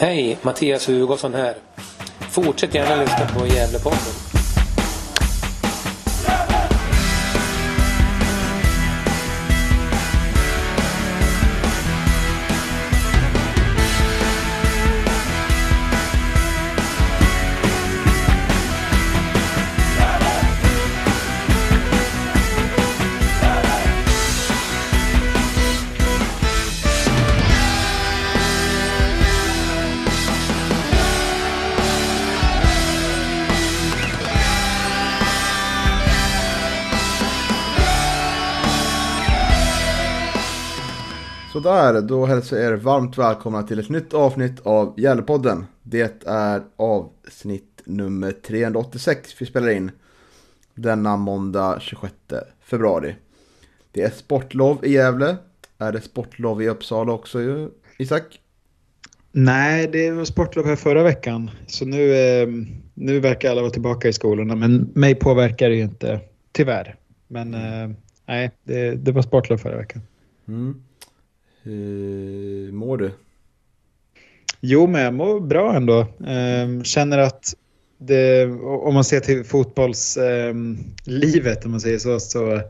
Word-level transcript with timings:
Hej, 0.00 0.38
Mattias 0.42 0.88
Hugosson 0.88 1.34
här. 1.34 1.54
Fortsätt 2.30 2.74
gärna 2.74 3.02
lyssna 3.02 3.26
på 3.38 3.46
Gävlepodden. 3.46 4.27
Sådär, 41.68 42.00
då 42.00 42.26
hälsar 42.26 42.56
jag 42.56 42.72
er 42.72 42.76
varmt 42.76 43.18
välkomna 43.18 43.62
till 43.62 43.78
ett 43.78 43.88
nytt 43.88 44.14
avsnitt 44.14 44.60
av 44.62 44.94
Gävlepodden. 44.96 45.66
Det 45.82 46.26
är 46.26 46.62
avsnitt 46.76 47.82
nummer 47.84 48.32
386 48.32 49.34
vi 49.38 49.46
spelar 49.46 49.70
in 49.70 49.90
denna 50.74 51.16
måndag 51.16 51.78
26 51.80 52.14
februari. 52.60 53.14
Det 53.92 54.02
är 54.02 54.10
sportlov 54.10 54.84
i 54.84 54.92
Gävle. 54.92 55.36
Är 55.78 55.92
det 55.92 56.00
sportlov 56.00 56.62
i 56.62 56.68
Uppsala 56.68 57.12
också, 57.12 57.38
Isak? 57.98 58.40
Nej, 59.32 59.88
det 59.92 60.10
var 60.10 60.24
sportlov 60.24 60.66
här 60.66 60.76
förra 60.76 61.02
veckan. 61.02 61.50
Så 61.66 61.84
nu, 61.84 62.14
eh, 62.14 62.48
nu 62.94 63.20
verkar 63.20 63.50
alla 63.50 63.60
vara 63.60 63.70
tillbaka 63.70 64.08
i 64.08 64.12
skolorna. 64.12 64.54
Men 64.54 64.90
mig 64.94 65.14
påverkar 65.14 65.68
det 65.68 65.76
ju 65.76 65.82
inte, 65.82 66.20
tyvärr. 66.52 66.96
Men 67.26 67.54
eh, 67.54 67.90
nej, 68.26 68.50
det, 68.64 68.94
det 68.94 69.12
var 69.12 69.22
sportlov 69.22 69.58
förra 69.58 69.76
veckan. 69.76 70.02
Mm. 70.48 70.82
Hur 71.62 72.72
mår 72.72 72.96
du? 72.96 73.10
Jo, 74.60 74.86
men 74.86 75.02
jag 75.02 75.14
mår 75.14 75.40
bra 75.40 75.76
ändå. 75.76 76.06
Ehm, 76.26 76.84
känner 76.84 77.18
att 77.18 77.54
det, 77.98 78.44
om 78.62 78.94
man 78.94 79.04
ser 79.04 79.20
till 79.20 79.44
fotbollslivet, 79.44 81.56
ehm, 81.56 81.64
om 81.64 81.70
man 81.70 81.80
säger 81.80 81.98
så, 81.98 82.20
så, 82.20 82.60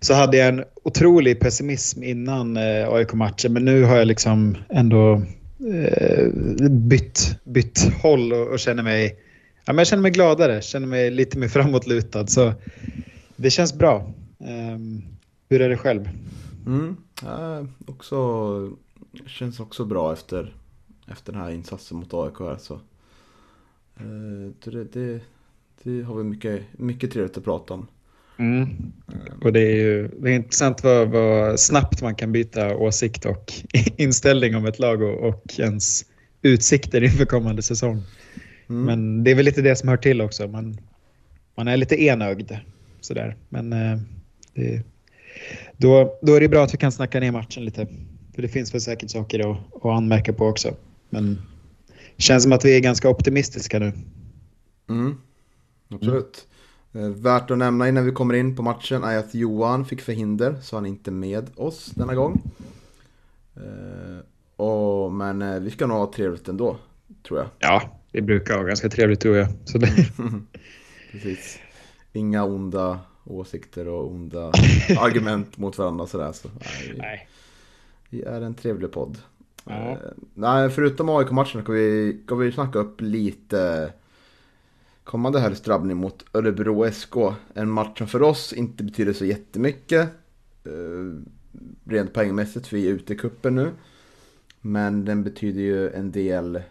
så 0.00 0.14
hade 0.14 0.36
jag 0.36 0.48
en 0.48 0.64
otrolig 0.82 1.40
pessimism 1.40 2.02
innan 2.02 2.56
eh, 2.56 2.88
AIK-matchen. 2.88 3.52
Men 3.52 3.64
nu 3.64 3.82
har 3.82 3.96
jag 3.96 4.06
liksom 4.06 4.56
ändå 4.70 5.22
eh, 5.74 6.28
bytt, 6.70 7.36
bytt 7.44 7.92
håll 8.02 8.32
och, 8.32 8.48
och 8.48 8.58
känner 8.58 8.82
mig 8.82 9.18
Ja, 9.66 9.72
men 9.72 9.78
jag 9.78 9.86
känner 9.86 10.02
mig 10.02 10.10
gladare, 10.10 10.62
känner 10.62 10.86
mig 10.86 11.10
lite 11.10 11.38
mer 11.38 11.48
framåtlutad. 11.58 12.26
Så 12.26 12.52
det 13.36 13.50
känns 13.50 13.74
bra. 13.74 14.12
Ehm, 14.44 15.02
hur 15.48 15.60
är 15.60 15.68
det 15.68 15.76
själv? 15.76 16.08
Mm, 16.66 16.96
ja, 17.22 17.66
också, 17.86 18.76
känns 19.26 19.60
också 19.60 19.84
bra 19.84 20.12
efter, 20.12 20.54
efter 21.06 21.32
den 21.32 21.40
här 21.40 21.50
insatsen 21.50 21.96
mot 21.96 22.14
AIK. 22.14 22.38
Här, 22.38 22.56
så. 22.56 22.74
Uh, 24.00 24.50
det, 24.64 24.84
det, 24.84 25.20
det, 25.82 26.02
har 26.02 26.14
vi 26.14 26.24
mycket, 26.24 26.62
mycket 26.72 27.12
trevligt 27.12 27.38
att 27.38 27.44
prata 27.44 27.74
om. 27.74 27.86
Mm. 28.36 28.92
Och 29.42 29.52
det 29.52 29.60
är 29.60 29.76
ju 29.76 30.08
det 30.08 30.30
är 30.30 30.34
intressant 30.34 30.84
vad, 30.84 31.08
vad 31.08 31.60
snabbt 31.60 32.02
man 32.02 32.14
kan 32.14 32.32
byta 32.32 32.76
åsikt 32.76 33.24
och 33.24 33.52
inställning 33.96 34.56
om 34.56 34.66
ett 34.66 34.78
lag 34.78 35.02
och, 35.02 35.28
och 35.28 35.44
ens 35.58 36.04
utsikter 36.42 37.04
inför 37.04 37.24
kommande 37.24 37.62
säsong. 37.62 38.02
Mm. 38.68 38.84
Men 38.84 39.24
det 39.24 39.30
är 39.30 39.34
väl 39.34 39.44
lite 39.44 39.62
det 39.62 39.76
som 39.76 39.88
hör 39.88 39.96
till 39.96 40.20
också. 40.20 40.48
Man, 40.48 40.78
man 41.54 41.68
är 41.68 41.76
lite 41.76 42.02
enögd. 42.02 42.52
Sådär. 43.00 43.36
Men 43.48 43.72
eh, 43.72 43.98
det, 44.54 44.82
då, 45.76 46.18
då 46.22 46.34
är 46.34 46.40
det 46.40 46.48
bra 46.48 46.64
att 46.64 46.74
vi 46.74 46.78
kan 46.78 46.92
snacka 46.92 47.20
ner 47.20 47.32
matchen 47.32 47.64
lite. 47.64 47.86
För 48.34 48.42
det 48.42 48.48
finns 48.48 48.74
väl 48.74 48.80
säkert 48.80 49.10
saker 49.10 49.50
att, 49.50 49.58
att 49.74 49.84
anmärka 49.84 50.32
på 50.32 50.46
också. 50.46 50.74
Men 51.10 51.42
det 52.16 52.22
känns 52.22 52.42
som 52.42 52.52
att 52.52 52.64
vi 52.64 52.76
är 52.76 52.80
ganska 52.80 53.08
optimistiska 53.08 53.78
nu. 53.78 53.92
Mm. 54.88 55.20
Absolut. 55.88 56.46
Mm. 56.92 57.22
Värt 57.22 57.50
att 57.50 57.58
nämna 57.58 57.88
innan 57.88 58.04
vi 58.04 58.12
kommer 58.12 58.34
in 58.34 58.56
på 58.56 58.62
matchen 58.62 59.04
är 59.04 59.18
att 59.18 59.34
Johan 59.34 59.84
fick 59.84 60.00
förhinder 60.00 60.56
så 60.62 60.76
han 60.76 60.86
är 60.86 60.90
inte 60.90 61.10
med 61.10 61.50
oss 61.56 61.86
denna 61.94 62.14
gång. 62.14 62.42
Uh, 63.56 64.18
och, 64.56 65.12
men 65.12 65.42
uh, 65.42 65.60
vi 65.60 65.70
ska 65.70 65.86
nog 65.86 65.96
ha 65.96 66.12
trevligt 66.12 66.48
ändå, 66.48 66.76
tror 67.28 67.38
jag. 67.38 67.48
Ja, 67.58 68.00
vi 68.12 68.22
brukar 68.22 68.56
ha 68.56 68.62
ganska 68.62 68.88
trevligt 68.88 69.20
tror 69.20 69.36
jag. 69.36 69.48
Så 69.64 69.78
det... 69.78 69.88
Precis. 71.12 71.58
Inga 72.12 72.44
onda 72.44 73.00
åsikter 73.24 73.88
och 73.88 74.10
onda 74.10 74.52
argument 74.98 75.58
mot 75.58 75.78
varandra 75.78 76.06
sådär. 76.06 76.32
Så, 76.32 76.48
nej, 76.60 76.94
nej. 76.98 77.28
Vi 78.10 78.22
är 78.22 78.40
en 78.40 78.54
trevlig 78.54 78.92
podd. 78.92 79.18
Ja. 79.64 79.90
Uh, 79.90 79.96
nej, 80.34 80.70
förutom 80.70 81.08
AIK-matchen 81.08 81.62
ska 81.62 81.72
vi, 81.72 82.20
ska 82.26 82.34
vi 82.34 82.52
snacka 82.52 82.78
upp 82.78 83.00
lite 83.00 83.92
kommande 85.04 85.40
helgs 85.40 85.60
drabbning 85.60 85.96
mot 85.96 86.24
Örebro 86.32 86.92
SK. 86.92 87.16
En 87.54 87.70
match 87.70 87.98
som 87.98 88.06
för 88.06 88.22
oss 88.22 88.52
inte 88.52 88.84
betyder 88.84 89.12
så 89.12 89.24
jättemycket. 89.24 90.08
Uh, 90.66 91.20
rent 91.84 92.12
poängmässigt, 92.12 92.66
för 92.66 92.76
vi 92.76 92.88
är 92.88 92.92
ute 92.92 93.12
i 93.12 93.16
kuppen 93.16 93.54
nu. 93.54 93.70
Men 94.60 95.04
den 95.04 95.24
betyder 95.24 95.60
ju 95.60 95.90
en 95.90 96.12
del 96.12 96.62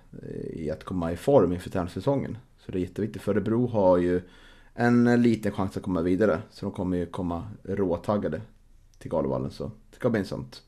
i 0.54 0.72
att 0.72 0.84
komma 0.84 1.12
i 1.12 1.18
form 1.18 1.54
inför 1.54 1.70
tävlingssäsongen. 1.70 2.38
Så 2.66 2.72
det 2.72 2.78
är 2.78 2.82
jätteviktigt. 2.82 3.22
För 3.22 3.32
Örebro 3.32 3.68
har 3.68 3.98
ju 3.98 4.22
en 4.76 5.22
liten 5.22 5.52
chans 5.52 5.78
att 5.78 5.84
komma 5.84 6.02
vidare. 6.02 6.42
Så 6.52 6.66
de 6.66 6.72
kommer 6.72 6.98
ju 6.98 7.06
komma 7.06 7.48
råtaggade 7.64 8.42
till 9.00 9.12
Galovallen. 9.12 9.52
Så 9.52 9.64
det 9.64 9.96
ska 9.96 10.10
bli 10.10 10.20
intressant. 10.20 10.62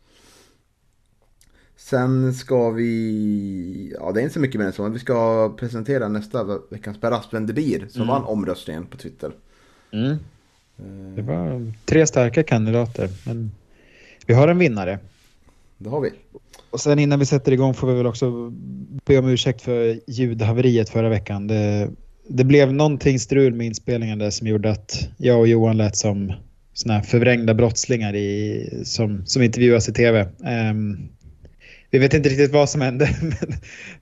Sen 1.77 2.33
ska 2.33 2.69
vi, 2.69 3.95
ja 3.99 4.11
det 4.11 4.19
är 4.19 4.21
inte 4.21 4.33
så 4.33 4.39
mycket 4.39 4.59
mer 4.59 4.67
än 4.67 4.73
så, 4.73 4.89
vi 4.89 4.99
ska 4.99 5.49
presentera 5.57 6.07
nästa 6.07 6.59
veckans 6.69 6.99
Per 7.01 7.11
Aspen 7.11 7.45
Debir 7.45 7.87
som 7.89 8.01
mm. 8.01 8.07
vann 8.07 8.23
omröstningen 8.23 8.85
på 8.85 8.97
Twitter. 8.97 9.31
Mm. 9.91 10.11
Eh. 10.77 11.15
Det 11.15 11.21
var 11.21 11.73
tre 11.85 12.07
starka 12.07 12.43
kandidater, 12.43 13.09
men 13.25 13.51
vi 14.25 14.33
har 14.33 14.47
en 14.47 14.57
vinnare. 14.57 14.99
Det 15.77 15.89
har 15.89 16.01
vi. 16.01 16.11
Och 16.69 16.79
sen 16.79 16.99
innan 16.99 17.19
vi 17.19 17.25
sätter 17.25 17.51
igång 17.51 17.73
får 17.73 17.87
vi 17.87 17.93
väl 17.93 18.05
också 18.05 18.53
be 19.05 19.17
om 19.17 19.27
ursäkt 19.27 19.61
för 19.61 19.99
ljudhaveriet 20.07 20.89
förra 20.89 21.09
veckan. 21.09 21.47
Det, 21.47 21.89
det 22.27 22.43
blev 22.43 22.73
någonting 22.73 23.19
strul 23.19 23.53
med 23.53 23.67
inspelningen 23.67 24.19
där 24.19 24.29
som 24.29 24.47
gjorde 24.47 24.71
att 24.71 25.09
jag 25.17 25.39
och 25.39 25.47
Johan 25.47 25.77
lät 25.77 25.95
som 25.95 26.33
såna 26.73 27.03
förvrängda 27.03 27.53
brottslingar 27.53 28.15
i, 28.15 28.81
som, 28.85 29.25
som 29.25 29.41
intervjuas 29.41 29.89
i 29.89 29.93
tv. 29.93 30.21
Um, 30.21 30.47
ehm, 30.47 31.09
vi 31.89 31.99
vet 31.99 32.13
inte 32.13 32.29
riktigt 32.29 32.51
vad 32.51 32.69
som 32.69 32.81
hände, 32.81 33.09
men 33.21 33.53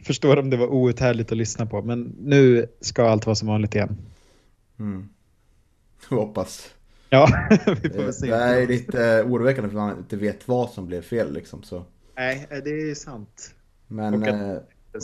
förstår 0.06 0.40
om 0.40 0.50
det 0.50 0.58
var 0.58 0.68
outhärdligt 0.68 1.32
att 1.32 1.38
lyssna 1.38 1.66
på. 1.66 1.82
Men 1.82 2.16
nu 2.20 2.68
ska 2.82 3.10
allt 3.10 3.26
vara 3.26 3.36
som 3.36 3.48
vanligt 3.48 3.76
igen. 3.76 3.98
Mm. 4.80 5.10
Hoppas. 6.10 6.70
Ja, 7.10 7.48
vi 7.82 7.90
får 7.90 8.04
väl 8.04 8.14
se. 8.14 8.28
Det 8.28 8.36
är 8.36 8.68
lite 8.68 9.24
oroväckande 9.24 9.70
för 9.70 9.78
man 9.78 9.98
inte 9.98 10.16
vet 10.16 10.48
vad 10.48 10.70
som 10.70 10.88
blev 10.88 11.02
fel 11.02 11.34
liksom. 11.34 11.64
Så. 11.64 11.86
Nej, 12.16 12.48
det 12.50 12.70
är 12.70 12.96
sant. 12.96 13.56
Men... 13.88 14.24
Att, 14.24 14.28
äh, 14.28 14.36
ja. 14.94 15.02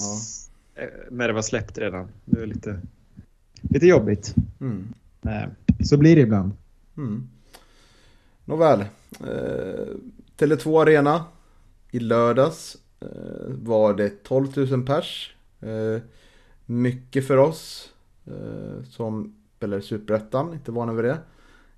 Men 1.10 1.28
det 1.28 1.34
var 1.34 1.42
släppt 1.42 1.78
redan. 1.78 2.08
Det 2.26 2.42
är 2.42 2.46
lite 2.46 2.80
lite 3.62 3.88
jobbigt. 3.88 4.36
Mm. 4.62 4.88
Så 5.84 5.98
blir 5.98 6.16
det 6.16 6.22
ibland. 6.22 6.52
Mm. 6.98 7.30
Nåväl. 8.46 8.80
Eh, 9.20 9.96
Tele2 10.38 10.82
Arena 10.82 11.24
i 11.92 12.00
lördags 12.00 12.78
eh, 13.00 13.08
var 13.48 13.94
det 13.94 14.24
12 14.24 14.48
000 14.58 14.86
pers. 14.86 15.36
Eh, 15.60 16.02
mycket 16.66 17.28
för 17.28 17.38
oss 17.38 17.94
eh, 18.26 18.84
som 18.90 19.36
spelar 19.58 19.80
Superettan, 19.80 20.54
inte 20.54 20.72
vana 20.72 20.94
vid 20.94 21.06
det. 21.06 21.18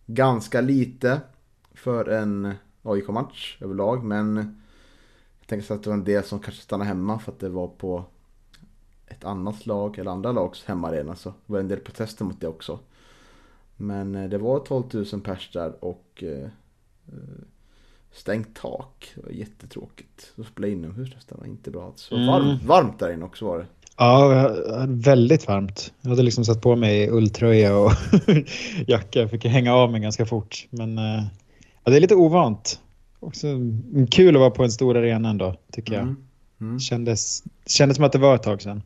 Ganska 0.06 0.62
lite 0.62 1.22
för 1.74 2.10
en 2.10 2.54
AIK-match 2.84 3.58
överlag, 3.62 4.04
men 4.04 4.36
jag 5.40 5.48
tänker 5.48 5.66
så 5.66 5.74
att 5.74 5.84
det 5.84 5.90
var 5.90 5.98
en 5.98 6.04
del 6.04 6.24
som 6.24 6.40
kanske 6.40 6.62
stannade 6.62 6.88
hemma 6.88 7.20
för 7.20 7.32
att 7.32 7.40
det 7.40 7.50
var 7.50 7.68
på 7.68 8.06
ett 9.12 9.26
annat 9.26 9.66
lag 9.66 10.00
eller 10.00 10.12
andra 10.12 10.32
lags 10.32 10.66
hemmaarena 10.66 11.16
så 11.16 11.30
det 11.30 11.54
var 11.54 11.60
en 11.60 11.68
del 11.68 11.80
protester 11.80 12.26
mot 12.26 12.42
det 12.42 12.48
också. 12.48 12.80
Men 13.78 14.16
eh, 14.16 14.30
det 14.30 14.38
var 14.38 14.60
12 14.60 14.84
000 14.94 15.22
pers 15.22 15.50
där 15.54 15.86
och 15.86 16.24
eh, 16.24 16.44
eh, 17.08 17.44
stängt 18.12 18.56
tak. 18.56 19.12
Det 19.16 19.22
var 19.22 19.32
jättetråkigt. 19.32 20.34
Att 20.38 20.48
spela 20.48 20.68
inomhus 20.68 21.14
nästan 21.16 21.38
var 21.40 21.48
inte 21.48 21.72
bra. 21.72 21.94
Så 21.96 22.16
mm. 22.16 22.28
varmt, 22.28 22.64
varmt 22.64 23.00
där 23.00 23.14
inne 23.14 23.26
också 23.26 23.46
var 23.46 23.58
det. 23.58 23.66
Ja, 23.98 24.56
väldigt 24.88 25.48
varmt. 25.48 25.94
Jag 26.02 26.10
hade 26.10 26.24
liksom 26.24 26.46
satt 26.46 26.62
på 26.62 26.76
mig 26.76 27.10
ulltröja 27.10 27.78
och 27.78 27.92
jacka. 28.88 29.20
Jag 29.20 29.30
fick 29.30 29.46
hänga 29.46 29.74
av 29.74 29.92
mig 29.92 30.02
ganska 30.02 30.26
fort. 30.26 30.68
Men 30.70 30.98
ja, 31.84 31.92
det 31.92 31.96
är 31.96 32.00
lite 32.00 32.16
ovant. 32.16 32.80
Också 33.20 33.48
kul 34.12 34.36
att 34.36 34.40
vara 34.40 34.52
på 34.52 34.64
en 34.64 34.72
stor 34.72 34.98
arena 34.98 35.30
ändå, 35.30 35.56
tycker 35.72 35.94
jag. 35.94 36.02
Mm. 36.02 36.24
Mm. 36.62 36.80
Kändes, 36.80 37.44
kändes 37.66 37.96
som 37.96 38.06
att 38.06 38.12
det 38.12 38.18
var 38.18 38.36
ett 38.36 38.44
tag 38.44 38.62
sedan. 38.62 38.84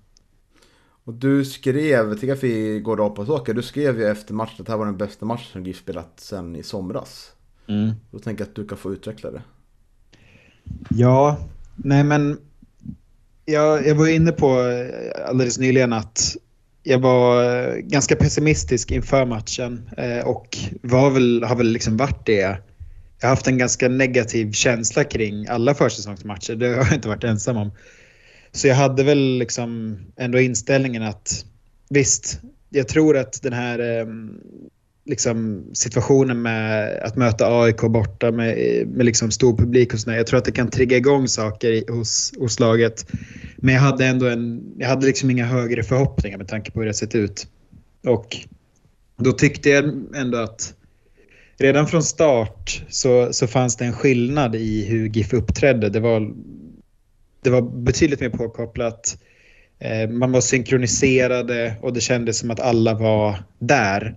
Och 1.05 1.13
du 1.13 1.45
skrev, 1.45 2.17
tycker 2.17 2.35
vi 2.35 2.79
går 2.79 2.97
rakt 2.97 3.15
på 3.15 3.25
saker, 3.25 3.53
du 3.53 3.61
skrev 3.61 3.99
ju 3.99 4.05
efter 4.05 4.33
matchen 4.33 4.55
att 4.59 4.65
det 4.65 4.71
här 4.71 4.77
var 4.77 4.85
den 4.85 4.97
bästa 4.97 5.25
matchen 5.25 5.45
som 5.51 5.65
GIF 5.65 5.77
spelat 5.77 6.13
sen 6.15 6.55
i 6.55 6.63
somras. 6.63 7.31
Mm. 7.67 7.91
Då 8.11 8.19
tänker 8.19 8.43
jag 8.43 8.49
att 8.49 8.55
du 8.55 8.67
kan 8.67 8.77
få 8.77 8.93
utveckla 8.93 9.31
det. 9.31 9.41
Ja, 10.89 11.37
nej 11.75 12.03
men 12.03 12.37
jag, 13.45 13.87
jag 13.87 13.95
var 13.95 14.07
inne 14.07 14.31
på 14.31 14.61
eh, 14.61 15.29
alldeles 15.29 15.59
nyligen 15.59 15.93
att 15.93 16.35
jag 16.83 16.99
var 16.99 17.43
eh, 17.43 17.75
ganska 17.75 18.15
pessimistisk 18.15 18.91
inför 18.91 19.25
matchen 19.25 19.89
eh, 19.97 20.27
och 20.27 20.57
var 20.81 21.09
väl, 21.09 21.43
har 21.43 21.55
väl 21.55 21.67
liksom 21.67 21.97
varit 21.97 22.25
det. 22.25 22.59
Jag 23.19 23.27
har 23.27 23.29
haft 23.29 23.47
en 23.47 23.57
ganska 23.57 23.89
negativ 23.89 24.51
känsla 24.51 25.03
kring 25.03 25.47
alla 25.47 25.73
försäsongsmatcher, 25.73 26.55
det 26.55 26.67
har 26.67 26.75
jag 26.75 26.93
inte 26.93 27.07
varit 27.07 27.23
ensam 27.23 27.57
om. 27.57 27.71
Så 28.55 28.67
jag 28.67 28.75
hade 28.75 29.03
väl 29.03 29.37
liksom 29.37 29.99
ändå 30.17 30.39
inställningen 30.39 31.03
att 31.03 31.45
visst, 31.89 32.39
jag 32.69 32.87
tror 32.87 33.17
att 33.17 33.41
den 33.41 33.53
här 33.53 33.79
ehm, 33.79 34.39
liksom, 35.05 35.63
situationen 35.73 36.41
med 36.41 36.97
att 37.03 37.15
möta 37.15 37.61
AIK 37.61 37.81
borta 37.81 38.31
med, 38.31 38.57
med 38.87 39.05
liksom 39.05 39.31
stor 39.31 39.57
publik 39.57 39.93
och 39.93 39.99
sådär. 39.99 40.17
Jag 40.17 40.27
tror 40.27 40.37
att 40.37 40.45
det 40.45 40.51
kan 40.51 40.69
trigga 40.69 40.97
igång 40.97 41.27
saker 41.27 41.91
hos, 41.91 42.33
hos 42.39 42.59
laget. 42.59 43.07
Men 43.57 43.73
jag 43.73 43.81
hade 43.81 44.05
ändå 44.05 44.27
en, 44.27 44.73
jag 44.77 44.87
hade 44.87 45.05
liksom 45.05 45.29
inga 45.29 45.45
högre 45.45 45.83
förhoppningar 45.83 46.37
med 46.37 46.47
tanke 46.47 46.71
på 46.71 46.79
hur 46.79 46.87
det 46.87 46.93
sett 46.93 47.15
ut. 47.15 47.47
Och 48.05 48.37
då 49.17 49.31
tyckte 49.31 49.69
jag 49.69 49.85
ändå 50.15 50.37
att 50.37 50.73
redan 51.57 51.87
från 51.87 52.03
start 52.03 52.83
så, 52.89 53.33
så 53.33 53.47
fanns 53.47 53.75
det 53.75 53.85
en 53.85 53.93
skillnad 53.93 54.55
i 54.55 54.85
hur 54.85 55.09
GIF 55.09 55.33
uppträdde. 55.33 55.89
Det 55.89 55.99
var, 55.99 56.31
det 57.45 57.51
var 57.51 57.61
betydligt 57.61 58.19
mer 58.19 58.29
påkopplat. 58.29 59.17
Eh, 59.79 60.09
man 60.09 60.31
var 60.31 60.41
synkroniserade 60.41 61.75
och 61.81 61.93
det 61.93 62.01
kändes 62.01 62.39
som 62.39 62.51
att 62.51 62.59
alla 62.59 62.93
var 62.93 63.43
där 63.59 64.15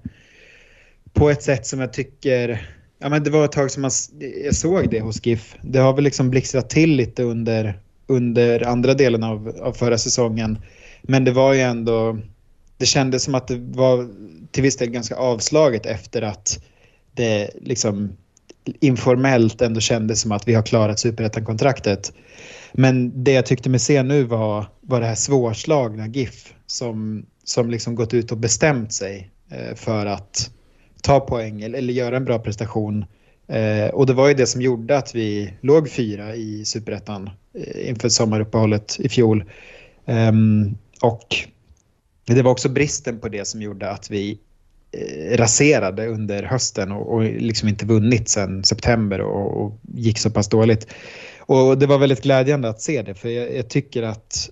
på 1.12 1.30
ett 1.30 1.42
sätt 1.42 1.66
som 1.66 1.80
jag 1.80 1.92
tycker... 1.92 2.68
Ja, 2.98 3.08
men 3.08 3.24
det 3.24 3.30
var 3.30 3.44
ett 3.44 3.52
tag 3.52 3.70
som 3.70 3.82
man, 3.82 3.90
jag 4.44 4.54
såg 4.54 4.90
det 4.90 5.00
hos 5.00 5.26
GIF. 5.26 5.56
Det 5.62 5.78
har 5.78 5.92
väl 5.92 6.04
liksom 6.04 6.30
blixtrat 6.30 6.70
till 6.70 6.96
lite 6.96 7.22
under, 7.22 7.80
under 8.06 8.66
andra 8.66 8.94
delen 8.94 9.22
av, 9.24 9.56
av 9.60 9.72
förra 9.72 9.98
säsongen. 9.98 10.58
Men 11.02 11.24
det 11.24 11.30
var 11.30 11.52
ju 11.52 11.60
ändå... 11.60 12.18
Det 12.76 12.86
kändes 12.86 13.24
som 13.24 13.34
att 13.34 13.48
det 13.48 13.56
var 13.56 14.08
till 14.50 14.62
viss 14.62 14.76
del 14.76 14.90
ganska 14.90 15.16
avslaget 15.16 15.86
efter 15.86 16.22
att 16.22 16.64
det 17.12 17.50
liksom 17.62 18.12
informellt 18.80 19.62
ändå 19.62 19.80
kändes 19.80 20.20
som 20.20 20.32
att 20.32 20.48
vi 20.48 20.54
har 20.54 20.62
klarat 20.62 20.98
superettan-kontraktet. 20.98 22.12
Men 22.72 23.24
det 23.24 23.32
jag 23.32 23.46
tyckte 23.46 23.70
mig 23.70 23.80
se 23.80 24.02
nu 24.02 24.24
var, 24.24 24.66
var 24.80 25.00
det 25.00 25.06
här 25.06 25.14
svårslagna 25.14 26.06
GIF 26.06 26.54
som, 26.66 27.26
som 27.44 27.70
liksom 27.70 27.94
gått 27.94 28.14
ut 28.14 28.32
och 28.32 28.38
bestämt 28.38 28.92
sig 28.92 29.30
eh, 29.50 29.74
för 29.74 30.06
att 30.06 30.50
ta 31.02 31.20
poäng 31.20 31.62
eller, 31.62 31.78
eller 31.78 31.92
göra 31.92 32.16
en 32.16 32.24
bra 32.24 32.38
prestation. 32.38 33.04
Eh, 33.48 33.88
och 33.88 34.06
det 34.06 34.12
var 34.12 34.28
ju 34.28 34.34
det 34.34 34.46
som 34.46 34.62
gjorde 34.62 34.98
att 34.98 35.14
vi 35.14 35.54
låg 35.60 35.90
fyra 35.90 36.34
i 36.34 36.64
superettan 36.64 37.30
eh, 37.54 37.88
inför 37.88 38.08
sommaruppehållet 38.08 38.96
i 39.00 39.08
fjol. 39.08 39.44
Ehm, 40.06 40.76
och 41.02 41.36
det 42.26 42.42
var 42.42 42.50
också 42.50 42.68
bristen 42.68 43.20
på 43.20 43.28
det 43.28 43.44
som 43.44 43.62
gjorde 43.62 43.90
att 43.90 44.10
vi 44.10 44.38
Eh, 44.92 45.36
raserade 45.36 46.06
under 46.06 46.42
hösten 46.42 46.92
och, 46.92 47.14
och 47.14 47.24
liksom 47.24 47.68
inte 47.68 47.86
vunnit 47.86 48.28
sedan 48.28 48.64
september 48.64 49.20
och, 49.20 49.64
och, 49.64 49.80
gick 49.94 50.18
så 50.18 50.30
pass 50.30 50.48
dåligt. 50.48 50.86
Och 51.40 51.78
det 51.78 51.86
var 51.86 51.98
väldigt 51.98 52.22
glädjande 52.22 52.68
att 52.68 52.80
se 52.80 53.02
det 53.02 53.14
för 53.14 53.28
jag, 53.28 53.56
jag 53.56 53.68
tycker 53.68 54.02
att 54.02 54.50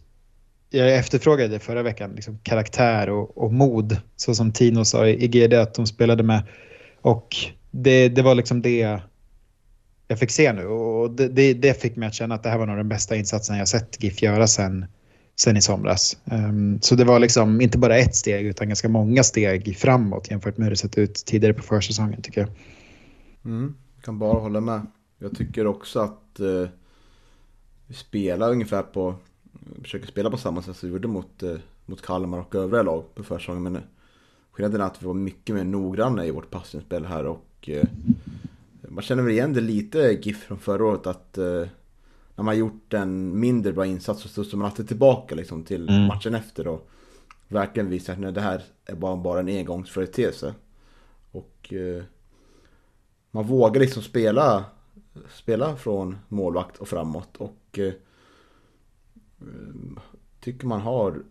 jag 0.71 0.95
efterfrågade 0.95 1.59
förra 1.59 1.83
veckan, 1.83 2.13
liksom 2.15 2.39
karaktär 2.43 3.11
och, 3.11 3.39
och, 3.39 3.53
mod. 3.53 3.97
Så 4.17 4.35
som 4.35 4.53
Tino 4.53 4.85
sa 4.85 5.07
i 5.07 5.29
GD 5.29 5.55
att 5.55 5.75
de 5.75 5.87
spelade 5.87 6.23
med. 6.23 6.43
Och 7.01 7.37
det, 7.71 8.09
det 8.09 8.23
var 8.23 8.35
liksom 8.35 8.63
det 8.63 9.01
jag 10.09 10.19
fick 10.19 10.31
se 10.31 10.53
nu. 10.53 10.67
Och 10.67 11.11
det, 11.11 11.29
det, 11.29 11.55
det, 11.55 11.81
fick 11.81 11.97
mig 11.97 12.07
att 12.07 12.15
känna 12.15 12.35
att 12.35 12.43
det 12.43 12.49
här 12.49 12.59
var 12.59 12.67
nog 12.67 12.77
den 12.77 12.89
bästa 12.89 13.17
insatsen 13.17 13.57
jag 13.59 13.69
sett 13.69 14.03
GIF 14.03 14.23
göra 14.23 14.47
sen, 14.47 14.87
sen 15.37 15.57
i 15.57 15.63
somras. 15.63 16.17
Um, 16.25 16.81
så 16.81 16.95
det 16.95 17.05
var 17.05 17.19
liksom 17.19 17.61
inte 17.61 17.79
bara 17.79 17.97
ett 17.97 18.17
steg 18.17 18.47
utan 18.47 18.69
ganska 18.69 18.89
många 18.89 19.23
steg 19.23 19.77
framåt 19.77 20.31
jämfört 20.31 20.57
med 20.57 20.65
hur 20.65 20.71
det 20.71 20.77
sett 20.77 20.99
ut 20.99 21.15
tidigare 21.15 21.55
på 21.55 21.63
försäsongen 21.63 22.23
tycker 22.23 22.41
jag. 22.41 22.51
Mm, 23.45 23.75
jag 23.97 24.05
kan 24.05 24.19
bara 24.19 24.41
hålla 24.41 24.61
med. 24.61 24.87
Jag 25.19 25.37
tycker 25.37 25.67
också 25.67 26.01
att 26.01 26.41
uh, 26.41 26.69
vi 27.87 27.95
spelar 27.95 28.51
ungefär 28.51 28.83
på 28.83 29.15
försöker 29.83 30.07
spela 30.07 30.31
på 30.31 30.37
samma 30.37 30.63
sätt 30.63 30.77
som 30.77 30.89
vi 30.89 30.93
gjorde 30.93 31.09
mot, 31.09 31.43
eh, 31.43 31.57
mot 31.87 32.03
Kalmar 32.03 32.39
och 32.39 32.55
övriga 32.55 32.83
lag 32.83 33.15
på 33.15 33.23
försäsongen. 33.23 33.63
Men 33.63 33.83
skillnaden 34.53 34.81
är 34.81 34.85
att 34.85 35.03
vi 35.03 35.07
var 35.07 35.15
mycket 35.15 35.55
mer 35.55 35.65
noggranna 35.65 36.27
i 36.27 36.31
vårt 36.31 36.51
passningsspel 36.51 37.07
här 37.07 37.27
och 37.27 37.69
eh, 37.69 37.85
man 38.89 39.03
känner 39.03 39.23
väl 39.23 39.33
igen 39.33 39.53
det 39.53 39.61
lite 39.61 39.99
GIF 39.99 40.43
från 40.43 40.59
förra 40.59 40.85
året 40.85 41.07
att 41.07 41.39
eh, 41.39 41.63
när 42.37 42.45
man 42.45 42.59
gjort 42.59 42.95
en 42.95 43.41
mindre 43.41 43.73
bra 43.73 43.87
insats 43.87 44.23
så 44.23 44.29
studsar 44.29 44.59
man 44.59 44.67
alltid 44.67 44.89
tillbaka 44.89 45.35
liksom 45.35 45.65
till 45.65 45.89
mm. 45.89 46.07
matchen 46.07 46.35
efter 46.35 46.69
och 46.69 46.89
verkligen 47.49 47.91
visar 47.91 48.27
att 48.27 48.35
det 48.35 48.41
här 48.41 48.63
är 48.85 48.95
bara, 48.95 49.17
bara 49.17 49.41
en 49.41 49.49
engångsföreteelse. 49.49 50.55
Och 51.33 51.73
eh, 51.73 52.03
man 53.31 53.47
vågar 53.47 53.81
liksom 53.81 54.03
spela, 54.03 54.65
spela 55.35 55.77
från 55.77 56.17
målvakt 56.29 56.77
och 56.77 56.89
framåt 56.89 57.37
och 57.37 57.79
eh, 57.79 57.93
Eh, 59.41 60.03
tycker 60.41 60.67
man 60.67 60.81
har 60.81 61.23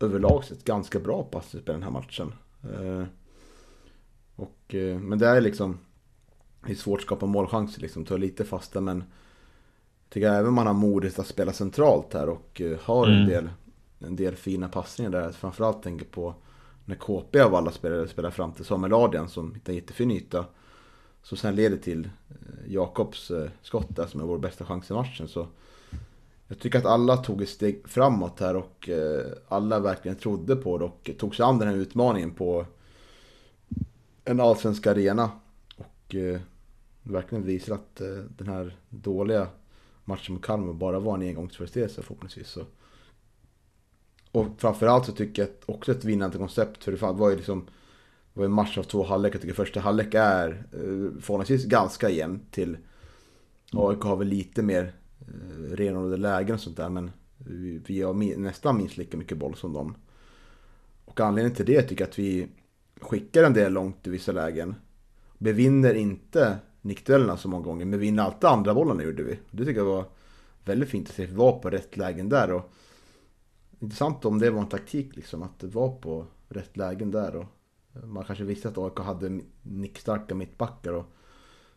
överlag 0.00 0.44
sett 0.44 0.64
ganska 0.64 1.00
bra 1.00 1.22
passningsspel 1.22 1.74
den 1.74 1.82
här 1.82 1.90
matchen. 1.90 2.32
Eh, 2.62 3.04
och, 4.36 4.74
eh, 4.74 4.98
men 4.98 5.18
det 5.18 5.26
är 5.26 5.40
liksom 5.40 5.78
det 6.66 6.72
är 6.72 6.76
svårt 6.76 6.98
att 6.98 7.04
skapa 7.06 7.26
målchanser 7.26 7.80
liksom, 7.80 8.04
ta 8.04 8.16
lite 8.16 8.44
fasta 8.44 8.80
men 8.80 9.04
jag 10.12 10.14
tycker 10.14 10.32
även 10.32 10.52
man 10.52 10.66
har 10.66 10.74
modet 10.74 11.18
att 11.18 11.26
spela 11.26 11.52
centralt 11.52 12.14
här 12.14 12.28
och 12.28 12.62
har 12.82 13.06
en, 13.06 13.16
mm. 13.16 13.28
del, 13.28 13.48
en 13.98 14.16
del 14.16 14.36
fina 14.36 14.68
passningar 14.68 15.10
där. 15.10 15.32
Framförallt 15.32 15.82
tänker 15.82 16.06
på 16.06 16.34
när 16.84 16.96
KP 16.96 17.40
av 17.40 17.54
alla 17.54 17.70
spelare 17.70 18.08
spelar 18.08 18.30
fram 18.30 18.52
till 18.52 18.64
Samuel 18.64 18.92
Adrian 18.92 19.28
som 19.28 19.54
hittar 19.54 19.72
jättefin 19.72 20.10
yta. 20.10 20.44
Som 21.22 21.36
sen 21.36 21.56
leder 21.56 21.76
till 21.76 22.10
Jakobs 22.66 23.32
skott 23.62 23.96
där 23.96 24.06
som 24.06 24.20
är 24.20 24.24
vår 24.24 24.38
bästa 24.38 24.64
chans 24.64 24.90
i 24.90 24.94
matchen. 24.94 25.28
Så 25.28 25.46
jag 26.52 26.58
tycker 26.58 26.78
att 26.78 26.86
alla 26.86 27.16
tog 27.16 27.42
ett 27.42 27.48
steg 27.48 27.88
framåt 27.88 28.40
här 28.40 28.56
och 28.56 28.88
eh, 28.88 29.26
alla 29.48 29.80
verkligen 29.80 30.16
trodde 30.16 30.56
på 30.56 30.78
det 30.78 30.84
och 30.84 31.10
tog 31.18 31.36
sig 31.36 31.44
an 31.44 31.58
den 31.58 31.68
här 31.68 31.76
utmaningen 31.76 32.30
på 32.30 32.66
en 34.24 34.40
allsvensk 34.40 34.86
arena. 34.86 35.30
Och 35.76 36.14
eh, 36.14 36.40
verkligen 37.02 37.44
visar 37.44 37.74
att 37.74 38.00
eh, 38.00 38.08
den 38.08 38.48
här 38.48 38.76
dåliga 38.88 39.46
matchen 40.04 40.34
mot 40.34 40.44
Kalmar 40.44 40.72
bara 40.72 40.98
var 40.98 41.14
en 41.14 41.22
engångsföreteelse 41.22 42.02
förhoppningsvis. 42.02 42.48
Så. 42.48 42.64
Och 44.32 44.46
framförallt 44.58 45.06
så 45.06 45.12
tycker 45.12 45.42
jag 45.42 45.48
att 45.48 45.62
också 45.66 45.92
ett 45.92 46.04
vinnande 46.04 46.38
koncept. 46.38 46.84
För 46.84 46.92
det 46.92 46.98
var 46.98 47.30
ju 47.30 47.36
liksom 47.36 47.66
det 48.34 48.40
var 48.40 48.44
en 48.44 48.52
match 48.52 48.78
av 48.78 48.82
två 48.82 49.04
halvlek. 49.04 49.34
Jag 49.34 49.40
tycker 49.40 49.54
första 49.54 49.80
halvlek 49.80 50.14
är 50.14 50.66
eh, 50.72 51.20
förhållandevis 51.20 51.64
ganska 51.64 52.10
jämn 52.10 52.40
till 52.50 52.76
AIK 53.72 54.00
har 54.00 54.16
väl 54.16 54.28
lite 54.28 54.62
mer 54.62 54.92
Eh, 55.28 55.76
renodlade 55.76 56.16
lägen 56.16 56.54
och 56.54 56.60
sånt 56.60 56.76
där. 56.76 56.88
Men 56.88 57.10
vi, 57.86 58.02
har 58.02 58.38
nästan 58.38 58.76
minst 58.76 58.96
lika 58.96 59.16
mycket 59.16 59.38
boll 59.38 59.54
som 59.54 59.72
dem. 59.72 59.94
Och 61.04 61.20
anledningen 61.20 61.56
till 61.56 61.66
det 61.66 61.82
tycker 61.82 62.04
jag 62.04 62.08
att 62.08 62.18
vi 62.18 62.48
skickar 63.00 63.44
en 63.44 63.54
del 63.54 63.72
långt 63.72 64.06
i 64.06 64.10
vissa 64.10 64.32
lägen. 64.32 64.74
Bevinner 65.38 65.94
inte 65.94 66.56
nickduellerna 66.82 67.36
så 67.36 67.48
många 67.48 67.64
gånger, 67.64 67.84
men 67.84 67.98
vinner 67.98 68.22
alltid 68.22 68.44
andra 68.44 68.74
bollarna 68.74 69.02
gjorde 69.02 69.22
vi. 69.22 69.38
Det 69.50 69.64
tycker 69.64 69.80
jag 69.80 69.86
var 69.86 70.04
väldigt 70.64 70.88
fint 70.88 71.08
att 71.08 71.14
se. 71.14 71.26
Vi 71.26 71.34
var 71.34 71.58
på 71.58 71.70
rätt 71.70 71.96
lägen 71.96 72.28
där. 72.28 72.52
Och 72.52 72.72
intressant 73.78 74.24
om 74.24 74.38
det 74.38 74.50
var 74.50 74.60
en 74.60 74.68
taktik 74.68 75.16
liksom, 75.16 75.42
att 75.42 75.62
vara 75.62 75.92
på 75.92 76.26
rätt 76.48 76.76
lägen 76.76 77.10
där. 77.10 77.36
Och 77.36 77.46
man 78.04 78.24
kanske 78.24 78.44
visste 78.44 78.68
att 78.68 78.78
AIK 78.78 78.98
hade 78.98 79.40
nickstarka 79.62 80.34
mittbackar 80.34 80.92
och 80.92 81.04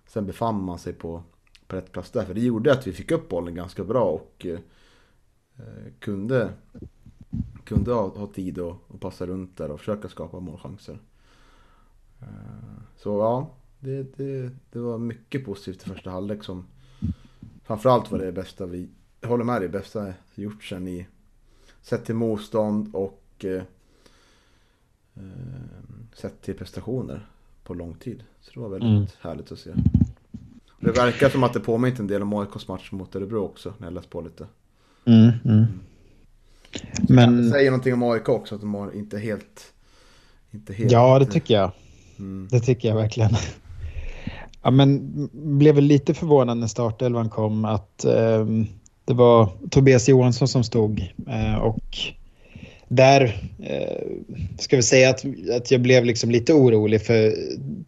sen 0.08 0.26
befann 0.26 0.64
man 0.64 0.80
sig 0.80 0.94
på 0.94 1.24
på 1.68 1.76
rätt 1.76 1.92
plats 1.92 2.12
där. 2.12 2.26
För 2.26 2.34
det 2.34 2.42
gjorde 2.42 2.72
att 2.72 2.88
vi 2.88 2.94
fick 2.94 3.12
upp 3.12 3.30
bollen 3.30 3.56
ganska 3.56 3.84
bra 3.84 4.04
och 4.04 4.46
eh, 4.46 4.60
kunde, 6.00 6.54
kunde 7.64 7.94
ha, 7.94 8.08
ha 8.08 8.28
tid 8.28 8.60
att, 8.60 9.00
passa 9.00 9.26
runt 9.26 9.58
där 9.58 9.72
och 9.72 9.80
försöka 9.80 10.10
skapa 10.10 10.40
målchanser. 10.40 11.00
Eh, 12.22 12.28
så 12.98 13.10
ja, 13.10 13.50
det, 13.86 14.18
det, 14.18 14.50
det 14.72 14.80
var 14.80 14.98
mycket 14.98 15.46
positivt 15.46 15.88
i 15.88 15.89
första 15.89 16.10
halvlek 16.10 16.44
som 16.44 16.65
framförallt 17.63 18.12
var 18.12 18.20
det 18.20 18.32
bästa 18.32 18.65
vi, 18.65 18.89
jag 19.22 19.30
håller 19.30 19.44
med 19.44 19.62
dig, 19.62 19.70
bästa 19.70 20.13
gjort 20.36 20.63
sen 20.63 20.88
i 20.88 21.08
sett 21.82 22.06
till 22.06 22.15
motstånd 22.15 22.96
och 22.96 23.24
eh, 23.39 23.63
eh, 25.15 25.24
sett 26.13 26.42
till 26.42 26.54
prestationer 26.54 27.27
på 27.63 27.74
lång 27.74 27.94
tid. 27.94 28.24
Så 28.42 28.51
det 28.54 28.60
var 28.60 28.70
väldigt 28.70 28.89
mm. 28.89 29.08
härligt 29.22 29.51
att 29.51 29.60
se. 29.60 29.72
Det 30.80 30.92
verkar 30.92 31.30
som 31.30 31.44
att 31.44 31.54
det 31.54 31.60
påminner 31.60 32.00
en 32.00 32.08
del 32.08 32.22
om 32.22 32.34
AIKs 32.34 32.68
match 32.68 32.92
mot 32.92 33.15
Örebro 33.15 33.39
också, 33.39 33.74
när 33.77 33.88
jag 33.88 33.94
läst 33.94 34.10
på 34.10 34.22
lite. 34.22 34.48
Mm, 35.06 35.32
mm. 35.46 35.65
Men... 37.10 37.38
Det 37.38 37.50
säger 37.50 37.72
någonting 37.72 37.94
om 37.94 38.04
AIK 38.04 38.30
också, 38.30 38.56
att 38.56 38.62
de 38.62 38.74
har 38.74 38.92
inte 38.92 39.20
helt... 39.20 39.74
Inte 40.51 40.74
helt 40.74 40.92
ja, 40.92 41.20
det 41.20 41.25
tycker 41.25 41.54
jag. 41.54 41.72
Mm. 42.20 42.48
Det 42.51 42.60
tycker 42.60 42.88
jag 42.88 42.96
verkligen. 42.96 43.32
Ja, 44.65 44.72
men 44.72 45.12
blev 45.34 45.75
väl 45.75 45.84
lite 45.84 46.13
förvånad 46.13 46.57
när 46.57 46.67
startelvan 46.67 47.29
kom 47.29 47.65
att 47.65 48.05
eh, 48.05 48.45
det 49.05 49.13
var 49.13 49.50
Tobias 49.72 50.10
Johansson 50.10 50.48
som 50.48 50.63
stod 50.63 51.13
eh, 51.27 51.55
och 51.55 51.98
där 52.88 53.41
eh, 53.63 54.07
ska 54.57 54.75
vi 54.75 54.84
säga 54.84 55.10
att, 55.10 55.25
att 55.55 55.72
jag 55.72 55.81
blev 55.81 56.05
liksom 56.05 56.31
lite 56.31 56.53
orolig 56.53 57.01
för 57.01 57.34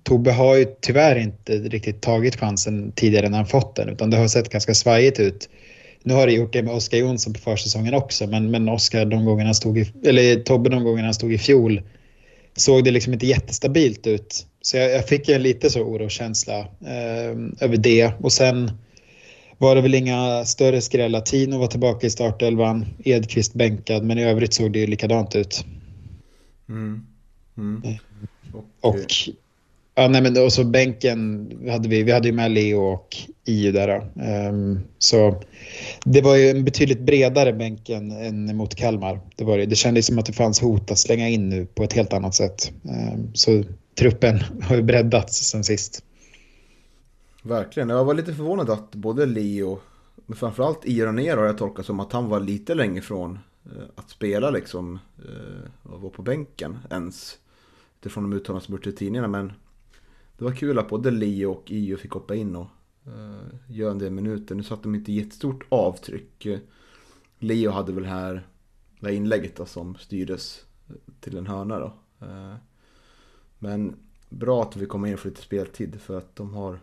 Tobbe 0.04 0.32
har 0.32 0.56
ju 0.56 0.66
tyvärr 0.82 1.16
inte 1.16 1.54
riktigt 1.54 2.02
tagit 2.02 2.36
chansen 2.36 2.92
tidigare 2.92 3.30
när 3.30 3.38
han 3.38 3.48
fått 3.48 3.76
den 3.76 3.90
utan 3.90 4.10
det 4.10 4.18
har 4.18 4.28
sett 4.28 4.50
ganska 4.50 4.74
svajigt 4.74 5.20
ut. 5.20 5.50
Nu 6.04 6.14
har 6.14 6.28
det 6.28 6.34
gjort 6.34 6.54
det 6.54 6.64
med 6.64 6.74
Oskar 6.74 6.98
Jonsson 6.98 7.34
på 7.34 7.40
försäsongen 7.40 7.94
också 7.94 8.28
men, 8.28 8.52
men 8.52 8.70
Oskar 8.70 9.06
de 9.06 9.26
gångerna 9.26 9.54
stod 9.54 9.78
i, 9.78 9.92
eller 10.06 10.36
Tobbe 10.36 10.70
de 10.70 10.84
gångerna 10.84 11.08
han 11.08 11.14
stod 11.14 11.34
i 11.34 11.38
fjol 11.38 11.82
såg 12.56 12.84
det 12.84 12.92
liksom 12.92 13.14
inte 13.14 13.28
jättestabilt 13.28 14.08
ut. 14.08 14.47
Så 14.62 14.78
jag, 14.78 14.92
jag 14.92 15.08
fick 15.08 15.28
lite 15.28 15.70
så 15.70 15.82
oroskänsla 15.82 16.60
eh, 16.60 17.32
över 17.60 17.78
det 17.78 18.12
och 18.22 18.32
sen 18.32 18.72
var 19.58 19.76
det 19.76 19.82
väl 19.82 19.96
inga 19.96 20.46
större 20.46 20.82
skrällar. 20.82 21.22
Tino 21.22 21.58
var 21.58 21.68
tillbaka 21.68 22.08
i 22.08 22.10
startelvan, 22.10 22.86
Edqvist 23.04 23.54
bänkad, 23.54 24.04
men 24.04 24.18
i 24.18 24.24
övrigt 24.24 24.54
såg 24.54 24.72
det 24.72 24.80
ju 24.80 24.88
likadant 24.88 25.36
ut. 25.36 25.66
Mm. 26.70 27.06
Mm. 27.58 27.82
Och, 28.54 28.90
och, 28.90 29.06
ja, 29.96 30.08
nej, 30.08 30.22
men 30.22 30.44
och 30.44 30.54
så 30.54 30.64
bänken 30.64 31.52
hade 31.70 31.90
vi, 31.90 32.04
vi 32.04 32.12
hade 32.12 32.28
ju 32.28 32.34
med 32.34 32.52
Leo 32.52 32.80
och 32.80 33.18
Iu 33.46 33.72
där. 33.72 34.10
Um, 34.50 34.80
så 34.98 35.44
det 36.06 36.22
var 36.22 36.36
ju 36.36 36.50
en 36.50 36.66
betydligt 36.66 37.00
bredare 37.00 37.54
bänk 37.54 37.90
än, 37.90 38.12
än 38.12 38.56
mot 38.56 38.76
Kalmar. 38.76 39.20
Det, 39.36 39.44
var 39.44 39.58
det. 39.58 39.66
det 39.66 39.76
kändes 39.76 40.06
som 40.06 40.20
att 40.20 40.26
det 40.26 40.34
fanns 40.34 40.62
hot 40.62 40.92
att 40.92 40.98
slänga 40.98 41.30
in 41.30 41.50
nu 41.50 41.66
på 41.66 41.84
ett 41.84 41.94
helt 41.94 42.14
annat 42.14 42.36
sätt. 42.36 42.72
Um, 42.84 43.32
så 43.34 43.64
truppen 43.98 44.40
har 44.62 44.76
ju 44.76 44.82
breddats 44.82 45.50
sen 45.50 45.64
sist. 45.64 46.04
Verkligen. 47.44 47.90
Jag 47.90 48.06
var 48.06 48.14
lite 48.14 48.34
förvånad 48.34 48.70
att 48.70 48.96
både 48.96 49.26
Leo, 49.26 49.80
men 50.26 50.38
framförallt 50.38 50.86
Ironero 50.86 51.40
har 51.40 51.46
jag 51.46 51.58
tolkat 51.58 51.86
som 51.86 52.00
att 52.00 52.12
han 52.12 52.30
var 52.30 52.40
lite 52.40 52.76
längre 52.76 52.98
ifrån 52.98 53.40
eh, 53.66 53.84
att 53.96 54.10
spela 54.10 54.50
liksom 54.50 55.00
eh, 55.18 55.92
och 55.92 56.02
vara 56.02 56.12
på 56.12 56.22
bänken 56.22 56.78
ens. 56.90 57.38
Utifrån 58.00 58.30
de 58.30 58.38
uttalanden 58.38 58.66
som 58.66 58.76
gjorts 58.76 58.88
i 58.88 58.92
tidningarna. 58.92 59.28
Men 59.28 59.54
det 60.38 60.44
var 60.44 60.52
kul 60.52 60.80
att 60.80 60.90
både 60.90 61.12
Leo 61.12 61.52
och 61.52 61.72
Io 61.72 61.98
fick 61.98 62.12
hoppa 62.12 62.36
in 62.36 62.56
och 62.56 62.68
eh, 63.06 63.76
göra 63.76 63.92
en 63.92 64.00
del 64.00 64.12
minuter. 64.12 64.56
Nu 64.56 64.64
satte 64.64 64.84
de 64.84 64.96
inte 64.96 65.12
jättestort 65.12 65.66
avtryck. 65.70 66.48
Leo 67.40 67.72
hade 67.72 67.94
väl 67.94 68.06
här 68.06 68.48
det 69.00 69.08
här 69.08 69.14
inlägget 69.14 69.56
då, 69.56 69.66
som 69.66 69.96
styrdes 69.96 70.66
till 71.20 71.38
en 71.38 71.48
hörna 71.48 71.80
då. 71.80 71.94
Men 73.60 73.96
bra 74.30 74.64
att 74.64 74.76
vi 74.76 74.86
kommer 74.86 75.08
in 75.08 75.18
för 75.18 75.30
lite 75.30 75.42
speltid 75.42 76.02
för 76.02 76.18
att 76.18 76.36
de 76.36 76.54
har 76.54 76.80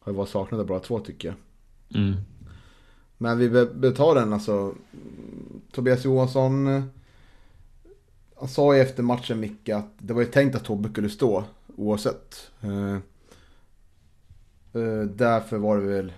har 0.00 0.12
varit 0.12 0.28
saknade 0.28 0.64
bara 0.64 0.80
två 0.80 1.00
tycker 1.00 1.28
jag. 1.28 1.36
Mm. 2.02 2.16
Men 3.18 3.38
vi 3.38 3.48
behöver 3.48 3.90
ta 3.90 4.14
den 4.14 4.32
alltså. 4.32 4.74
Tobias 5.72 6.04
Johansson. 6.04 6.66
Eh, 6.66 6.82
han 8.36 8.48
sa 8.48 8.74
ju 8.74 8.80
efter 8.80 9.02
matchen 9.02 9.40
Micke 9.40 9.68
att 9.68 9.92
det 9.98 10.14
var 10.14 10.20
ju 10.20 10.28
tänkt 10.28 10.56
att 10.56 10.64
Tobbe 10.64 10.88
skulle 10.88 11.08
stå 11.08 11.44
oavsett. 11.76 12.50
Uh, 12.64 12.96
uh, 14.74 15.04
därför 15.04 15.58
var 15.58 15.76
det 15.76 15.86
väl. 15.86 16.12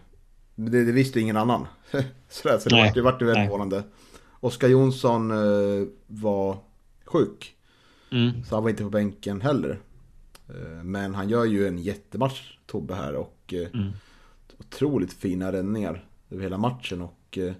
Det, 0.54 0.84
det 0.84 0.92
visste 0.92 1.20
ingen 1.20 1.36
annan. 1.36 1.66
Sådär, 2.28 2.58
så 2.58 2.68
det 2.68 3.02
vart 3.02 3.22
ju 3.22 3.26
väldigt 3.26 3.44
förvånande. 3.44 3.82
Oskar 4.40 4.68
Jonsson 4.68 5.30
uh, 5.30 5.88
var 6.06 6.58
sjuk. 7.04 7.54
Mm. 8.12 8.44
Så 8.44 8.54
han 8.54 8.62
var 8.62 8.70
inte 8.70 8.82
på 8.82 8.90
bänken 8.90 9.40
heller. 9.40 9.78
Men 10.82 11.14
han 11.14 11.28
gör 11.28 11.44
ju 11.44 11.68
en 11.68 11.78
jättematch, 11.78 12.58
Tobbe 12.66 12.94
här. 12.94 13.14
Och 13.14 13.40
Eh, 13.52 13.68
mm. 13.74 13.92
otroligt 14.58 15.12
fina 15.12 15.52
räddningar 15.52 16.04
över 16.30 16.42
hela 16.42 16.58
matchen. 16.58 17.02
Och 17.02 17.38
eh, 17.38 17.52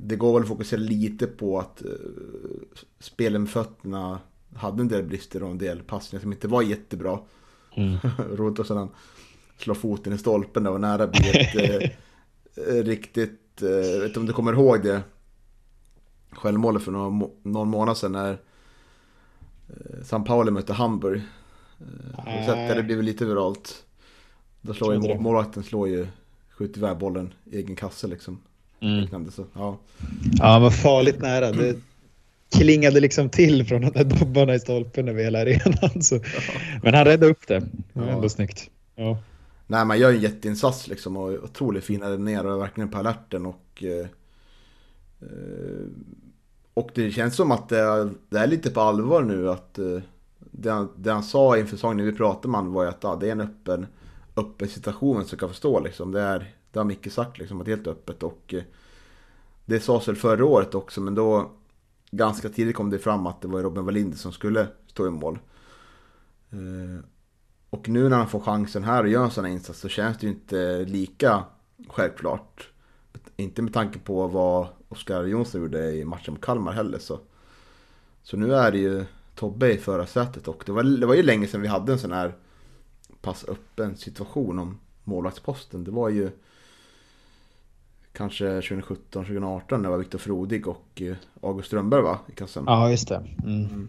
det 0.00 0.16
går 0.16 0.32
väl 0.32 0.42
att 0.42 0.48
fokusera 0.48 0.80
lite 0.80 1.26
på 1.26 1.58
att 1.58 1.84
eh, 1.84 1.90
spelen 2.98 3.42
med 3.42 3.50
fötterna 3.50 4.20
hade 4.54 4.82
en 4.82 4.88
del 4.88 5.02
brister 5.02 5.42
och 5.42 5.50
en 5.50 5.58
del 5.58 5.82
passningar 5.82 6.20
som 6.20 6.32
inte 6.32 6.48
var 6.48 6.62
jättebra. 6.62 7.20
Mm. 7.76 7.98
Roligt 8.36 8.60
att 8.60 8.66
sedan 8.66 8.88
slå 9.56 9.74
foten 9.74 10.12
i 10.12 10.18
stolpen 10.18 10.62
där 10.62 10.70
och 10.70 10.80
nära 10.80 11.06
bli 11.06 11.30
ett 11.30 12.86
riktigt, 12.86 13.40
jag 13.60 14.00
vet 14.00 14.06
inte 14.06 14.20
om 14.20 14.26
du 14.26 14.32
kommer 14.32 14.52
ihåg 14.52 14.82
det 14.82 15.02
självmålet 16.30 16.82
för 16.82 16.92
någon, 16.92 17.30
någon 17.42 17.68
månad 17.68 17.96
sedan 17.96 18.12
när 18.12 18.38
San 20.02 20.24
Paolo 20.24 20.50
mötte 20.50 20.72
Hamburg. 20.72 21.22
Har 22.14 22.38
du 22.38 22.44
sett 22.46 22.68
det? 22.68 22.74
Det 22.74 22.82
blev 22.82 23.02
lite 23.02 23.24
viralt. 23.24 23.84
Då 24.60 24.74
slår 24.74 24.94
ju 24.94 25.18
målvakten 25.18 25.62
slår 25.62 25.88
ju, 25.88 26.06
skjuter 26.50 26.78
iväg 26.78 26.96
bollen 26.96 27.34
i 27.44 27.56
egen 27.56 27.76
kasse 27.76 28.06
liksom. 28.06 28.40
Mm. 28.80 29.30
Så, 29.30 29.44
ja. 29.54 29.78
ja, 30.38 30.60
men 30.60 30.70
farligt 30.70 31.20
nära. 31.20 31.52
Det 31.52 31.76
klingade 32.56 33.00
liksom 33.00 33.28
till 33.30 33.66
från 33.66 33.80
de 33.80 33.90
där 33.90 34.04
dobbarna 34.04 34.54
i 34.54 34.60
stolpen 34.60 35.08
över 35.08 35.22
hela 35.22 35.40
arenan. 35.40 36.02
Så. 36.02 36.20
Men 36.82 36.94
han 36.94 37.04
räddade 37.04 37.32
upp 37.32 37.46
det. 37.46 37.58
Det 37.92 38.00
var 38.00 38.06
ja. 38.06 38.12
ändå 38.12 38.28
snyggt. 38.28 38.70
Ja. 38.94 39.18
Nej, 39.66 39.84
man 39.84 39.98
gör 39.98 40.12
en 40.12 40.20
jätteinsats 40.20 40.88
liksom 40.88 41.16
och 41.16 41.30
otroligt 41.30 41.84
fina 41.84 42.08
ner 42.08 42.46
och 42.46 42.52
är 42.52 42.58
verkligen 42.58 42.88
på 42.90 42.98
alerten 42.98 43.46
och 43.46 43.84
eh, 43.84 44.06
eh, 45.20 45.86
och 46.74 46.90
det 46.94 47.10
känns 47.10 47.36
som 47.36 47.50
att 47.50 47.68
det 47.68 47.78
är, 47.78 48.10
det 48.28 48.38
är 48.38 48.46
lite 48.46 48.70
på 48.70 48.80
allvar 48.80 49.22
nu 49.22 49.50
att 49.50 49.78
eh, 49.78 50.00
det, 50.60 50.70
han, 50.70 50.88
det 50.96 51.12
han 51.12 51.22
sa 51.22 51.58
inför 51.58 51.76
säsongen 51.76 51.96
när 51.96 52.04
vi 52.04 52.12
pratade 52.12 52.48
med 52.48 52.58
honom 52.60 52.72
var 52.72 52.82
ju 52.82 52.88
att 52.88 53.02
ja, 53.02 53.16
det 53.20 53.28
är 53.28 53.32
en 53.32 53.40
öppen 53.40 53.86
öppen 54.36 54.68
situation 54.68 55.24
som 55.24 55.38
kan 55.38 55.48
förstå 55.48 55.80
liksom. 55.80 56.12
Det, 56.12 56.20
är, 56.20 56.54
det 56.72 56.78
har 56.78 56.84
Micke 56.84 57.12
sagt 57.12 57.38
liksom, 57.38 57.60
att 57.60 57.66
det 57.66 57.72
är 57.72 57.76
helt 57.76 57.86
öppet 57.86 58.22
och 58.22 58.54
eh, 58.54 58.62
det 59.64 59.80
sades 59.80 60.08
väl 60.08 60.16
förra 60.16 60.44
året 60.44 60.74
också 60.74 61.00
men 61.00 61.14
då 61.14 61.50
ganska 62.10 62.48
tidigt 62.48 62.76
kom 62.76 62.90
det 62.90 62.98
fram 62.98 63.26
att 63.26 63.40
det 63.40 63.48
var 63.48 63.62
Robin 63.62 63.84
Wallinder 63.84 64.16
som 64.16 64.32
skulle 64.32 64.66
stå 64.86 65.06
i 65.06 65.10
mål. 65.10 65.38
Eh, 66.50 67.04
och 67.70 67.88
nu 67.88 68.08
när 68.08 68.16
han 68.16 68.28
får 68.28 68.40
chansen 68.40 68.84
här 68.84 69.02
och 69.02 69.08
gör 69.08 69.24
en 69.24 69.30
sån 69.30 69.44
här 69.44 69.52
insats 69.52 69.80
så 69.80 69.88
känns 69.88 70.18
det 70.18 70.26
ju 70.26 70.32
inte 70.32 70.84
lika 70.84 71.44
självklart. 71.88 72.68
Inte 73.36 73.62
med 73.62 73.72
tanke 73.72 73.98
på 73.98 74.26
vad 74.26 74.66
Oskar 74.88 75.24
Jonsson 75.24 75.60
gjorde 75.60 75.92
i 75.92 76.04
matchen 76.04 76.34
mot 76.34 76.42
Kalmar 76.42 76.72
heller 76.72 76.98
så. 76.98 77.20
Så 78.22 78.36
nu 78.36 78.54
är 78.54 78.72
det 78.72 78.78
ju 78.78 79.04
Tobbe 79.38 79.72
i 79.72 79.78
förarsätet 79.78 80.48
och 80.48 80.62
det 80.66 80.72
var, 80.72 80.82
det 80.82 81.06
var 81.06 81.14
ju 81.14 81.22
länge 81.22 81.46
sedan 81.46 81.62
vi 81.62 81.68
hade 81.68 81.92
en 81.92 81.98
sån 81.98 82.12
här 82.12 82.34
pass 83.20 83.44
öppen 83.48 83.96
situation 83.96 84.58
om 84.58 84.78
målvaktsposten. 85.04 85.84
Det 85.84 85.90
var 85.90 86.08
ju 86.08 86.30
kanske 88.12 88.44
2017, 88.44 89.24
2018 89.24 89.82
när 89.82 89.88
det 89.88 89.90
var 89.90 89.98
Viktor 89.98 90.18
Frodig 90.18 90.68
och 90.68 91.02
eh, 91.02 91.16
August 91.42 91.66
Strömberg 91.66 92.02
va? 92.02 92.18
I 92.26 92.32
kassen. 92.32 92.64
Ja, 92.66 92.90
just 92.90 93.08
det. 93.08 93.26
Mm. 93.44 93.64
Mm. 93.64 93.88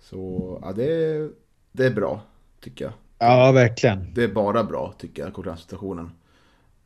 Så 0.00 0.58
ja, 0.62 0.72
det, 0.72 1.30
det 1.72 1.86
är 1.86 1.94
bra 1.94 2.20
tycker 2.60 2.84
jag. 2.84 2.94
Ja, 3.18 3.52
verkligen. 3.52 4.14
Det 4.14 4.24
är 4.24 4.28
bara 4.28 4.64
bra 4.64 4.94
tycker 4.98 5.22
jag, 5.22 5.34
konkurrenssituationen. 5.34 6.10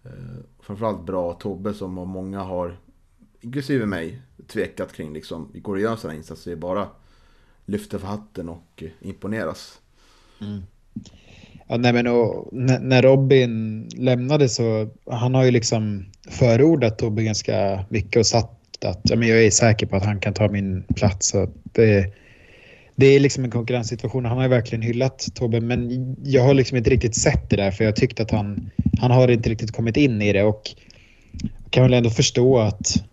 Eh, 0.05 0.11
framförallt 0.61 1.07
bra 1.07 1.33
Tobbe 1.33 1.75
som 1.75 1.93
många 1.93 2.41
har, 2.41 2.77
inklusive 3.41 3.87
mig, 3.87 4.23
tvekat 4.47 4.93
kring 4.93 5.13
liksom. 5.13 5.51
Går 5.55 5.75
och 5.75 5.81
gör 5.81 5.93
en 5.93 5.99
sån 5.99 6.11
här 6.11 6.17
insats, 6.17 6.45
det 6.45 6.53
är 6.53 6.57
bara 6.57 6.89
lyfta 7.67 7.99
för 7.99 8.07
hatten 8.07 8.49
och 8.49 8.83
imponeras. 9.01 9.79
Mm. 10.41 10.63
Ja, 11.69 11.77
nej, 11.77 11.93
men 11.93 12.07
och, 12.07 12.49
när 12.53 13.03
Robin 13.03 13.83
lämnade 13.97 14.49
så 14.49 14.89
han 15.11 15.35
har 15.35 15.45
ju 15.45 15.51
liksom 15.51 16.07
förordat 16.31 16.99
Tobbe 16.99 17.23
ganska 17.23 17.85
mycket 17.89 18.21
och 18.21 18.27
sagt 18.27 18.85
att 18.85 19.01
ja, 19.03 19.17
men 19.17 19.29
jag 19.29 19.45
är 19.45 19.51
säker 19.51 19.87
på 19.87 19.97
att 19.97 20.05
han 20.05 20.21
kan 20.21 20.35
ta 20.35 20.49
min 20.49 20.83
plats. 20.83 21.29
Så 21.29 21.49
det, 21.63 22.15
det 22.95 23.07
är 23.07 23.21
liksom 23.21 23.45
en 23.45 23.51
konkurrenssituation. 23.51 24.25
Han 24.25 24.37
har 24.37 24.45
ju 24.45 24.51
verkligen 24.51 24.83
hyllat 24.83 25.29
Tobbe 25.35 25.61
men 25.61 26.17
jag 26.23 26.43
har 26.43 26.55
liksom 26.55 26.77
inte 26.77 26.91
riktigt 26.91 27.17
sett 27.17 27.51
det 27.51 27.57
där 27.57 27.71
för 27.71 27.85
jag 27.85 27.97
tyckte 27.97 28.23
att 28.23 28.31
han, 28.31 28.71
han 29.01 29.11
har 29.11 29.29
inte 29.29 29.51
riktigt 29.51 29.73
kommit 29.73 29.97
in 29.97 30.23
i 30.23 30.33
det 30.33 30.43
och 30.43 30.63
kan 31.71 31.83
väl 31.83 31.95
ändå 31.95 32.11
förstå 32.11 32.59
att 32.59 33.05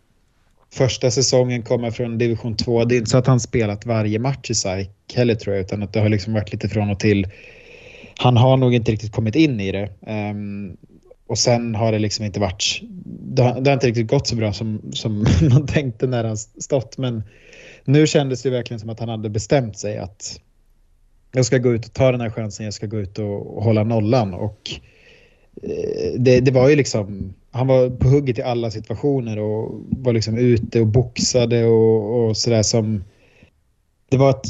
första 0.74 1.12
säsongen 1.12 1.64
kommer 1.64 1.92
från 1.92 2.18
division 2.18 2.56
2. 2.56 2.86
Det 2.86 2.96
är 2.96 2.98
inte 2.98 3.10
så 3.10 3.18
att 3.18 3.28
han 3.28 3.40
spelat 3.40 3.86
varje 3.86 4.20
match 4.20 4.50
i 4.50 4.56
SAIK 4.56 4.90
heller 5.14 5.36
tror 5.36 5.56
jag 5.56 5.64
utan 5.64 5.84
att 5.84 5.94
det 5.94 6.00
har 6.00 6.10
liksom 6.10 6.34
varit 6.34 6.52
lite 6.52 6.70
från 6.70 6.90
och 6.90 7.00
till 7.00 7.28
han 8.18 8.38
har 8.38 8.58
nog 8.58 8.74
inte 8.74 8.92
riktigt 8.92 9.12
kommit 9.12 9.36
in 9.36 9.60
i 9.60 9.72
det. 9.72 9.90
Um, 10.08 10.78
och 11.28 11.38
sen 11.38 11.76
har 11.76 11.92
det 11.92 12.00
liksom 12.00 12.26
inte 12.26 12.40
varit... 12.40 12.82
Det 13.06 13.44
har, 13.44 13.62
det 13.62 13.70
har, 13.70 13.74
inte 13.74 13.88
riktigt 13.88 14.08
gått 14.08 14.28
så 14.28 14.36
bra 14.36 14.54
som, 14.54 14.82
som 14.94 15.26
man 15.50 15.68
tänkte 15.68 16.08
när 16.08 16.24
han 16.24 16.38
stått. 16.38 16.98
Men 16.98 17.24
nu 17.86 18.08
kändes 18.08 18.42
det 18.42 18.50
verkligen 18.50 18.80
som 18.80 18.90
att 18.90 19.00
han 19.00 19.10
hade 19.10 19.30
bestämt 19.30 19.78
sig 19.78 19.98
att 19.98 20.40
jag 21.32 21.46
ska 21.46 21.58
gå 21.58 21.74
ut 21.74 21.86
och 21.86 21.94
ta 21.94 22.12
den 22.12 22.22
här 22.22 22.30
chansen. 22.30 22.66
Jag 22.66 22.74
ska 22.74 22.88
gå 22.88 23.00
ut 23.00 23.20
och, 23.20 23.58
och 23.58 23.64
hålla 23.64 23.84
nollan. 23.84 24.34
Och 24.34 24.72
Eh, 25.62 26.20
det, 26.20 26.40
det 26.40 26.52
var 26.52 26.70
ju 26.70 26.76
liksom, 26.76 27.34
han 27.52 27.68
var 27.68 27.90
på 27.90 28.08
hugget 28.08 28.40
i 28.40 28.42
alla 28.42 28.72
situationer 28.72 29.40
och 29.40 29.82
var 29.90 30.14
liksom 30.14 30.38
ute 30.38 30.80
och 30.80 30.88
boxade 30.88 31.66
och, 31.66 32.28
och 32.28 32.38
sådär 32.38 32.64
som 32.64 33.04
det 34.10 34.18
var 34.18 34.30
att 34.30 34.46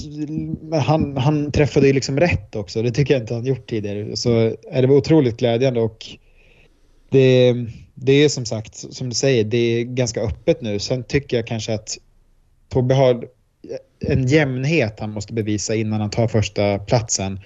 han, 0.85 1.17
han 1.17 1.51
träffade 1.51 1.87
ju 1.87 1.93
liksom 1.93 2.19
rätt 2.19 2.55
också. 2.55 2.81
Det 2.81 2.91
tycker 2.91 3.13
jag 3.13 3.23
inte 3.23 3.33
han 3.33 3.45
gjort 3.45 3.69
tidigare. 3.69 4.15
Så 4.15 4.45
eh, 4.45 4.81
det 4.81 4.87
var 4.87 4.95
otroligt 4.95 5.37
glädjande 5.37 5.81
och 5.81 6.05
det, 7.09 7.53
det 7.93 8.13
är 8.13 8.29
som 8.29 8.45
sagt, 8.45 8.75
som 8.75 9.09
du 9.09 9.15
säger, 9.15 9.43
det 9.43 9.57
är 9.57 9.83
ganska 9.83 10.21
öppet 10.21 10.61
nu. 10.61 10.79
Sen 10.79 11.03
tycker 11.03 11.37
jag 11.37 11.47
kanske 11.47 11.73
att 11.73 11.97
Tobbe 12.69 12.95
har 12.95 13.27
en 13.99 14.27
jämnhet 14.27 14.99
han 14.99 15.11
måste 15.11 15.33
bevisa 15.33 15.75
innan 15.75 16.01
han 16.01 16.09
tar 16.09 16.27
första 16.27 16.79
platsen. 16.79 17.39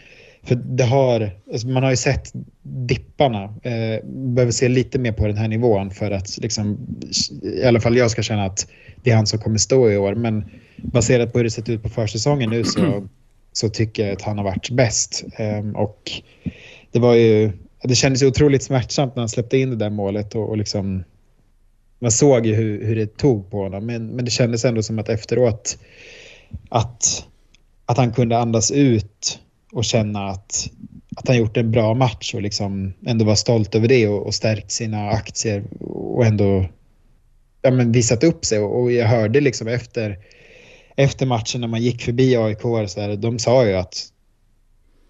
För 0.48 0.56
det 0.56 0.84
har, 0.84 1.32
alltså 1.51 1.68
man 1.68 1.84
har 1.84 1.89
ju 1.89 1.96
sett 1.96 2.32
dipparna. 2.63 3.44
Eh, 3.44 4.06
behöver 4.06 4.51
se 4.51 4.68
lite 4.70 5.00
mer 5.00 5.12
på 5.12 5.27
den 5.27 5.38
här 5.38 5.48
nivån 5.48 5.92
för 5.92 6.12
att 6.12 6.38
liksom, 6.38 6.77
i 7.44 7.63
alla 7.63 7.80
fall 7.80 7.98
jag 7.98 8.12
ska 8.12 8.22
känna 8.22 8.46
att 8.46 8.68
det 9.04 9.12
är 9.12 9.16
han 9.16 9.27
som 9.27 9.39
kommer 9.39 9.58
stå 9.58 9.92
i 9.92 9.98
år. 9.98 10.16
Men 10.16 10.46
baserat 10.77 11.32
på 11.32 11.39
hur 11.39 11.44
det 11.44 11.51
sett 11.51 11.70
ut 11.70 11.84
på 11.84 11.89
försäsongen 11.89 12.50
nu 12.50 12.63
så, 12.63 13.08
så 13.54 13.70
tycker 13.70 14.06
jag 14.06 14.13
att 14.13 14.22
han 14.22 14.38
har 14.38 14.46
varit 14.46 14.70
bäst. 14.70 15.25
Eh, 15.38 15.70
och 15.75 16.12
det 16.92 17.00
var 17.00 17.13
ju, 17.13 17.51
det 17.84 17.96
kändes 17.96 18.24
ju 18.24 18.27
otroligt 18.27 18.63
smärtsamt 18.63 19.16
när 19.16 19.22
han 19.22 19.30
släppte 19.30 19.58
in 19.58 19.70
det 19.70 19.75
där 19.75 19.89
målet 19.89 20.36
och, 20.36 20.50
och 20.50 20.58
liksom 20.58 21.04
man 22.00 22.12
såg 22.12 22.46
ju 22.46 22.56
hur, 22.56 22.86
hur 22.86 22.96
det 22.96 23.18
tog 23.18 23.51
på 23.51 23.63
honom. 23.63 23.86
Men, 23.86 24.08
men 24.08 24.25
det 24.25 24.32
kändes 24.32 24.66
ändå 24.66 24.84
som 24.84 25.00
att 25.00 25.10
efteråt 25.10 25.77
att, 26.70 27.25
att 27.86 27.98
han 27.98 28.13
kunde 28.13 28.38
andas 28.38 28.72
ut 28.72 29.39
och 29.77 29.86
känna 29.86 30.29
att, 30.29 30.69
att 31.15 31.27
han 31.27 31.38
gjort 31.38 31.57
en 31.57 31.72
bra 31.72 31.93
match 31.93 32.34
och 32.34 32.41
liksom 32.41 32.93
ändå 33.05 33.25
vara 33.25 33.36
stolt 33.36 33.75
över 33.75 33.88
det 33.88 34.07
och, 34.07 34.25
och 34.25 34.34
stärkt 34.34 34.72
sina 34.72 35.10
aktier 35.10 35.63
och 35.79 36.25
ändå 36.25 36.65
ja, 37.62 37.72
men 37.72 37.91
visat 37.91 38.24
upp 38.24 38.46
sig. 38.46 38.60
Och, 38.60 38.81
och 38.81 38.91
jag 38.91 39.07
hörde 39.07 39.41
liksom 39.41 39.67
efter, 39.67 40.17
efter 40.96 41.25
matchen 41.25 41.62
när 41.62 41.67
man 41.67 41.81
gick 41.81 42.01
förbi 42.01 42.36
AIK, 42.36 42.62
så 42.62 43.00
där, 43.00 43.15
de 43.15 43.39
sa 43.39 43.65
ju 43.65 43.74
att 43.74 44.07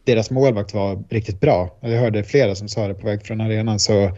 deras 0.03 0.31
målvakt 0.31 0.73
var 0.73 1.03
riktigt 1.09 1.39
bra. 1.39 1.77
Jag 1.81 1.99
hörde 1.99 2.23
flera 2.23 2.55
som 2.55 2.69
sa 2.69 2.87
det 2.87 2.93
på 2.93 3.07
väg 3.07 3.25
från 3.25 3.41
arenan. 3.41 3.79
Så 3.79 4.11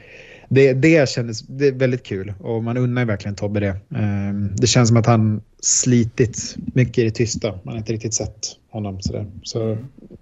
det, 0.50 0.74
det 0.74 1.10
kändes 1.10 1.41
det 1.41 1.68
är 1.68 1.72
väldigt 1.72 2.03
kul 2.03 2.34
och 2.39 2.63
man 2.63 2.77
unnar 2.77 3.01
ju 3.01 3.06
verkligen 3.06 3.36
Tobbe 3.36 3.60
det. 3.60 3.77
Ehm, 3.96 4.56
det 4.56 4.68
känns 4.68 4.88
som 4.88 4.98
att 4.98 5.06
han 5.06 5.41
slitit 5.60 6.56
mycket 6.74 6.98
i 6.98 7.03
det 7.03 7.12
tysta. 7.12 7.60
Man 7.63 7.74
har 7.74 7.77
inte 7.77 7.94
riktigt 7.94 8.13
sett 8.13 8.59
honom 8.70 9.02
sådär. 9.02 9.32
Så 9.44 9.78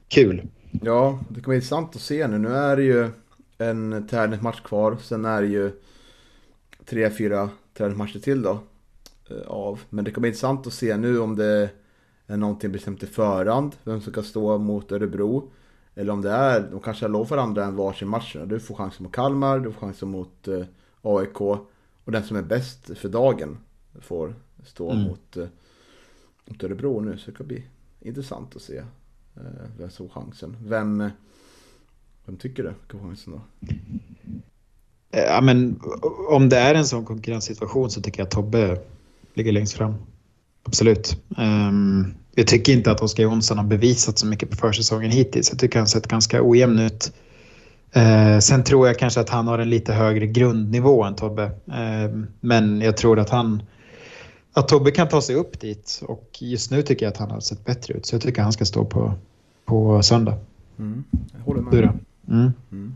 kul. 0.08 0.48
Ja, 0.72 1.20
det 1.30 1.42
kommer 1.42 1.54
bli 1.54 1.56
intressant 1.56 1.96
att 1.96 2.01
se 2.01 2.27
nu. 2.27 2.38
Nu 2.38 2.50
är 2.50 2.77
det 2.77 2.84
ju 2.84 3.10
en 3.58 4.08
tävlingsmatch 4.08 4.62
kvar. 4.62 4.98
Sen 5.01 5.25
är 5.25 5.42
det 5.42 5.48
ju 5.48 5.72
tre, 6.86 7.10
fyra 7.10 7.50
tävlingsmatcher 7.74 8.20
till 8.20 8.42
då. 8.42 8.60
Eh, 9.30 9.48
av. 9.48 9.80
Men 9.89 10.06
det 10.06 10.12
kommer 10.12 10.22
bli 10.22 10.30
intressant 10.30 10.68
att 10.68 10.74
se 10.74 10.98
nu 10.98 11.20
om 11.20 11.36
det 11.36 11.70
är 12.27 12.38
någonting 12.38 12.72
bestämt 12.72 13.04
i 13.04 13.08
förhand. 13.08 13.75
Vem 13.84 14.01
som 14.01 14.12
ska 14.12 14.24
stå 14.24 14.58
mot 14.58 14.92
Örebro. 14.92 15.51
Eller 15.96 16.13
om 16.13 16.22
det 16.22 16.32
är, 16.32 16.62
de 16.72 16.80
kanske 16.80 17.06
har 17.06 17.10
lovat 17.10 17.30
varandra 17.30 17.66
en 17.66 17.75
varsin 17.75 18.08
match. 18.08 18.36
Du 18.46 18.60
får 18.60 18.75
chansen 18.75 19.04
mot 19.04 19.13
Kalmar, 19.13 19.60
du 19.60 19.72
får 19.72 19.80
chansen 19.80 20.10
mot 20.10 20.48
eh, 20.48 20.66
AIK. 21.01 21.42
Och 21.42 22.12
den 22.12 22.24
som 22.24 22.38
är 22.38 22.42
bäst 22.42 22.98
för 22.98 23.10
dagen 23.10 23.58
får 24.01 24.36
stå 24.63 24.92
mm. 24.92 25.04
mot, 25.04 25.38
eh, 25.38 25.48
mot 26.46 26.63
Örebro 26.63 27.00
nu. 27.00 27.18
Så 27.18 27.32
det 27.32 27.38
kan 27.38 27.48
bli 27.48 27.63
intressant 28.01 28.56
att 28.56 28.62
se 28.62 28.77
eh, 28.77 29.44
vem 29.77 29.89
som 29.89 30.10
chansen. 30.10 30.58
Vem, 30.62 31.10
vem 32.25 32.38
tycker 32.38 32.63
du 32.63 32.74
ska 32.88 32.98
få 32.98 33.04
chansen 33.04 33.34
då? 33.34 33.42
Eh, 35.12 35.24
ja, 35.24 35.42
men 35.42 35.80
om 36.30 36.50
det 36.50 36.58
är 36.58 36.75
en 36.75 36.86
sån 36.86 37.06
konkurrenssituation 37.06 37.89
så 37.89 38.01
tycker 38.01 38.20
jag 38.20 38.25
att 38.25 38.32
Tobbe 38.32 38.80
ligger 39.34 39.51
längst 39.51 39.74
fram. 39.74 39.94
Absolut. 40.63 41.24
Um, 41.38 42.13
jag 42.36 42.48
tycker 42.48 42.74
inte 42.74 42.92
att 42.92 43.01
Oskar 43.01 43.24
Jonsson 43.24 43.58
har 43.58 43.66
bevisat 43.66 44.20
så 44.20 44.25
mycket 44.25 44.50
på 44.50 44.55
försäsongen 44.55 45.12
hittills. 45.12 45.50
Jag 45.50 45.60
tycker 45.60 45.79
han 45.79 45.88
sett 45.88 46.07
ganska 46.07 46.44
ojämn 46.44 46.79
ut. 46.79 47.12
Uh, 47.98 48.40
sen 48.40 48.64
tror 48.64 48.88
jag 48.88 49.00
kanske 49.00 49.20
att 49.20 49.29
han 49.29 49.48
har 49.48 49.60
en 49.60 49.70
lite 49.70 49.94
högre 49.94 50.27
grundnivå 50.27 51.03
än 51.03 51.16
Tobbe. 51.16 51.44
Uh, 51.46 52.24
men 52.40 52.81
jag 52.81 52.98
tror 52.98 53.20
att 53.20 53.29
han 53.29 53.64
att 54.57 54.67
Tobbe 54.67 54.91
kan 54.91 55.07
ta 55.07 55.22
sig 55.22 55.35
upp 55.35 55.59
dit 55.59 56.01
och 56.07 56.37
just 56.39 56.72
nu 56.72 56.81
tycker 56.81 57.05
jag 57.05 57.11
att 57.11 57.17
han 57.17 57.31
har 57.31 57.39
sett 57.39 57.65
bättre 57.65 57.93
ut. 57.93 58.05
Så 58.05 58.15
jag 58.15 58.22
tycker 58.22 58.41
att 58.41 58.46
han 58.46 58.53
ska 58.53 58.65
stå 58.65 58.85
på, 58.85 59.13
på 59.65 60.03
söndag. 60.03 60.37
Mm, 60.79 61.03
jag 61.33 61.39
håller 61.39 61.61
med. 61.61 61.74
Du 61.74 61.81
då? 61.81 61.93
Mm. 62.33 62.51
Mm. 62.72 62.96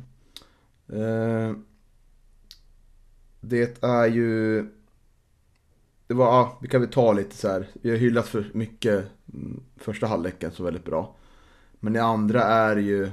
Eh, 0.89 1.55
det 3.41 3.83
är 3.83 4.05
ju 4.05 4.65
det 6.07 6.13
var, 6.13 6.25
ja, 6.25 6.57
vi 6.61 6.67
kan 6.67 6.81
väl 6.81 6.89
ta 6.89 7.13
lite 7.13 7.35
så 7.35 7.47
här. 7.47 7.67
Vi 7.73 7.89
har 7.89 7.97
hyllat 7.97 8.27
för 8.27 8.51
mycket 8.53 9.05
mm, 9.33 9.63
första 9.77 10.07
halvleken 10.07 10.51
så 10.51 10.63
väldigt 10.63 10.85
bra. 10.85 11.15
Men 11.79 11.93
det 11.93 12.03
andra 12.03 12.43
är 12.43 12.77
ju 12.77 13.09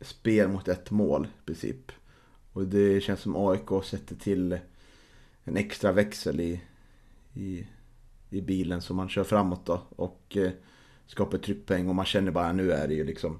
spel 0.00 0.48
mot 0.48 0.68
ett 0.68 0.90
mål 0.90 1.26
i 1.26 1.46
princip. 1.46 1.92
Och 2.52 2.66
det 2.66 3.00
känns 3.00 3.20
som 3.20 3.36
AIK 3.36 3.84
sätter 3.84 4.16
till 4.16 4.58
en 5.44 5.56
extra 5.56 5.92
växel 5.92 6.40
i, 6.40 6.60
i, 7.38 7.66
i 8.30 8.40
bilen 8.40 8.80
som 8.82 8.96
man 8.96 9.08
kör 9.08 9.24
framåt 9.24 9.66
då. 9.66 9.82
Och 9.96 10.36
eh, 10.36 10.50
skapar 11.06 11.38
tryckpoäng 11.38 11.88
och 11.88 11.94
man 11.94 12.04
känner 12.04 12.30
bara 12.30 12.52
nu 12.52 12.72
är 12.72 12.88
det 12.88 12.94
ju 12.94 13.04
liksom 13.04 13.38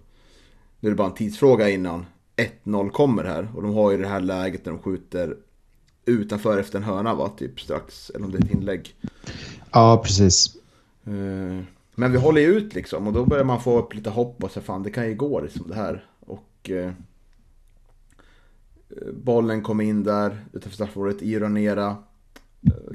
Nu 0.81 0.89
är 0.89 0.91
det 0.91 0.97
bara 0.97 1.09
en 1.09 1.15
tidsfråga 1.15 1.69
innan 1.71 2.07
1-0 2.65 2.91
kommer 2.91 3.25
här. 3.25 3.49
Och 3.55 3.63
de 3.63 3.75
har 3.75 3.91
ju 3.91 3.99
det 3.99 4.09
här 4.09 4.21
läget 4.21 4.65
när 4.65 4.73
de 4.73 4.83
skjuter 4.83 5.37
utanför 6.05 6.59
efter 6.59 6.79
en 6.79 6.85
hörna 6.85 7.15
va, 7.15 7.29
typ 7.29 7.61
strax. 7.61 8.11
Eller 8.11 8.25
om 8.25 8.31
det 8.31 8.39
är 8.39 8.45
ett 8.45 8.55
inlägg. 8.55 8.95
Ja, 9.73 10.03
precis. 10.05 10.57
Eh, 11.05 11.63
men 11.95 12.13
vi 12.13 12.19
håller 12.19 12.41
ju 12.41 12.47
ut 12.47 12.75
liksom 12.75 13.07
och 13.07 13.13
då 13.13 13.25
börjar 13.25 13.45
man 13.45 13.61
få 13.61 13.79
upp 13.79 13.95
lite 13.95 14.11
hopp 14.11 14.45
och 14.45 14.51
så 14.51 14.61
fan 14.61 14.83
det 14.83 14.91
kan 14.91 15.09
ju 15.09 15.15
gå 15.15 15.41
liksom 15.41 15.69
det 15.69 15.75
här. 15.75 16.07
Och 16.21 16.71
eh, 16.71 16.93
bollen 19.13 19.63
kommer 19.63 19.85
in 19.85 20.05
där 20.05 20.45
utanför 20.53 20.75
straffområdet, 20.75 21.23
Ironera. 21.23 21.89
Eh, 21.89 21.97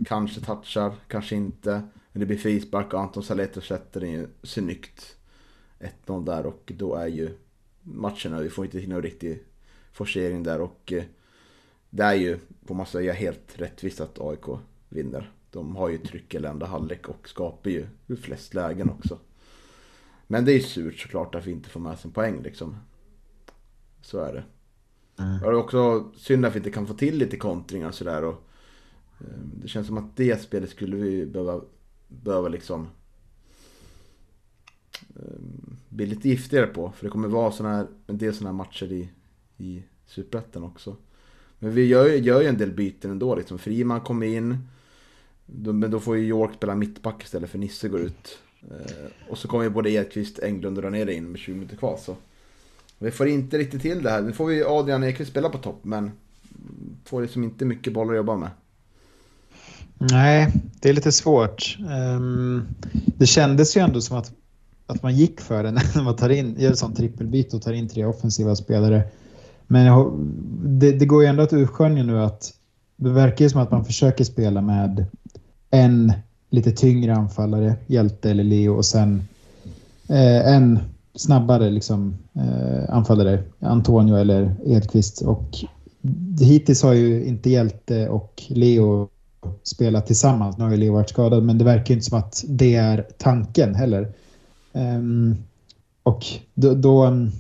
kanske 0.06 0.42
touchar, 0.42 0.96
kanske 1.08 1.36
inte. 1.36 1.72
Men 2.12 2.20
det 2.20 2.26
blir 2.26 2.38
frispark 2.38 2.94
och 2.94 3.00
Anton 3.00 3.24
Saletro 3.24 3.62
sätter 3.62 4.00
den 4.00 4.12
ju 4.12 4.28
snyggt. 4.44 5.18
1-0 6.06 6.26
där 6.26 6.46
och 6.46 6.72
då 6.78 6.96
är 6.96 7.08
ju 7.08 7.38
matchen 7.82 8.40
Vi 8.40 8.50
får 8.50 8.66
inte 8.66 8.80
till 8.80 8.90
någon 8.90 9.02
riktig 9.02 9.44
forcering 9.92 10.44
där 10.44 10.62
och 10.62 10.94
eh, 10.94 11.04
det 11.90 12.04
är 12.04 12.14
ju, 12.14 12.40
får 12.66 12.76
man 12.76 12.86
säga, 12.86 13.14
helt 13.14 13.54
rättvist 13.56 14.02
att 14.02 14.20
AIK 14.20 14.60
vinner. 14.90 15.32
De 15.52 15.76
har 15.76 15.90
ju 15.90 15.98
tryck 15.98 16.34
i 16.34 16.38
enda 16.38 16.66
halvlek 16.66 17.10
och 17.10 17.30
skapar 17.30 17.70
ju 17.70 17.88
flest 18.22 18.54
lägen 18.54 18.90
också. 18.90 19.20
Men 20.28 20.46
det 20.46 20.52
är 20.52 20.54
ju 20.54 20.62
surt 20.62 21.00
såklart 21.00 21.36
att 21.36 21.46
vi 21.46 21.52
inte 21.52 21.70
får 21.70 21.80
med 21.80 21.94
oss 21.94 22.06
en 22.06 22.12
poäng 22.12 22.42
liksom. 22.42 22.78
Så 24.02 24.20
är 24.20 24.34
det. 24.34 24.44
Mm. 25.24 25.40
Det 25.40 25.48
är 25.48 25.54
också 25.54 26.12
synd 26.18 26.46
att 26.46 26.56
vi 26.56 26.58
inte 26.58 26.72
kan 26.72 26.88
få 26.88 26.94
till 26.94 27.18
lite 27.18 27.38
kontringar 27.38 27.88
och 27.88 27.96
sådär. 27.96 28.24
Och, 28.24 28.50
Ehm, 29.20 29.52
det 29.62 29.68
känns 29.68 29.88
som 29.88 29.98
att 29.98 30.16
det 30.16 30.42
spelet 30.42 30.70
skulle 30.70 30.96
vi 30.96 31.26
behöva, 31.26 31.62
behöva 32.08 32.48
liksom 32.48 32.88
ehm, 35.16 35.78
bli 35.90 36.06
lite 36.06 36.30
giftigare 36.30 36.68
på. 36.68 36.92
För 36.92 37.06
det 37.06 37.12
kommer 37.12 37.28
vara 37.28 37.52
såna 37.52 37.70
här, 37.70 37.88
en 38.08 38.18
del 38.18 38.34
sådana 38.34 38.50
här 38.50 38.58
matcher 38.58 38.92
i, 38.92 39.10
i 39.58 39.84
Superettan 40.06 40.64
också. 40.64 40.96
Men 41.60 41.72
vi 41.72 41.86
gör, 41.86 42.10
gör 42.10 42.42
ju 42.42 42.48
en 42.48 42.58
del 42.58 42.72
byten 42.72 43.12
ändå. 43.12 43.36
Liksom. 43.36 43.60
Friman 43.60 44.02
kommer 44.02 44.28
in. 44.28 44.58
men 45.46 45.92
då 45.92 46.00
får 46.00 46.18
ju 46.18 46.28
York 46.28 46.54
spela 46.56 46.76
mittback 46.76 47.24
istället 47.24 47.50
för 47.50 47.58
Nisse 47.58 47.90
går 47.90 48.00
ut. 48.00 48.40
Eh, 48.62 49.30
och 49.30 49.38
så 49.38 49.48
kommer 49.48 49.64
ju 49.64 49.70
både 49.70 49.92
Edqvist, 49.92 50.40
Englund 50.40 50.78
och 50.78 50.84
Ranere 50.84 51.14
in 51.14 51.32
med 51.32 51.40
20 51.40 51.56
minuter 51.56 51.78
kvar. 51.78 51.98
Så. 51.98 52.16
Vi 52.98 53.12
får 53.12 53.28
inte 53.28 53.58
riktigt 53.58 53.82
till 53.82 54.04
det 54.04 54.10
här. 54.10 54.22
Nu 54.22 54.34
får 54.34 54.46
vi 54.46 54.64
Adrian 54.64 55.04
Ekvist 55.04 55.32
spela 55.32 55.50
på 55.50 55.58
topp 55.58 55.80
men 55.82 56.12
får 57.06 57.22
liksom 57.22 57.44
inte 57.44 57.66
mycket 57.66 57.94
bollar 57.94 58.14
att 58.14 58.18
jobba 58.18 58.38
med. 58.38 58.50
Nej, 60.12 60.52
det 60.80 60.90
är 60.90 60.94
lite 60.94 61.12
svårt. 61.12 61.78
Ehm, 61.90 62.68
det 63.18 63.26
kändes 63.26 63.78
ju 63.78 63.82
ändå 63.82 64.02
som 64.02 64.18
att, 64.18 64.32
att 64.88 65.04
man 65.04 65.16
gick 65.16 65.42
för 65.42 65.64
det 65.64 65.72
när 65.96 66.04
man 66.04 66.16
tar 66.16 66.30
in, 66.30 66.56
gör 66.60 66.72
ett 66.72 66.78
sånt 66.78 66.98
trippelbyte 66.98 67.56
och 67.56 67.62
tar 67.62 67.74
in 67.74 67.90
tre 67.90 68.06
offensiva 68.06 68.56
spelare. 68.56 69.04
Men 69.68 69.86
jag, 69.86 70.14
det, 70.64 70.92
det, 70.92 71.06
går 71.06 71.24
ju 71.24 71.30
ändå 71.30 71.44
att 71.44 71.54
urskönja 71.54 72.04
nu 72.04 72.22
att 72.22 72.54
det 72.96 73.10
verkar 73.10 73.46
ju 73.46 73.50
som 73.50 73.62
att 73.62 73.72
man 73.72 73.86
försöker 73.86 74.24
spela 74.24 74.62
med 74.62 75.06
en 75.70 76.14
lite 76.50 76.72
tyngre 76.72 77.16
anfallare, 77.16 77.76
Hjälte 77.88 78.32
eller 78.32 78.44
Leo, 78.44 78.74
och 78.76 78.86
sen 78.86 79.24
eh, 80.10 80.54
en 80.54 80.80
snabbare 81.16 81.70
liksom, 81.70 82.18
eh, 82.34 82.96
anfallare, 82.96 83.44
Antonio 83.60 84.16
eller 84.16 84.56
Edqvist. 84.66 85.22
Och 85.22 85.58
hittills 86.40 86.84
har 86.84 86.94
ju 86.94 87.26
inte 87.26 87.50
Hjälte 87.50 88.10
och 88.10 88.44
Leo 88.48 89.10
spela 89.64 90.02
tillsammans. 90.02 90.58
Nu 90.58 90.64
har 90.64 90.72
ju 90.72 90.78
Leo 90.78 90.94
varit 90.94 91.10
skadad, 91.10 91.44
men 91.44 91.58
det 91.58 91.66
verkar 91.66 91.94
inte 91.94 92.06
som 92.06 92.18
att 92.18 92.44
det 92.48 92.76
är 92.76 93.08
tanken 93.18 93.76
heller. 93.76 94.14
Um, 94.74 95.38
och 96.04 96.26
då, 96.54 96.74
då 96.74 97.04
ehm, 97.04 97.32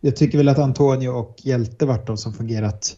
jag 0.00 0.16
tycker 0.16 0.38
väl 0.38 0.48
att 0.48 0.58
Antonio 0.58 1.08
och 1.08 1.36
Hjälte 1.42 1.86
varit 1.86 2.06
de 2.06 2.16
som 2.16 2.32
fungerat 2.32 2.96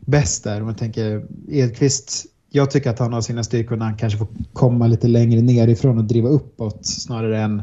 bäst 0.00 0.44
där. 0.44 0.60
Om 0.60 0.66
man 0.66 0.74
tänker 0.74 1.26
Edqvist, 1.48 2.26
jag 2.50 2.70
tycker 2.70 2.90
att 2.90 2.98
han 2.98 3.12
har 3.12 3.20
sina 3.20 3.44
styrkor 3.44 3.76
när 3.76 3.86
han 3.86 3.96
kanske 3.96 4.18
får 4.18 4.28
komma 4.52 4.86
lite 4.86 5.08
längre 5.08 5.40
nerifrån 5.40 5.98
och 5.98 6.04
driva 6.04 6.28
uppåt 6.28 6.86
snarare 6.86 7.42
än 7.42 7.62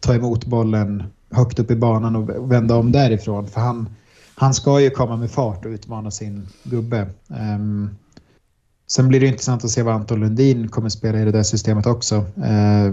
ta 0.00 0.14
emot 0.14 0.46
bollen 0.46 1.02
högt 1.30 1.58
upp 1.58 1.70
i 1.70 1.76
banan 1.76 2.16
och 2.16 2.52
vända 2.52 2.76
om 2.76 2.92
därifrån. 2.92 3.46
För 3.46 3.60
han, 3.60 3.88
han 4.34 4.54
ska 4.54 4.80
ju 4.80 4.90
komma 4.90 5.16
med 5.16 5.30
fart 5.30 5.64
och 5.64 5.70
utmana 5.70 6.10
sin 6.10 6.48
gubbe. 6.62 7.06
Um, 7.28 7.90
sen 8.90 9.08
blir 9.08 9.20
det 9.20 9.26
intressant 9.26 9.64
att 9.64 9.70
se 9.70 9.82
vad 9.82 9.94
Anton 9.94 10.20
Lundin 10.20 10.68
kommer 10.68 10.88
spela 10.88 11.20
i 11.20 11.24
det 11.24 11.32
där 11.32 11.42
systemet 11.42 11.86
också. 11.86 12.14
Eh, 12.44 12.92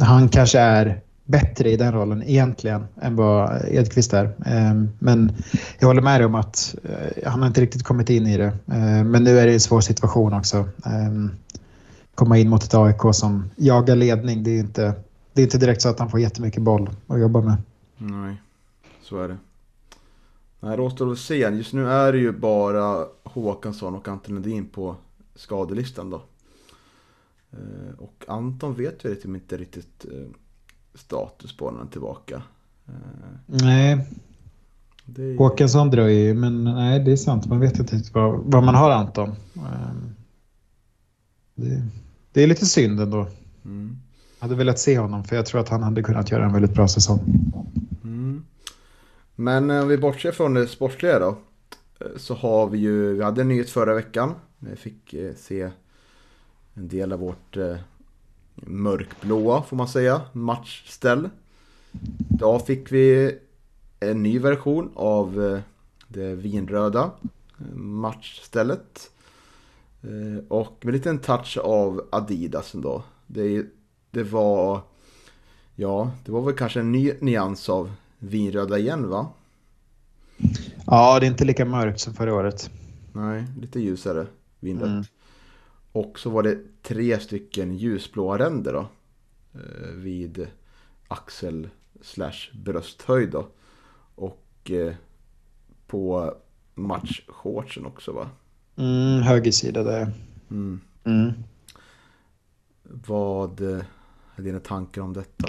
han 0.00 0.28
kanske 0.28 0.58
är 0.58 1.00
bättre 1.24 1.70
i 1.70 1.76
den 1.76 1.92
rollen 1.92 2.22
egentligen 2.22 2.86
än 3.02 3.16
vad 3.16 3.64
Edqvist 3.68 4.12
är. 4.12 4.24
Eh, 4.24 4.84
men 4.98 5.32
jag 5.78 5.86
håller 5.86 6.02
med 6.02 6.20
dig 6.20 6.26
om 6.26 6.34
att 6.34 6.74
eh, 6.84 7.30
han 7.30 7.40
har 7.40 7.46
inte 7.46 7.60
riktigt 7.60 7.82
kommit 7.82 8.10
in 8.10 8.26
i 8.26 8.36
det. 8.36 8.52
Ehm, 8.72 9.10
men 9.10 9.24
nu 9.24 9.38
är 9.38 9.46
det 9.46 9.52
en 9.52 9.60
svår 9.60 9.80
situation 9.80 10.32
också. 10.34 10.68
Ehm, 10.86 11.30
komma 12.14 12.38
in 12.38 12.48
mot 12.48 12.64
ett 12.64 12.74
AIK 12.74 13.00
som 13.12 13.50
jagar 13.56 13.96
ledning, 13.96 14.44
det 14.44 14.50
är 14.50 14.60
inte 14.60 14.94
det 15.32 15.42
är 15.42 15.44
inte 15.44 15.58
direkt 15.58 15.82
så 15.82 15.88
att 15.88 15.98
han 15.98 16.10
får 16.10 16.20
jättemycket 16.20 16.62
boll 16.62 16.90
att 17.06 17.20
jobba 17.20 17.40
med. 17.40 17.56
Nej, 17.98 18.42
så 19.02 19.22
är 19.22 19.28
det. 19.28 19.36
Nej, 20.62 20.76
det 20.76 20.82
återstår 20.82 21.12
att 21.12 21.18
se. 21.18 21.36
Just 21.36 21.72
nu 21.72 21.88
är 21.88 22.12
det 22.12 22.18
ju 22.18 22.32
bara 22.32 23.06
Håkansson 23.24 23.94
och 23.94 24.08
Anton 24.08 24.34
Lundin 24.34 24.68
på 24.68 24.96
skadelistan 25.34 26.10
då. 26.10 26.22
Eh, 27.50 27.98
och 27.98 28.24
Anton 28.28 28.74
vet 28.74 29.04
ju 29.04 29.16
inte 29.24 29.56
riktigt 29.56 30.04
eh, 30.04 30.28
status 30.94 31.56
på 31.56 31.70
när 31.70 31.78
han 31.78 31.86
är 31.86 31.90
tillbaka. 31.90 32.42
Eh, 32.88 32.92
nej. 33.46 34.06
Det... 35.04 35.36
Håkansson 35.36 35.90
dröjer 35.90 36.24
ju, 36.24 36.34
men 36.34 36.64
nej 36.64 37.00
det 37.00 37.12
är 37.12 37.16
sant. 37.16 37.46
Man 37.46 37.60
vet 37.60 37.78
inte 37.78 37.96
riktigt 37.96 38.14
vad, 38.14 38.40
vad 38.44 38.64
man 38.64 38.74
har 38.74 38.90
Anton. 38.90 39.34
Det, 41.54 41.82
det 42.32 42.42
är 42.42 42.46
lite 42.46 42.66
synd 42.66 43.00
ändå. 43.00 43.26
Mm 43.64 44.02
hade 44.42 44.54
velat 44.54 44.78
se 44.78 44.98
honom 44.98 45.24
för 45.24 45.36
jag 45.36 45.46
tror 45.46 45.60
att 45.60 45.68
han 45.68 45.82
hade 45.82 46.02
kunnat 46.02 46.30
göra 46.30 46.44
en 46.44 46.52
väldigt 46.52 46.74
bra 46.74 46.88
säsong. 46.88 47.20
Mm. 48.04 48.44
Men 49.42 49.70
eh, 49.70 49.82
om 49.82 49.88
vi 49.88 49.98
bortser 49.98 50.32
från 50.32 50.54
det 50.54 50.66
sportsliga 50.66 51.18
då. 51.18 51.36
Eh, 52.00 52.06
så 52.16 52.34
har 52.34 52.68
vi 52.68 52.78
ju, 52.78 53.14
vi 53.14 53.22
hade 53.22 53.40
en 53.40 53.48
nyhet 53.48 53.70
förra 53.70 53.94
veckan. 53.94 54.34
Vi 54.58 54.76
fick 54.76 55.14
eh, 55.14 55.34
se 55.34 55.70
en 56.74 56.88
del 56.88 57.12
av 57.12 57.18
vårt 57.18 57.56
mörkblåa 58.54 59.62
får 59.62 59.76
man 59.76 59.88
säga, 59.88 60.22
matchställ. 60.32 61.28
Idag 62.30 62.66
fick 62.66 62.92
vi 62.92 63.38
en 64.00 64.22
ny 64.22 64.38
version 64.38 64.90
av 64.94 65.60
det 66.08 66.34
vinröda 66.34 67.10
matchstället. 67.74 69.10
Och 70.48 70.76
med 70.80 70.88
en 70.88 70.92
liten 70.92 71.18
touch 71.18 71.58
av 71.58 72.08
Adidas 72.12 72.74
ändå. 72.74 73.02
Det 73.26 73.66
det 74.10 74.22
var... 74.22 74.80
Ja, 75.74 76.10
det 76.24 76.32
var 76.32 76.42
väl 76.42 76.54
kanske 76.54 76.80
en 76.80 76.92
ny 76.92 77.12
nyans 77.20 77.68
av 77.68 77.92
vinröda 78.22 78.78
igen 78.78 79.08
va? 79.08 79.32
Ja, 80.86 81.20
det 81.20 81.26
är 81.26 81.30
inte 81.30 81.44
lika 81.44 81.64
mörkt 81.64 82.00
som 82.00 82.14
förra 82.14 82.34
året. 82.34 82.70
Nej, 83.12 83.44
lite 83.60 83.80
ljusare 83.80 84.26
vinrött. 84.60 84.88
Mm. 84.88 85.04
Och 85.92 86.18
så 86.18 86.30
var 86.30 86.42
det 86.42 86.58
tre 86.82 87.20
stycken 87.20 87.76
ljusblåa 87.76 88.38
ränder 88.38 88.72
då. 88.72 88.86
Eh, 89.54 89.90
vid 89.94 90.46
axel 91.08 91.68
slash 92.02 92.50
brösthöjd 92.52 93.30
då. 93.30 93.48
Och 94.14 94.70
eh, 94.70 94.94
på 95.86 96.34
matchshortsen 96.74 97.86
också 97.86 98.12
va? 98.12 98.30
Mm, 98.76 99.22
höger 99.22 99.50
sida 99.50 99.82
där. 99.82 100.12
Mm. 100.50 100.80
Mm. 101.04 101.32
Vad 102.82 103.60
är 104.36 104.42
dina 104.42 104.60
tankar 104.60 105.02
om 105.02 105.12
detta? 105.12 105.48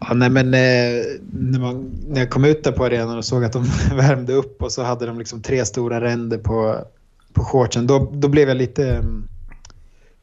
Ja, 0.00 0.14
nej, 0.14 0.30
men, 0.30 0.46
eh, 0.46 1.04
när, 1.32 1.60
man, 1.60 1.90
när 2.08 2.20
jag 2.20 2.30
kom 2.30 2.44
ut 2.44 2.64
där 2.64 2.72
på 2.72 2.84
arenan 2.84 3.18
och 3.18 3.24
såg 3.24 3.44
att 3.44 3.52
de 3.52 3.62
värmde 3.96 4.32
upp 4.32 4.62
och 4.62 4.72
så 4.72 4.82
hade 4.82 5.06
de 5.06 5.18
liksom 5.18 5.42
tre 5.42 5.64
stora 5.64 6.00
ränder 6.00 6.38
på, 6.38 6.84
på 7.32 7.44
shortsen, 7.44 7.86
då, 7.86 8.12
då 8.14 8.28
blev 8.28 8.48
jag 8.48 8.56
lite 8.56 8.90
mm, 8.90 9.28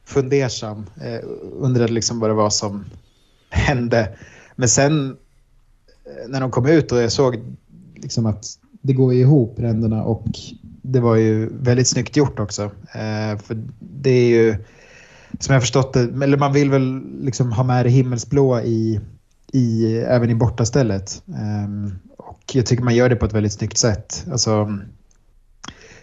fundersam. 0.06 0.86
Eh, 1.02 1.20
undrade 1.60 1.94
liksom 1.94 2.20
vad 2.20 2.30
det 2.30 2.34
var 2.34 2.50
som 2.50 2.86
hände. 3.50 4.18
Men 4.56 4.70
sen 4.70 5.18
eh, 6.06 6.30
när 6.30 6.42
de 6.42 6.52
kom 6.52 6.66
ut 6.66 6.92
och 6.92 7.02
jag 7.02 7.12
såg 7.12 7.40
liksom 7.96 8.26
att 8.26 8.46
det 8.82 8.94
går 8.94 9.13
ihop 9.13 9.60
ränderna 9.60 10.04
och 10.04 10.28
det 10.82 11.00
var 11.00 11.16
ju 11.16 11.50
väldigt 11.62 11.88
snyggt 11.88 12.18
gjort 12.18 12.40
också. 12.40 12.63
Eh, 12.94 13.38
för 13.44 13.63
det 13.80 14.10
är 14.10 14.30
ju 14.30 14.56
som 15.40 15.54
jag 15.54 15.62
förstått 15.62 15.94
det, 15.94 16.00
eller 16.00 16.38
man 16.38 16.54
vill 16.54 16.70
väl 16.70 17.02
liksom 17.22 17.52
ha 17.52 17.63
med 17.63 17.86
det 17.86 17.90
himmelsblå 17.90 18.60
i, 18.60 19.00
i, 19.53 19.97
även 19.97 20.29
i 20.29 20.36
bortastället. 20.36 21.21
Um, 21.25 21.36
ehm, 21.36 21.99
och 22.17 22.43
jag 22.53 22.65
tycker 22.65 22.83
man 22.83 22.95
gör 22.95 23.10
det 23.10 23.15
på 23.15 23.25
ett 23.25 23.33
väldigt 23.33 23.53
snyggt 23.53 23.77
sätt. 23.77 24.25
Alltså, 24.31 24.77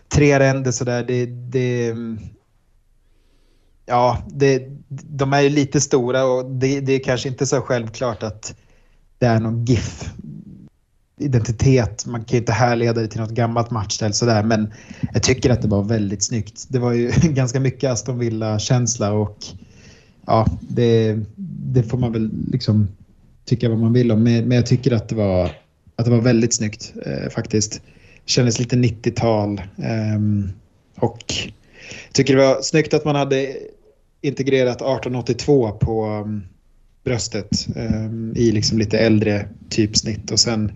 tre 0.09 0.39
ränder 0.39 0.71
sådär, 0.71 1.05
det, 1.05 1.27
det, 1.27 1.95
ja, 3.87 4.19
det, 4.27 4.69
de 4.89 5.33
är 5.33 5.41
ju 5.41 5.49
lite 5.49 5.81
stora 5.81 6.25
och 6.25 6.51
det, 6.51 6.81
det 6.81 6.93
är 6.93 7.05
kanske 7.05 7.29
inte 7.29 7.47
så 7.47 7.61
självklart 7.61 8.23
att 8.23 8.55
det 9.19 9.27
är 9.27 9.41
någon 9.41 9.65
GIF 9.65 10.13
identitet. 11.17 12.07
Man 12.07 12.25
kan 12.25 12.37
ju 12.37 12.39
inte 12.39 12.53
härleda 12.53 13.01
det 13.01 13.09
till 13.09 13.21
något 13.21 13.31
gammalt 13.31 13.71
matchställ 13.71 14.15
sådär, 14.15 14.43
men 14.43 14.73
jag 15.13 15.23
tycker 15.23 15.51
att 15.51 15.63
det 15.63 15.69
var 15.69 15.83
väldigt 15.83 16.23
snyggt. 16.23 16.67
Det 16.69 16.79
var 16.79 16.93
ju 16.93 17.11
ganska 17.23 17.61
mycket 17.61 17.91
Aston 17.91 18.19
Villa-känsla 18.19 19.13
och 19.13 19.45
ja, 20.27 20.47
det, 20.61 21.19
det, 21.73 21.83
får 21.83 21.99
man 21.99 22.13
väl 22.13 22.31
liksom 22.53 22.89
tycka 23.45 23.69
vad 23.69 23.79
man 23.79 23.93
vill 23.93 24.13
om. 24.13 24.23
Men, 24.23 24.49
men 24.49 24.57
jag 24.57 24.67
tycker 24.67 24.93
att 24.93 25.09
det 25.09 25.15
var, 25.15 25.51
att 25.97 26.05
det 26.05 26.11
var 26.11 26.21
väldigt 26.21 26.55
snyggt 26.55 26.93
eh, 27.07 27.31
faktiskt. 27.31 27.83
Kändes 28.27 28.59
lite 28.59 28.77
90-tal 28.77 29.59
eh, 29.59 30.21
och 30.97 31.35
tycker 32.13 32.37
det 32.37 32.47
var 32.47 32.63
snyggt 32.63 32.95
att 32.95 33.05
man 33.05 33.17
hade 33.17 33.57
integrerat 34.21 34.77
1882 34.77 35.73
på 35.73 36.07
um, 36.07 36.43
bröstet 37.05 37.67
um, 37.77 38.33
i 38.37 38.53
liksom 38.53 38.79
lite 38.79 38.99
äldre 38.99 39.49
typsnitt 39.69 40.31
och 40.31 40.41
sen 40.41 40.73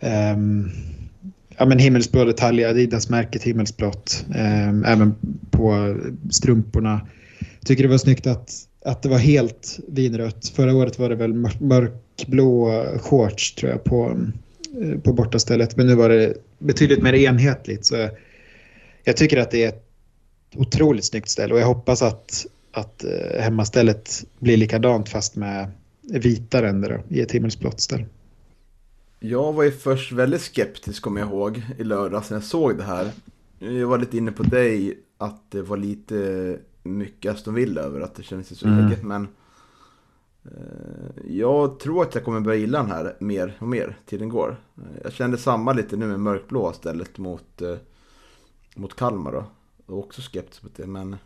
um, 0.00 0.70
ja, 1.58 1.66
men 1.66 1.78
himmelsblå 1.78 2.24
detaljer, 2.24 2.68
Adidas-märket 2.68 3.42
himmelsblått, 3.42 4.26
um, 4.28 4.84
även 4.84 5.14
på 5.50 5.96
strumporna. 6.30 7.00
Tycker 7.64 7.82
det 7.82 7.88
var 7.88 7.98
snyggt 7.98 8.26
att, 8.26 8.52
att 8.84 9.02
det 9.02 9.08
var 9.08 9.18
helt 9.18 9.78
vinrött. 9.88 10.48
Förra 10.48 10.74
året 10.74 10.98
var 10.98 11.08
det 11.08 11.14
väl 11.14 11.34
mörkblå 11.60 12.84
shorts 13.00 13.54
tror 13.54 13.72
jag 13.72 13.84
på, 13.84 14.20
eh, 14.82 15.00
på 15.00 15.12
bortastället, 15.12 15.76
men 15.76 15.86
nu 15.86 15.94
var 15.94 16.08
det 16.08 16.34
betydligt 16.58 17.02
mer 17.02 17.14
enhetligt. 17.14 17.86
Så 17.86 18.08
jag 19.04 19.16
tycker 19.16 19.36
att 19.36 19.50
det 19.50 19.64
är 19.64 19.68
ett 19.68 19.84
otroligt 20.56 21.04
snyggt 21.04 21.28
ställe 21.28 21.54
och 21.54 21.60
jag 21.60 21.66
hoppas 21.66 22.02
att 22.02 22.46
att 22.74 23.04
eh, 23.04 23.42
hemmastället 23.42 24.24
blir 24.38 24.56
likadant 24.56 25.08
fast 25.08 25.36
med 25.36 25.70
vita 26.00 26.62
ränder 26.62 27.02
i 27.08 27.20
ett 27.20 27.32
himmelsblått 27.32 27.80
ställ. 27.80 28.04
Jag 29.20 29.52
var 29.52 29.62
ju 29.62 29.72
först 29.72 30.12
väldigt 30.12 30.40
skeptisk 30.40 31.02
kommer 31.02 31.20
jag 31.20 31.30
ihåg 31.30 31.62
i 31.78 31.84
lördags 31.84 32.30
när 32.30 32.36
jag 32.36 32.44
såg 32.44 32.76
det 32.76 32.84
här. 32.84 33.10
Jag 33.58 33.86
var 33.86 33.98
lite 33.98 34.16
inne 34.16 34.32
på 34.32 34.42
dig 34.42 34.98
att 35.18 35.50
det 35.50 35.62
var 35.62 35.76
lite 35.76 36.58
mycket 36.84 37.32
Aston 37.34 37.54
Villa 37.54 37.80
över 37.80 38.00
att 38.00 38.14
det 38.14 38.22
kändes 38.22 38.58
så 38.58 38.66
mm. 38.66 38.86
eget 38.86 39.02
men 39.02 39.28
eh, 40.44 41.28
jag 41.28 41.78
tror 41.78 42.02
att 42.02 42.14
jag 42.14 42.24
kommer 42.24 42.40
börja 42.40 42.58
gilla 42.58 42.78
den 42.78 42.90
här 42.90 43.16
mer 43.20 43.56
och 43.60 43.68
mer 43.68 43.98
tiden 44.06 44.28
går. 44.28 44.56
Jag 45.02 45.12
kände 45.12 45.38
samma 45.38 45.72
lite 45.72 45.96
nu 45.96 46.06
med 46.06 46.20
mörkblå 46.20 46.72
stället 46.72 47.18
mot, 47.18 47.62
eh, 47.62 47.76
mot 48.76 48.96
Kalmar 48.96 49.32
då. 49.32 49.44
Jag 49.86 49.94
var 49.94 50.02
också 50.02 50.22
skeptisk 50.22 50.62
mot 50.62 50.76
det 50.76 50.86
men 50.86 51.16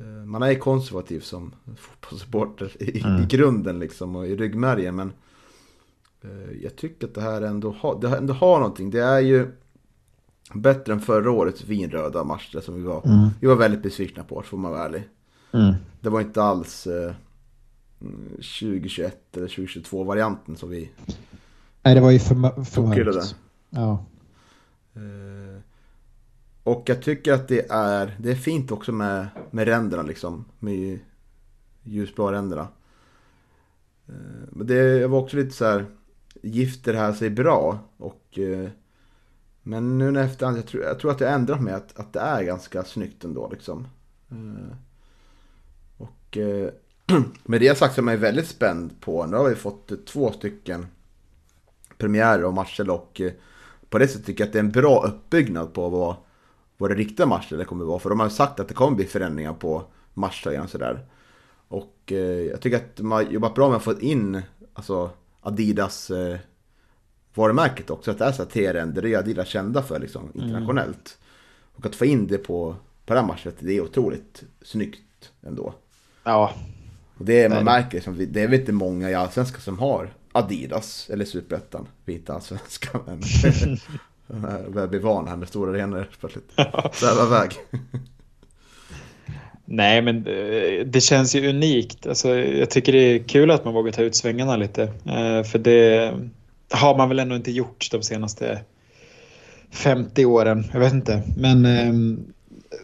Eh, 0.00 0.24
man 0.26 0.42
är 0.42 0.54
konservativ 0.54 1.20
som 1.20 1.54
fotbollssupporter 1.76 2.82
i, 2.82 3.00
mm. 3.00 3.22
i 3.22 3.26
grunden 3.26 3.78
liksom 3.78 4.16
och 4.16 4.26
i 4.26 4.36
ryggmärgen. 4.36 4.96
Men 4.96 5.12
eh, 6.20 6.62
jag 6.62 6.76
tycker 6.76 7.06
att 7.06 7.14
det 7.14 7.20
här 7.20 7.42
ändå 7.42 7.76
har, 7.80 8.00
det 8.00 8.16
ändå 8.16 8.34
har 8.34 8.58
någonting. 8.58 8.90
Det 8.90 9.02
är 9.02 9.20
ju 9.20 9.50
bättre 10.54 10.92
än 10.92 11.00
förra 11.00 11.30
årets 11.30 11.64
vinröda 11.64 12.24
matcher 12.24 12.60
som 12.60 12.74
vi 12.74 12.82
var. 12.82 13.06
Mm. 13.06 13.28
Vi 13.40 13.46
var 13.46 13.56
väldigt 13.56 13.82
besvikna 13.82 14.24
på, 14.24 14.42
får 14.42 14.58
man 14.58 14.70
vara 14.70 14.84
ärlig. 14.84 15.08
Mm. 15.52 15.74
Det 16.00 16.10
var 16.10 16.20
inte 16.20 16.42
alls 16.42 16.86
eh, 16.86 17.12
2021 18.36 19.36
eller 19.36 19.46
2022 19.46 20.04
varianten 20.04 20.56
som 20.56 20.70
vi... 20.70 20.90
Nej, 21.82 21.94
det 21.94 22.00
var 22.00 22.10
ju 22.10 22.18
för, 22.18 22.64
för 22.64 22.82
mörkt. 22.82 23.36
Ja. 23.70 24.04
Eh, 24.94 25.62
och 26.62 26.82
jag 26.86 27.02
tycker 27.02 27.32
att 27.32 27.48
det 27.48 27.70
är, 27.70 28.16
det 28.18 28.30
är 28.30 28.34
fint 28.34 28.70
också 28.70 28.92
med, 28.92 29.26
med 29.50 29.68
ränderna 29.68 30.02
liksom. 30.02 30.44
Med 30.58 30.98
ljusblå 31.82 32.32
ränderna. 32.32 32.68
Eh, 34.08 34.48
men 34.50 34.66
det 34.66 35.06
var 35.06 35.18
också 35.18 35.36
lite 35.36 35.50
så 35.50 35.64
här, 35.64 35.86
gifter 36.42 36.94
här 36.94 37.12
sig 37.12 37.30
bra. 37.30 37.78
Och, 37.96 38.38
eh, 38.38 38.68
men 39.62 39.98
nu 39.98 40.10
när 40.10 40.24
efterhand, 40.24 40.58
jag 40.58 40.66
tror, 40.66 40.82
jag 40.82 40.98
tror 40.98 41.10
att 41.10 41.20
jag 41.20 41.32
ändrat 41.32 41.62
mig 41.62 41.74
att, 41.74 41.98
att 41.98 42.12
det 42.12 42.20
är 42.20 42.42
ganska 42.42 42.84
snyggt 42.84 43.24
ändå 43.24 43.48
liksom. 43.48 43.86
Eh, 44.30 44.76
och 45.96 46.36
eh, 46.36 46.70
med 47.44 47.60
det 47.60 47.78
sagt 47.78 47.94
så 47.94 48.00
är 48.00 48.02
man 48.02 48.18
väldigt 48.18 48.48
spänd 48.48 49.00
på, 49.00 49.26
nu 49.26 49.36
har 49.36 49.48
vi 49.48 49.54
fått 49.54 50.06
två 50.06 50.32
stycken 50.32 50.86
premiärer 51.98 52.44
och 52.44 52.54
matcher 52.54 52.90
och 52.90 53.20
eh, 53.20 53.32
på 53.88 53.98
det 53.98 54.08
sättet 54.08 54.26
tycker 54.26 54.44
jag 54.44 54.48
att 54.48 54.52
det 54.52 54.58
är 54.58 54.64
en 54.64 54.70
bra 54.70 55.04
uppbyggnad 55.06 55.72
på 55.72 55.88
vad, 55.88 56.16
vad 56.76 56.90
det 56.90 56.94
riktiga 56.94 57.26
matcher 57.26 57.64
kommer 57.64 57.84
vara. 57.84 57.98
För 57.98 58.10
de 58.10 58.20
har 58.20 58.26
ju 58.26 58.30
sagt 58.30 58.60
att 58.60 58.68
det 58.68 58.74
kommer 58.74 58.96
bli 58.96 59.06
förändringar 59.06 59.52
på 59.52 59.82
matchtröjan 60.14 60.64
och 60.64 60.70
sådär. 60.70 61.06
Och 61.68 61.96
eh, 62.06 62.18
jag 62.18 62.60
tycker 62.60 62.76
att 62.76 62.96
de 62.96 63.12
har 63.12 63.22
jobbat 63.22 63.54
bra 63.54 63.68
med 63.68 63.76
att 63.76 63.82
få 63.82 64.00
in 64.00 64.42
alltså, 64.74 65.10
Adidas 65.40 66.10
eh, 66.10 66.38
varumärket 67.34 67.90
också. 67.90 68.10
Att 68.10 68.18
det 68.18 68.24
är 68.24 68.32
så 68.32 68.42
här 68.42 68.50
T-ränder, 68.50 69.02
det 69.02 69.14
är 69.14 69.18
Adidas 69.18 69.48
kända 69.48 69.82
för 69.82 69.98
liksom, 69.98 70.30
mm. 70.34 70.46
internationellt. 70.46 70.88
Mm. 70.88 71.76
Och 71.76 71.86
att 71.86 71.96
få 71.96 72.04
in 72.04 72.26
det 72.26 72.38
på, 72.38 72.76
på 73.06 73.14
det 73.14 73.20
här 73.20 73.26
matchen, 73.26 73.52
det 73.58 73.76
är 73.76 73.80
otroligt 73.80 74.42
snyggt 74.62 75.32
ändå. 75.42 75.74
Ja. 76.24 76.54
Och 77.18 77.24
det 77.24 77.48
man 77.48 77.64
märker, 77.64 77.94
liksom, 77.94 78.26
det 78.28 78.42
är 78.42 78.48
väl 78.48 78.60
inte 78.60 78.72
många 78.72 79.10
i 79.10 79.14
Allsvenskan 79.14 79.60
som 79.60 79.78
har 79.78 80.14
Adidas 80.32 81.10
eller 81.10 81.24
Superettan, 81.24 81.88
vita 82.04 82.34
Allsvenskan. 82.34 83.00
Men 83.06 84.72
börjar 84.72 84.88
bli 84.88 84.98
van 84.98 85.28
här 85.28 85.36
med 85.36 85.48
stora 85.48 85.70
arenor 85.70 86.08
plötsligt. 86.20 86.52
Sväva 86.92 87.26
iväg. 87.26 87.50
Nej, 89.64 90.02
men 90.02 90.16
eh, 90.16 90.86
det 90.86 91.00
känns 91.00 91.34
ju 91.34 91.48
unikt. 91.48 92.06
Alltså, 92.06 92.28
jag 92.34 92.70
tycker 92.70 92.92
det 92.92 92.98
är 92.98 93.18
kul 93.18 93.50
att 93.50 93.64
man 93.64 93.74
vågar 93.74 93.92
ta 93.92 94.02
ut 94.02 94.14
svängarna 94.14 94.56
lite. 94.56 94.82
Eh, 94.82 95.42
för 95.42 95.58
det 95.58 96.14
har 96.70 96.96
man 96.96 97.08
väl 97.08 97.18
ändå 97.18 97.36
inte 97.36 97.50
gjort 97.50 97.88
de 97.90 98.02
senaste 98.02 98.60
50 99.70 100.24
åren. 100.24 100.64
Jag 100.72 100.80
vet 100.80 100.92
inte. 100.92 101.22
Men, 101.36 101.66
ehm, 101.66 102.24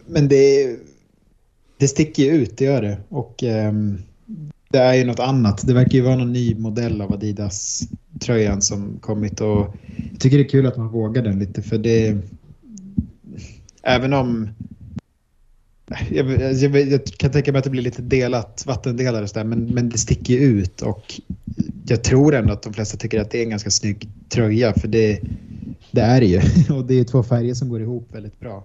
men 0.05 0.27
det, 0.27 0.75
det 1.77 1.87
sticker 1.87 2.23
ju 2.23 2.31
ut, 2.31 2.57
det 2.57 2.65
gör 2.65 2.81
det. 2.81 2.97
Och 3.09 3.43
ehm, 3.43 3.97
det 4.69 4.77
är 4.77 4.93
ju 4.93 5.05
något 5.05 5.19
annat. 5.19 5.67
Det 5.67 5.73
verkar 5.73 5.91
ju 5.91 6.01
vara 6.01 6.15
någon 6.15 6.33
ny 6.33 6.55
modell 6.55 7.01
av 7.01 7.13
Adidas-tröjan 7.13 8.61
som 8.61 8.99
kommit. 9.01 9.41
Och 9.41 9.75
jag 10.11 10.19
tycker 10.19 10.37
det 10.37 10.43
är 10.43 10.49
kul 10.49 10.67
att 10.67 10.77
man 10.77 10.89
vågar 10.89 11.23
den 11.23 11.39
lite. 11.39 11.61
För 11.61 11.77
det... 11.77 12.17
Även 13.83 14.13
om 14.13 14.49
jag, 16.09 16.53
jag, 16.53 16.75
jag, 16.75 17.05
kan 17.05 17.31
tänka 17.31 17.51
mig 17.51 17.59
att 17.59 17.63
det 17.63 17.69
blir 17.69 17.81
lite 17.81 18.01
delat, 18.01 18.63
vattendelare 18.65 19.27
där, 19.33 19.43
men, 19.43 19.65
men 19.65 19.89
det 19.89 19.97
sticker 19.97 20.33
ju 20.33 20.39
ut 20.39 20.81
och 20.81 21.21
jag 21.87 22.03
tror 22.03 22.35
ändå 22.35 22.53
att 22.53 22.61
de 22.61 22.73
flesta 22.73 22.97
tycker 22.97 23.21
att 23.21 23.31
det 23.31 23.39
är 23.39 23.43
en 23.43 23.49
ganska 23.49 23.69
snygg 23.69 24.09
tröja 24.29 24.73
för 24.73 24.87
det, 24.87 25.21
det 25.91 26.01
är 26.01 26.21
det 26.21 26.25
ju 26.25 26.41
och 26.75 26.85
det 26.85 26.99
är 26.99 27.03
två 27.03 27.23
färger 27.23 27.53
som 27.53 27.69
går 27.69 27.81
ihop 27.81 28.07
väldigt 28.11 28.39
bra. 28.39 28.63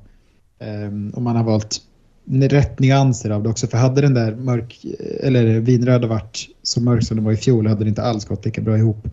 Um, 0.61 1.11
och 1.11 1.23
man 1.23 1.37
har 1.37 1.45
valt 1.45 1.81
rätt 2.25 2.79
nyanser 2.79 3.31
av 3.31 3.43
det 3.43 3.49
också 3.49 3.67
för 3.67 3.79
hade 3.79 4.01
den 4.01 4.15
där 4.15 4.37
mörk 4.37 4.85
eller 5.21 5.61
vinröda 5.61 6.07
varit 6.07 6.49
så 6.63 6.81
mörk 6.81 7.05
som 7.05 7.17
den 7.17 7.25
var 7.25 7.33
i 7.33 7.37
fjol 7.37 7.67
hade 7.67 7.85
det 7.85 7.89
inte 7.89 8.03
alls 8.03 8.25
gått 8.25 8.45
lika 8.45 8.61
bra 8.61 8.79
ihop. 8.79 9.09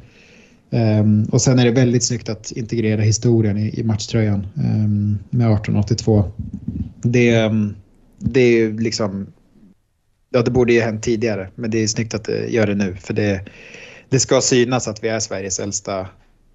Um, 0.69 1.23
och 1.23 1.41
sen 1.41 1.59
är 1.59 1.65
det 1.65 1.71
väldigt 1.71 2.03
snyggt 2.03 2.29
att 2.29 2.51
integrera 2.51 3.01
historien 3.01 3.57
i, 3.57 3.79
i 3.79 3.83
matchtröjan 3.83 4.47
um, 4.55 5.19
med 5.29 5.53
1882. 5.53 6.31
Det, 7.01 7.45
um, 7.45 7.75
det 8.19 8.39
är 8.39 8.51
ju 8.51 8.79
liksom... 8.79 9.27
Ja, 10.29 10.41
det 10.41 10.51
borde 10.51 10.73
ju 10.73 10.81
hänt 10.81 11.03
tidigare, 11.03 11.49
men 11.55 11.71
det 11.71 11.83
är 11.83 11.87
snyggt 11.87 12.13
att 12.13 12.23
det 12.23 12.47
gör 12.47 12.67
det 12.67 12.75
nu. 12.75 12.95
För 12.95 13.13
det, 13.13 13.45
det 14.09 14.19
ska 14.19 14.41
synas 14.41 14.87
att 14.87 15.03
vi 15.03 15.07
är 15.07 15.19
Sveriges 15.19 15.59
äldsta 15.59 16.07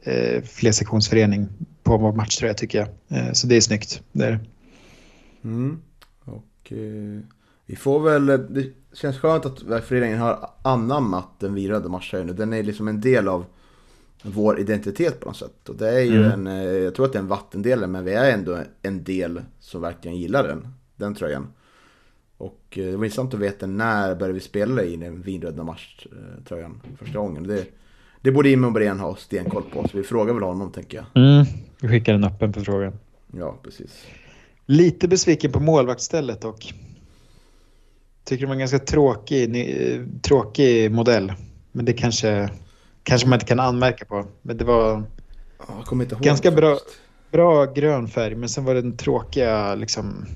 eh, 0.03 0.43
flersektionsförening 0.43 1.49
på 1.83 1.97
vår 1.97 2.13
matchtröja 2.13 2.55
tycker 2.55 2.79
jag. 2.79 2.89
Eh, 3.19 3.33
så 3.33 3.47
det 3.47 3.57
är 3.57 3.61
snyggt. 3.61 4.03
Det 4.13 4.25
är 4.25 4.41
mm. 5.45 5.83
Och 6.25 6.73
eh, 6.73 7.21
vi 7.67 7.77
får 7.77 8.01
väl... 8.01 8.27
Det 8.27 8.73
känns 8.93 9.19
skönt 9.19 9.47
att 9.47 9.85
föreningen 9.85 10.19
har 10.19 10.51
anammat 10.63 11.41
den 11.41 11.55
virade 11.55 11.89
matchtröjan 11.89 12.27
nu. 12.27 12.33
Den 12.33 12.53
är 12.53 12.63
liksom 12.63 12.89
en 12.89 13.01
del 13.01 13.29
av 13.29 13.45
vår 14.23 14.61
identitet 14.61 15.21
på 15.21 15.29
något 15.29 15.37
sätt. 15.37 15.69
Och 15.69 15.77
det 15.77 15.89
är 15.89 16.01
ju 16.01 16.25
mm. 16.25 16.47
en, 16.47 16.47
eh, 16.47 16.73
jag 16.73 16.95
tror 16.95 17.07
att 17.07 17.13
det 17.13 17.19
är 17.19 17.23
en 17.23 17.29
vattendelare, 17.29 17.87
men 17.87 18.05
vi 18.05 18.13
är 18.13 18.31
ändå 18.31 18.59
en 18.83 19.05
del 19.05 19.41
som 19.61 19.81
verkligen 19.81 20.17
gillar 20.17 20.49
den 20.49 20.69
den 20.97 21.15
tröjan. 21.15 21.47
Och 22.37 22.61
eh, 22.71 22.85
det 22.85 22.97
var 22.97 23.05
intressant 23.05 23.35
att 23.35 23.41
veta 23.41 23.67
när 23.67 24.15
började 24.15 24.35
vi 24.35 24.41
spela 24.41 24.83
i 24.83 24.97
den 24.97 25.23
vinröda 25.23 25.65
matchtröjan 25.65 26.81
första 26.99 27.19
gången. 27.19 27.47
Det, 27.47 27.67
det 28.21 28.31
borde 28.31 28.49
Jimmy 28.49 28.67
Åberén 28.67 29.01
ha 29.01 29.17
stenkoll 29.17 29.63
på, 29.63 29.89
så 29.89 29.97
vi 29.97 30.03
frågar 30.03 30.35
väl 30.35 30.43
honom 30.43 30.73
tänker 30.73 30.97
jag. 30.97 31.25
Mm, 31.25 31.45
vi 31.81 31.89
skickar 31.89 32.15
en 32.15 32.25
öppen 32.25 32.53
förfrågan. 32.53 32.93
Ja, 33.33 33.59
precis. 33.63 34.07
Lite 34.67 35.09
besviken 35.09 35.53
på 35.53 35.61
målvaktsstället 35.61 36.45
och 36.45 36.67
tycker 38.25 38.41
det 38.41 38.47
var 38.47 38.55
en 38.55 38.59
ganska 38.59 38.79
tråkig, 38.79 39.67
tråkig 40.23 40.91
modell. 40.91 41.33
Men 41.73 41.85
det 41.85 41.93
kanske, 41.93 42.51
kanske 43.03 43.29
man 43.29 43.37
inte 43.37 43.47
kan 43.47 43.61
anmärka 43.61 44.05
på. 44.05 44.27
Men 44.43 44.57
det 44.57 44.65
var 44.65 45.03
ganska 46.21 46.51
bra, 46.51 46.79
bra 47.31 47.65
grön 47.65 48.09
färg, 48.09 48.35
men 48.35 48.49
sen 48.49 48.65
var 48.65 48.75
det 48.75 48.83
den 48.83 48.97
tråkiga 48.97 49.75
liksom, 49.75 50.27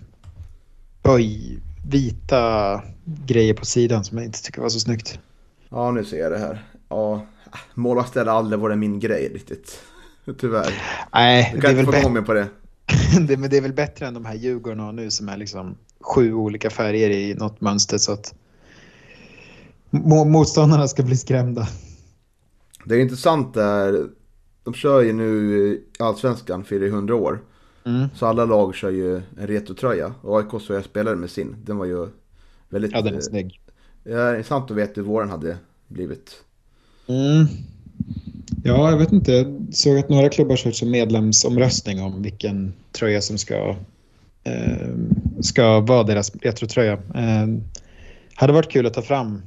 böj, 1.08 1.58
vita 1.86 2.82
grejer 3.26 3.54
på 3.54 3.66
sidan 3.66 4.04
som 4.04 4.18
jag 4.18 4.24
inte 4.24 4.42
tycker 4.42 4.62
var 4.62 4.68
så 4.68 4.80
snyggt. 4.80 5.18
Ja, 5.68 5.90
nu 5.90 6.04
ser 6.04 6.18
jag 6.18 6.32
det 6.32 6.38
här. 6.38 6.64
Ja, 6.88 7.26
målvaktsställ 7.74 8.28
har 8.28 8.34
aldrig 8.34 8.60
varit 8.60 8.78
min 8.78 9.00
grej 9.00 9.30
riktigt. 9.34 9.80
Tyvärr. 10.38 10.82
Nej, 11.12 11.52
du 11.54 11.60
kan 11.60 11.74
det 11.74 11.80
är 11.80 11.84
inte 11.84 12.00
få 12.00 12.08
mig 12.08 12.22
på 12.22 12.32
det. 12.32 12.48
det. 13.28 13.36
Men 13.36 13.50
det 13.50 13.56
är 13.56 13.60
väl 13.60 13.72
bättre 13.72 14.06
än 14.06 14.14
de 14.14 14.24
här 14.24 14.34
Djurgården 14.34 14.80
har 14.80 14.92
nu 14.92 15.10
som 15.10 15.28
är 15.28 15.36
liksom 15.36 15.76
sju 16.00 16.34
olika 16.34 16.70
färger 16.70 17.10
i 17.10 17.34
något 17.34 17.60
mönster 17.60 17.98
så 17.98 18.12
att 18.12 18.34
motståndarna 20.26 20.88
ska 20.88 21.02
bli 21.02 21.16
skrämda. 21.16 21.68
Det 22.84 22.94
är 22.94 23.00
intressant 23.00 23.54
där. 23.54 24.06
De 24.64 24.74
kör 24.74 25.00
ju 25.00 25.12
nu 25.12 25.54
i 25.54 25.80
Allsvenskan, 25.98 26.64
firar 26.64 26.86
100 26.86 27.14
år. 27.14 27.40
Mm. 27.88 28.08
Så 28.14 28.26
alla 28.26 28.44
lag 28.44 28.74
kör 28.74 28.90
ju 28.90 29.16
en 29.16 29.46
retrotröja. 29.46 30.14
Och 30.22 30.38
AIK 30.38 30.62
så 30.62 30.72
jag 30.72 30.84
spelade 30.84 31.16
med 31.16 31.30
sin. 31.30 31.56
Den 31.64 31.76
var 31.76 31.84
ju 31.84 32.08
väldigt... 32.68 32.92
Ja, 32.92 33.02
den 33.02 33.14
är 33.14 33.20
snygg. 33.20 33.60
Ja, 34.04 34.30
intressant 34.30 34.70
att 34.70 34.76
veta 34.76 34.92
hur 34.94 35.02
våren 35.02 35.30
hade 35.30 35.56
blivit. 35.88 36.42
Mm. 37.06 37.46
Ja, 38.64 38.90
jag 38.90 38.98
vet 38.98 39.12
inte. 39.12 39.32
Jag 39.32 39.68
såg 39.72 39.98
att 39.98 40.08
några 40.08 40.28
klubbar 40.28 40.56
kört 40.56 40.74
som 40.74 40.90
medlemsomröstning 40.90 42.02
om 42.02 42.22
vilken 42.22 42.72
tröja 42.92 43.20
som 43.20 43.38
ska, 43.38 43.76
eh, 44.44 44.88
ska 45.40 45.80
vara 45.80 46.02
deras 46.02 46.36
retrotröja. 46.36 46.92
Eh, 46.92 47.46
hade 48.34 48.52
varit 48.52 48.70
kul 48.70 48.86
att 48.86 48.94
ta 48.94 49.02
fram 49.02 49.42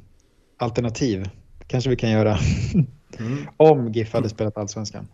alternativ. 0.56 1.28
kanske 1.66 1.90
vi 1.90 1.96
kan 1.96 2.10
göra 2.10 2.38
mm. 3.18 3.46
om 3.56 3.92
GIF 3.92 4.12
hade 4.12 4.28
spelat 4.28 4.56
allsvenskan. 4.56 5.08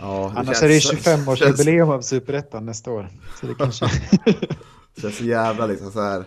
Ja, 0.00 0.32
Annars 0.36 0.46
känns, 0.46 0.62
är 0.62 0.68
det 0.68 0.78
25-årsjubileum 0.78 1.92
av 1.92 2.00
Superettan 2.00 2.66
nästa 2.66 2.90
år. 2.90 3.08
Så 3.40 3.46
det 3.46 3.54
kanske... 3.54 3.86
det 4.94 5.00
känns 5.00 5.16
så 5.16 5.24
jävla 5.24 5.66
liksom 5.66 5.92
så 5.92 6.00
här. 6.00 6.24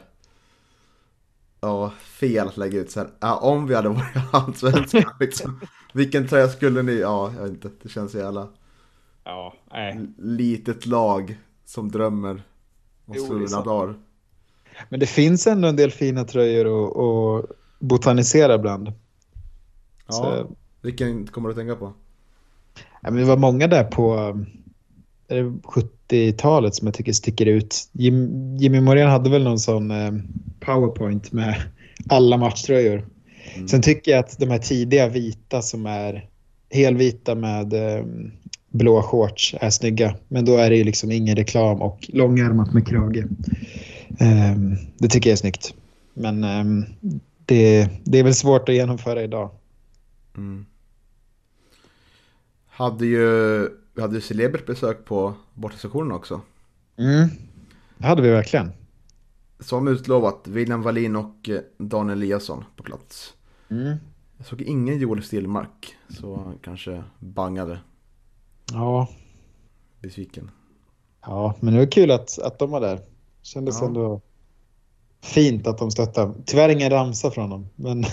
Ja, 1.61 1.91
fel 1.99 2.47
att 2.47 2.57
lägga 2.57 2.79
ut 2.79 2.91
så 2.91 2.99
här. 2.99 3.09
Ja, 3.19 3.35
om 3.37 3.67
vi 3.67 3.75
hade 3.75 3.89
varit 3.89 4.17
allsvenska 4.31 5.15
liksom. 5.19 5.59
Vilken 5.93 6.27
tröja 6.27 6.49
skulle 6.49 6.81
ni? 6.81 6.99
Ja, 6.99 7.33
jag 7.35 7.43
vet 7.43 7.51
inte. 7.51 7.69
Det 7.83 7.89
känns 7.89 8.11
så 8.11 8.17
jävla... 8.17 8.47
Ja, 9.23 9.53
nej. 9.71 10.07
Litet 10.17 10.85
lag 10.85 11.37
som 11.65 11.91
drömmer 11.91 12.43
om 13.05 13.15
svunna 13.15 13.61
dagar. 13.61 13.95
Men 14.89 14.99
det 14.99 15.07
finns 15.07 15.47
ändå 15.47 15.67
en 15.67 15.75
del 15.75 15.91
fina 15.91 16.23
tröjor 16.23 16.65
att 17.39 17.45
botanisera 17.79 18.57
bland. 18.57 18.93
Ja, 20.07 20.13
så... 20.13 20.55
vilken 20.81 21.27
kommer 21.27 21.49
du 21.49 21.53
att 21.53 21.57
tänka 21.57 21.75
på? 21.75 21.93
Ja, 23.03 23.11
men 23.11 23.15
det 23.15 23.25
var 23.25 23.37
många 23.37 23.67
där 23.67 23.83
på 23.83 24.35
70-talet 25.63 26.75
som 26.75 26.87
jag 26.87 26.93
tycker 26.93 27.13
sticker 27.13 27.45
ut. 27.45 27.89
Jim, 27.91 28.57
Jimmy 28.57 28.81
Morén 28.81 29.09
hade 29.09 29.29
väl 29.29 29.43
någon 29.43 29.59
sån 29.59 29.91
eh, 29.91 30.11
powerpoint 30.59 31.31
med 31.31 31.55
alla 32.09 32.37
matchtröjor. 32.37 33.05
Mm. 33.55 33.67
Sen 33.67 33.81
tycker 33.81 34.11
jag 34.11 34.19
att 34.19 34.39
de 34.39 34.49
här 34.49 34.59
tidiga 34.59 35.07
vita 35.07 35.61
som 35.61 35.85
är 35.85 36.29
helvita 36.71 37.35
med 37.35 37.73
eh, 37.73 38.05
blå 38.69 39.01
shorts 39.01 39.55
är 39.61 39.69
snygga. 39.69 40.15
Men 40.27 40.45
då 40.45 40.57
är 40.57 40.69
det 40.69 40.75
ju 40.75 40.83
liksom 40.83 41.11
ingen 41.11 41.35
reklam 41.35 41.81
och 41.81 42.09
långärmat 42.13 42.73
med 42.73 42.87
krage. 42.87 43.25
Eh, 44.19 44.55
det 44.97 45.07
tycker 45.07 45.29
jag 45.29 45.33
är 45.33 45.37
snyggt. 45.37 45.73
Men 46.13 46.43
eh, 46.43 46.87
det, 47.45 47.89
det 48.03 48.19
är 48.19 48.23
väl 48.23 48.35
svårt 48.35 48.69
att 48.69 48.75
genomföra 48.75 49.23
idag. 49.23 49.49
Mm 50.37 50.65
hade 52.73 53.05
ju, 53.05 53.59
vi 53.93 54.01
hade 54.01 54.15
ju 54.15 54.21
celebert 54.21 54.65
besök 54.65 55.05
på 55.05 55.33
bortasektionen 55.53 56.11
också. 56.11 56.41
Mm, 56.97 57.27
det 57.97 58.05
hade 58.07 58.21
vi 58.21 58.29
verkligen. 58.29 58.71
Som 59.59 59.87
utlovat, 59.87 60.47
William 60.47 60.81
Wallin 60.81 61.15
och 61.15 61.49
eh, 61.49 61.59
Daniel 61.77 62.17
Eliasson 62.21 62.63
på 62.75 62.83
plats. 62.83 63.33
Mm. 63.69 63.95
Jag 64.37 64.45
såg 64.47 64.61
ingen 64.61 64.99
Joel 64.99 65.23
Stillmark, 65.23 65.95
så 66.09 66.35
han 66.35 66.57
kanske 66.61 67.03
bangade. 67.19 67.79
Ja. 68.73 69.09
Besviken. 70.01 70.51
Ja, 71.21 71.55
men 71.59 71.73
det 71.73 71.79
var 71.79 71.91
kul 71.91 72.11
att, 72.11 72.39
att 72.39 72.59
de 72.59 72.71
var 72.71 72.81
där. 72.81 72.99
Kändes 73.41 73.81
Ja. 73.81 73.87
ändå 73.87 74.21
fint 75.21 75.67
att 75.67 75.77
de 75.77 75.91
stöttade. 75.91 76.33
Tyvärr 76.45 76.69
ingen 76.69 76.89
ramsa 76.89 77.31
från 77.31 77.49
dem, 77.49 77.67
men 77.75 78.05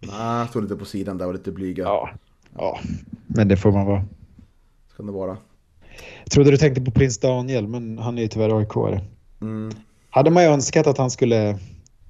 Nej, 0.00 0.48
stod 0.48 0.62
lite 0.62 0.76
på 0.76 0.84
sidan 0.84 1.18
där 1.18 1.26
och 1.26 1.32
lite 1.34 1.52
blyga. 1.52 1.84
ja. 1.84 2.10
Ja. 2.58 2.78
Men 3.26 3.48
det 3.48 3.56
får 3.56 3.72
man 3.72 3.86
vara. 3.86 4.04
Ska 4.92 5.02
det 5.02 5.12
vara. 5.12 5.36
Jag 6.24 6.30
trodde 6.30 6.50
du 6.50 6.56
tänkte 6.56 6.80
på 6.80 6.90
prins 6.90 7.18
Daniel, 7.18 7.68
men 7.68 7.98
han 7.98 8.18
är 8.18 8.22
ju 8.22 8.28
tyvärr 8.28 8.58
aik 8.58 9.00
Mm. 9.40 9.70
Hade 10.10 10.30
man 10.30 10.42
ju 10.42 10.48
önskat 10.48 10.86
att 10.86 10.98
han 10.98 11.10
skulle 11.10 11.58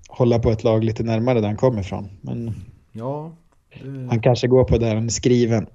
hålla 0.09 0.39
på 0.39 0.51
ett 0.51 0.65
lag 0.65 0.85
lite 0.85 1.03
närmare 1.03 1.41
där 1.41 1.49
han 1.49 1.57
kommer 1.57 1.81
ifrån. 1.81 2.09
Men 2.21 2.55
Ja, 2.93 3.33
det... 3.83 4.07
han 4.11 4.23
kanske 4.23 4.49
går 4.49 4.65
på 4.65 4.79
där 4.79 4.95
han 4.95 5.05
är 5.05 5.09
skriven. 5.09 5.67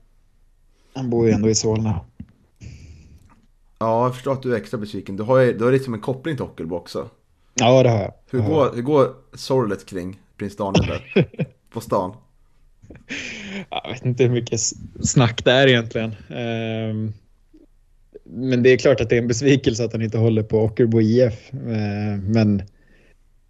Han 0.94 1.10
bor 1.10 1.28
ju 1.28 1.32
ändå 1.34 1.50
i 1.50 1.56
Solna. 1.56 2.00
ja, 3.80 4.04
jag 4.04 4.14
förstår 4.14 4.34
att 4.34 4.42
du 4.42 4.54
är 4.54 4.58
extra 4.58 4.78
besviken. 4.78 5.18
Du 5.18 5.24
har 5.24 5.40
ju 5.40 5.58
du 5.58 5.64
har 5.66 5.72
liksom 5.72 5.94
en 5.94 6.02
koppling 6.02 6.36
till 6.36 6.46
Ockelbo 6.46 6.76
också. 6.76 7.10
Ja, 7.54 7.84
det 7.84 7.90
har 7.90 7.98
jag. 8.02 8.14
Hur 8.32 8.40
går, 8.40 8.76
hur 8.76 8.82
går 8.82 9.14
sorlet 9.34 9.86
kring 9.86 10.20
prins 10.38 10.56
Daniel 10.58 10.86
där? 10.88 11.30
på 11.74 11.82
stan? 11.82 12.14
Jag 13.70 13.92
vet 13.92 14.06
inte 14.06 14.24
hur 14.24 14.32
mycket 14.32 14.60
snack 15.04 15.46
det 15.46 15.52
är 15.52 15.68
egentligen. 15.68 16.16
Ehm, 16.30 17.14
men 18.24 18.64
det 18.64 18.70
är 18.70 18.78
klart 18.78 19.02
att 19.02 19.10
det 19.10 19.16
är 19.16 19.22
en 19.22 19.28
besvikelse 19.28 19.86
att 19.86 19.92
han 19.92 20.02
inte 20.02 20.18
håller 20.18 20.44
på 20.44 20.60
Ockelbo 20.60 21.02
IF. 21.02 21.54
Ehm, 21.54 22.32
men 22.32 22.64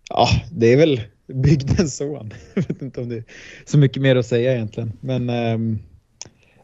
ja, 0.09 0.27
det 0.51 0.73
är 0.73 0.77
väl 0.77 1.01
bygdens 1.27 1.97
son. 1.97 2.33
Jag 2.53 2.67
vet 2.67 2.81
inte 2.81 3.01
om 3.01 3.09
det 3.09 3.17
är 3.17 3.23
så 3.65 3.77
mycket 3.77 4.01
mer 4.01 4.15
att 4.15 4.25
säga 4.25 4.53
egentligen. 4.53 4.93
Men 4.99 5.29
ehm, 5.29 5.79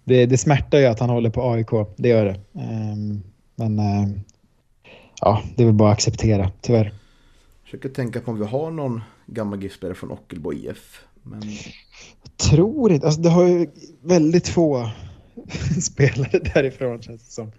det, 0.03 0.25
det 0.25 0.37
smärtar 0.37 0.79
ju 0.79 0.85
att 0.85 0.99
han 0.99 1.09
håller 1.09 1.29
på 1.29 1.51
AIK. 1.51 1.69
Det 1.97 2.09
gör 2.09 2.25
det. 2.25 2.39
Men 3.55 3.79
eh, 3.79 4.07
ja, 5.21 5.43
det 5.55 5.63
är 5.63 5.65
väl 5.65 5.75
bara 5.75 5.91
att 5.91 5.97
acceptera, 5.97 6.51
tyvärr. 6.61 6.85
Jag 6.85 6.93
Försöker 7.63 7.89
tänka 7.89 8.19
på 8.21 8.31
om 8.31 8.39
vi 8.39 8.45
har 8.45 8.71
någon 8.71 9.01
gammal 9.25 9.63
GIF-spelare 9.63 9.95
från 9.95 10.11
Ockelbo 10.11 10.53
IF. 10.53 11.04
Men 11.25 11.41
tror 12.37 12.91
inte, 12.91 13.05
alltså 13.05 13.21
det 13.21 13.29
har 13.29 13.47
ju 13.47 13.67
väldigt 14.01 14.47
få 14.47 14.89
spelare 15.81 16.39
därifrån 16.53 17.01
känns 17.01 17.25
det 17.25 17.31
som. 17.31 17.51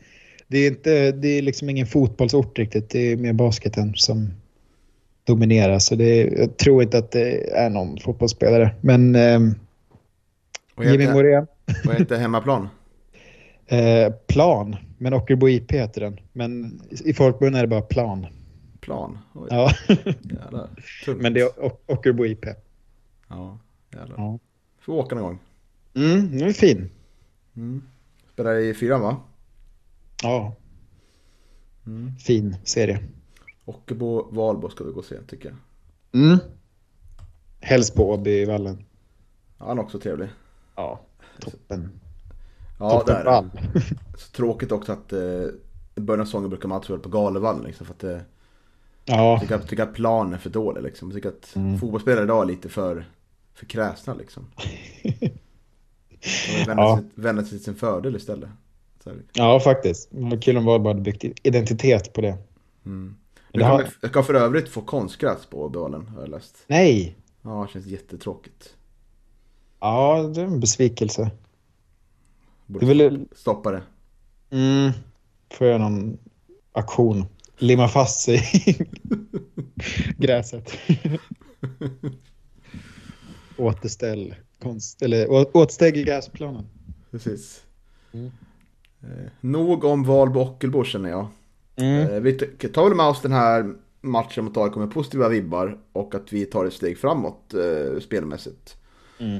Det 0.48 0.59
är, 0.59 0.68
inte, 0.68 1.12
det 1.12 1.29
är 1.29 1.42
liksom 1.42 1.70
ingen 1.70 1.87
fotbollsort 1.87 2.59
riktigt, 2.59 2.90
det 2.90 3.12
är 3.12 3.16
mer 3.16 3.33
basketen 3.33 3.94
som 3.94 4.31
dominerar. 5.24 5.79
Så 5.79 5.94
det 5.94 6.24
jag 6.24 6.57
tror 6.57 6.83
inte 6.83 6.98
att 6.98 7.11
det 7.11 7.50
är 7.50 7.70
någon 7.70 7.98
fotbollsspelare. 8.00 8.74
Men 8.81 9.14
eh, 9.14 9.40
Jimmy 10.81 11.09
Morén, 11.09 11.46
vad 11.85 11.96
heter 11.96 12.16
hemmaplan? 12.16 12.68
eh, 13.66 14.12
Plan, 14.26 14.76
men 14.98 15.14
Ockelbo 15.14 15.48
IP 15.48 15.72
heter 15.72 16.00
den. 16.00 16.20
Men 16.33 16.81
i 17.05 17.14
folkmun 17.14 17.55
är 17.55 17.61
det 17.61 17.68
bara 17.68 17.83
Plan. 17.83 18.26
Plan? 18.81 19.18
Oj, 19.35 19.48
Ja, 19.50 19.70
men 21.16 21.35
det 21.35 21.40
är 21.40 21.50
Ockelbo 21.87 22.26
IP. 22.26 22.46
Ja, 23.29 23.59
jävlar. 23.93 24.17
Ja. 24.19 24.39
Får 24.81 24.93
åka 24.93 25.15
någon 25.15 25.25
gång. 25.25 25.39
Mm, 25.95 26.39
den 26.39 26.49
är 26.49 26.53
fin. 26.53 26.91
Mm. 27.57 27.83
Spelar 28.33 28.55
i 28.57 28.75
fyran 28.75 29.01
va? 29.01 29.17
Ja, 30.23 30.57
Mm. 31.87 32.17
fin 32.17 32.57
serie. 32.65 33.05
Ockelbo, 33.65 34.29
Valbo 34.31 34.69
ska 34.71 34.85
vi 34.85 34.93
gå 34.93 34.99
och 34.99 35.05
se 35.05 35.17
tycker 35.29 35.49
jag. 35.49 35.57
Mm. 36.23 36.39
Helst 37.61 37.95
på 37.95 38.11
Åbyvallen. 38.12 38.85
Ja, 39.59 39.67
han 39.67 39.79
är 39.79 39.83
också 39.83 39.99
trevlig. 39.99 40.29
Ja, 40.77 41.01
toppen. 41.41 41.91
Ja, 42.79 42.91
toppen 42.91 43.15
det 43.15 43.21
är 43.21 43.25
vall. 43.25 43.51
det. 43.55 43.81
Så 44.19 44.31
tråkigt 44.33 44.73
också 44.73 44.93
att 44.93 45.12
eh, 45.12 45.21
i 45.95 46.01
början 46.01 46.21
av 46.21 46.25
säsongen 46.25 46.51
brukar 46.51 46.69
man 46.69 46.77
alltid 46.77 46.87
spela 46.87 47.01
på 47.03 47.09
Galevallen 47.09 47.62
liksom, 47.65 47.87
för 47.87 47.95
att 47.95 48.05
eh, 48.05 48.19
Ja, 49.05 49.31
jag 49.33 49.41
tycker, 49.41 49.55
att- 49.55 49.69
tycker 49.69 49.83
att 49.83 49.95
planen 49.95 50.33
är 50.35 50.39
för 50.39 50.51
dålig 50.51 50.83
liksom. 50.83 51.09
Jag 51.09 51.15
tycker 51.17 51.29
att 51.29 51.57
Mm. 51.57 51.79
fotbollsspelare 51.79 52.25
idag 52.25 52.43
är 52.43 52.47
lite 52.47 52.69
för, 52.69 53.05
för 53.57 53.66
kräsna 53.66 54.14
liksom. 54.14 54.47
De 55.03 56.64
vänder, 56.66 56.83
Ja. 56.85 57.01
vänder 57.14 57.42
sig 57.42 57.51
till 57.51 57.64
sin 57.64 57.75
fördel 57.75 58.16
istället. 58.16 58.49
Här. 59.05 59.23
ja 59.33 59.61
faktiskt. 59.61 60.11
Killen 60.40 60.64
var 60.64 60.79
bara 60.79 60.95
byggt 60.95 61.25
identitet 61.42 62.12
på 62.12 62.21
det. 62.21 62.38
Mm. 62.87 63.16
Det 63.53 63.61
Jag, 63.61 63.66
har- 63.66 63.83
kan, 63.83 63.90
jag 64.01 64.12
kan 64.12 64.25
för 64.25 64.35
övrigt 64.35 64.69
få 64.69 64.81
konstgräs 64.83 65.47
på 65.47 65.69
Bölen 65.69 66.07
har 66.09 66.21
jag 66.21 66.29
läst. 66.31 66.57
Nej! 66.66 67.16
Ja, 67.42 67.66
det 67.66 67.73
känns 67.73 67.87
jättetråkigt. 67.87 68.75
Ja, 69.81 70.23
det 70.35 70.40
är 70.40 70.45
en 70.45 70.61
besvikelse. 70.61 71.31
Borde 72.66 72.87
Det 72.87 72.92
är 72.92 73.11
väl... 73.11 73.27
stoppa 73.37 73.71
det. 73.71 73.83
Mm, 74.51 74.90
får 75.51 75.66
jag 75.66 75.81
någon 75.81 76.19
aktion. 76.73 77.25
Limma 77.59 77.88
fast 77.88 78.21
sig 78.21 78.37
i 78.66 78.77
gräset. 80.19 80.73
Återställ 83.57 84.35
konst... 84.62 85.03
Eller 85.03 85.31
å- 85.31 85.51
återställ 85.53 85.92
gräsplanen. 85.92 86.66
Precis. 87.11 87.62
Mm. 88.12 88.31
Eh, 89.03 89.31
nog 89.40 89.85
om 89.85 90.05
Valbo 90.05 90.40
Ockelbo 90.40 90.85
känner 90.85 91.11
jag. 91.11 91.27
Mm. 91.77 92.11
Eh, 92.11 92.21
vi 92.21 92.33
tar 92.69 92.85
väl 92.88 92.97
med 92.97 93.07
oss 93.07 93.23
den 93.23 93.33
här 93.33 93.75
matchen 94.01 94.45
mot 94.45 94.57
AIK 94.57 94.77
med 94.77 94.90
positiva 94.92 95.29
vibbar 95.29 95.79
och 95.92 96.14
att 96.14 96.33
vi 96.33 96.45
tar 96.47 96.64
ett 96.64 96.73
steg 96.73 96.99
framåt 96.99 97.55
eh, 97.55 98.01
spelmässigt. 98.01 98.77
Mm. 99.19 99.38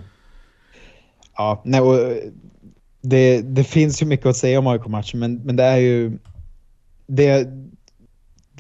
Ja, 1.37 1.63
nej, 1.65 1.81
och 1.81 1.95
eh, 2.01 2.17
det, 3.01 3.41
det 3.41 3.65
finns 3.65 4.03
ju 4.03 4.07
mycket 4.07 4.27
att 4.27 4.37
säga 4.37 4.59
om 4.59 4.67
AIK-matchen, 4.67 5.21
men, 5.21 5.35
men 5.45 5.57
det 5.57 5.65
är 5.65 5.77
ju... 5.77 6.19
Det, 7.07 7.49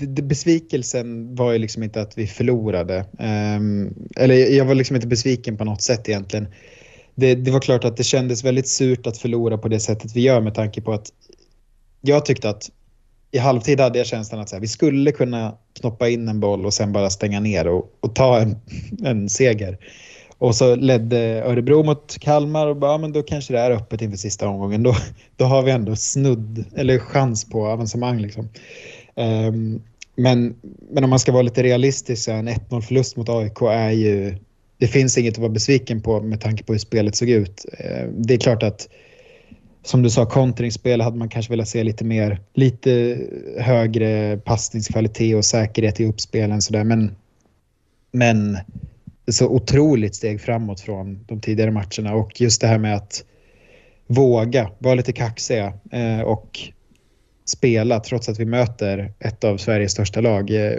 besvikelsen 0.05 1.35
var 1.35 1.53
ju 1.53 1.59
liksom 1.59 1.83
inte 1.83 2.01
att 2.01 2.19
vi 2.19 2.27
förlorade. 2.27 3.05
Ehm, 3.19 3.95
eller 4.17 4.35
jag 4.35 4.65
var 4.65 4.75
liksom 4.75 4.97
inte 4.97 5.09
besviken 5.09 5.57
på 5.57 5.65
något 5.65 5.83
sätt 5.83 6.09
egentligen. 6.09 6.49
Det, 7.15 7.35
det 7.35 7.51
var 7.51 7.61
klart 7.61 7.85
att 7.85 7.97
det 7.97 8.05
kändes 8.05 8.45
väldigt 8.45 8.69
surt 8.69 9.07
att 9.07 9.19
förlora 9.19 9.59
på 9.59 9.69
det 9.69 9.81
sättet 9.81 10.17
vi 10.17 10.21
gör 10.21 10.41
med 10.41 10.55
tanke 10.55 10.81
på 10.81 10.93
att 10.93 11.13
jag 12.01 12.25
tyckte 12.25 12.49
att 12.49 12.71
i 13.31 13.39
halvtid 13.39 13.81
hade 13.81 13.99
jag 13.99 14.07
känslan 14.07 14.41
att 14.41 14.49
så 14.49 14.57
här, 14.57 14.61
vi 14.61 14.69
skulle 14.69 15.13
kunna 15.13 15.55
knoppa 15.81 16.09
in 16.09 16.29
en 16.29 16.41
boll 16.41 16.67
och 16.67 16.75
sen 16.75 16.93
bara 16.93 17.11
stänga 17.11 17.41
ner 17.41 17.69
och, 17.69 17.97
och 18.01 18.15
ta 18.15 18.41
en, 18.41 18.57
en 19.05 19.29
seger. 19.29 19.79
Och 20.39 20.55
så 20.55 20.75
ledde 20.75 21.19
Örebro 21.45 21.83
mot 21.83 22.19
Kalmar 22.19 22.67
och 22.67 22.77
bara, 22.77 22.91
ja, 22.91 22.99
men 22.99 23.13
då 23.13 23.23
kanske 23.23 23.53
det 23.53 23.61
är 23.61 23.71
öppet 23.71 24.03
inför 24.03 24.17
sista 24.17 24.49
omgången. 24.49 24.83
Då, 24.83 24.97
då 25.37 25.45
har 25.45 25.63
vi 25.63 25.71
ändå 25.71 25.97
snudd, 25.97 26.65
eller 26.77 26.99
chans 26.99 27.45
på 27.45 27.67
avancemang. 27.67 28.19
Liksom. 28.19 28.49
Ehm, 29.17 29.83
men, 30.17 30.55
men 30.91 31.05
om 31.05 31.11
man 31.11 31.19
ska 31.19 31.33
vara 31.33 31.43
lite 31.43 31.63
realistisk 31.63 32.25
så 32.25 32.31
är 32.31 32.35
en 32.37 32.49
1-0 32.49 32.81
förlust 32.81 33.17
mot 33.17 33.29
AIK 33.29 33.63
är 33.63 33.91
ju... 33.91 34.37
Det 34.79 34.87
finns 34.87 35.19
inget 35.19 35.35
att 35.35 35.39
vara 35.39 35.53
besviken 35.53 36.03
på 36.03 36.21
med 36.21 36.41
tanke 36.41 36.65
på 36.65 36.73
hur 36.73 36.81
spelet 36.81 37.17
såg 37.17 37.29
ut. 37.29 37.67
Ehm, 37.79 38.23
det 38.23 38.35
är 38.35 38.39
klart 38.39 38.63
att 38.63 38.89
som 39.83 40.03
du 40.03 40.11
sa, 40.11 40.27
kontringsspel 40.27 41.01
hade 41.01 41.17
man 41.17 41.29
kanske 41.29 41.53
velat 41.53 41.69
se 41.69 41.85
lite 41.85 42.05
mer, 42.05 42.41
lite 42.55 43.19
högre 43.59 44.37
passningskvalitet 44.37 45.37
och 45.37 45.45
säkerhet 45.45 46.01
i 46.01 46.07
uppspelen 46.07 46.63
sådär. 46.63 46.85
Men, 46.85 47.17
men 48.13 48.59
så 49.29 49.49
otroligt 49.49 50.15
steg 50.15 50.41
framåt 50.41 50.81
från 50.81 51.25
de 51.27 51.41
tidigare 51.41 51.71
matcherna 51.71 52.15
och 52.15 52.41
just 52.41 52.61
det 52.61 52.67
här 52.67 52.79
med 52.79 52.97
att 52.97 53.25
våga 54.07 54.71
vara 54.79 54.95
lite 54.95 55.13
kaxiga 55.13 55.73
eh, 55.93 56.21
och 56.21 56.59
spela 57.47 58.01
trots 58.01 58.29
att 58.29 58.41
vi 58.41 58.45
möter 58.45 59.13
ett 59.19 59.45
av 59.45 59.57
Sveriges 59.57 59.93
största 59.93 60.21
lag. 60.21 60.51
Eh, 60.51 60.79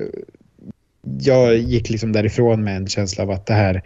jag 1.19 1.58
gick 1.58 1.89
liksom 1.89 2.12
därifrån 2.12 2.63
med 2.63 2.77
en 2.77 2.88
känsla 2.88 3.23
av 3.23 3.32
att 3.32 3.45
det 3.45 3.53
här 3.53 3.84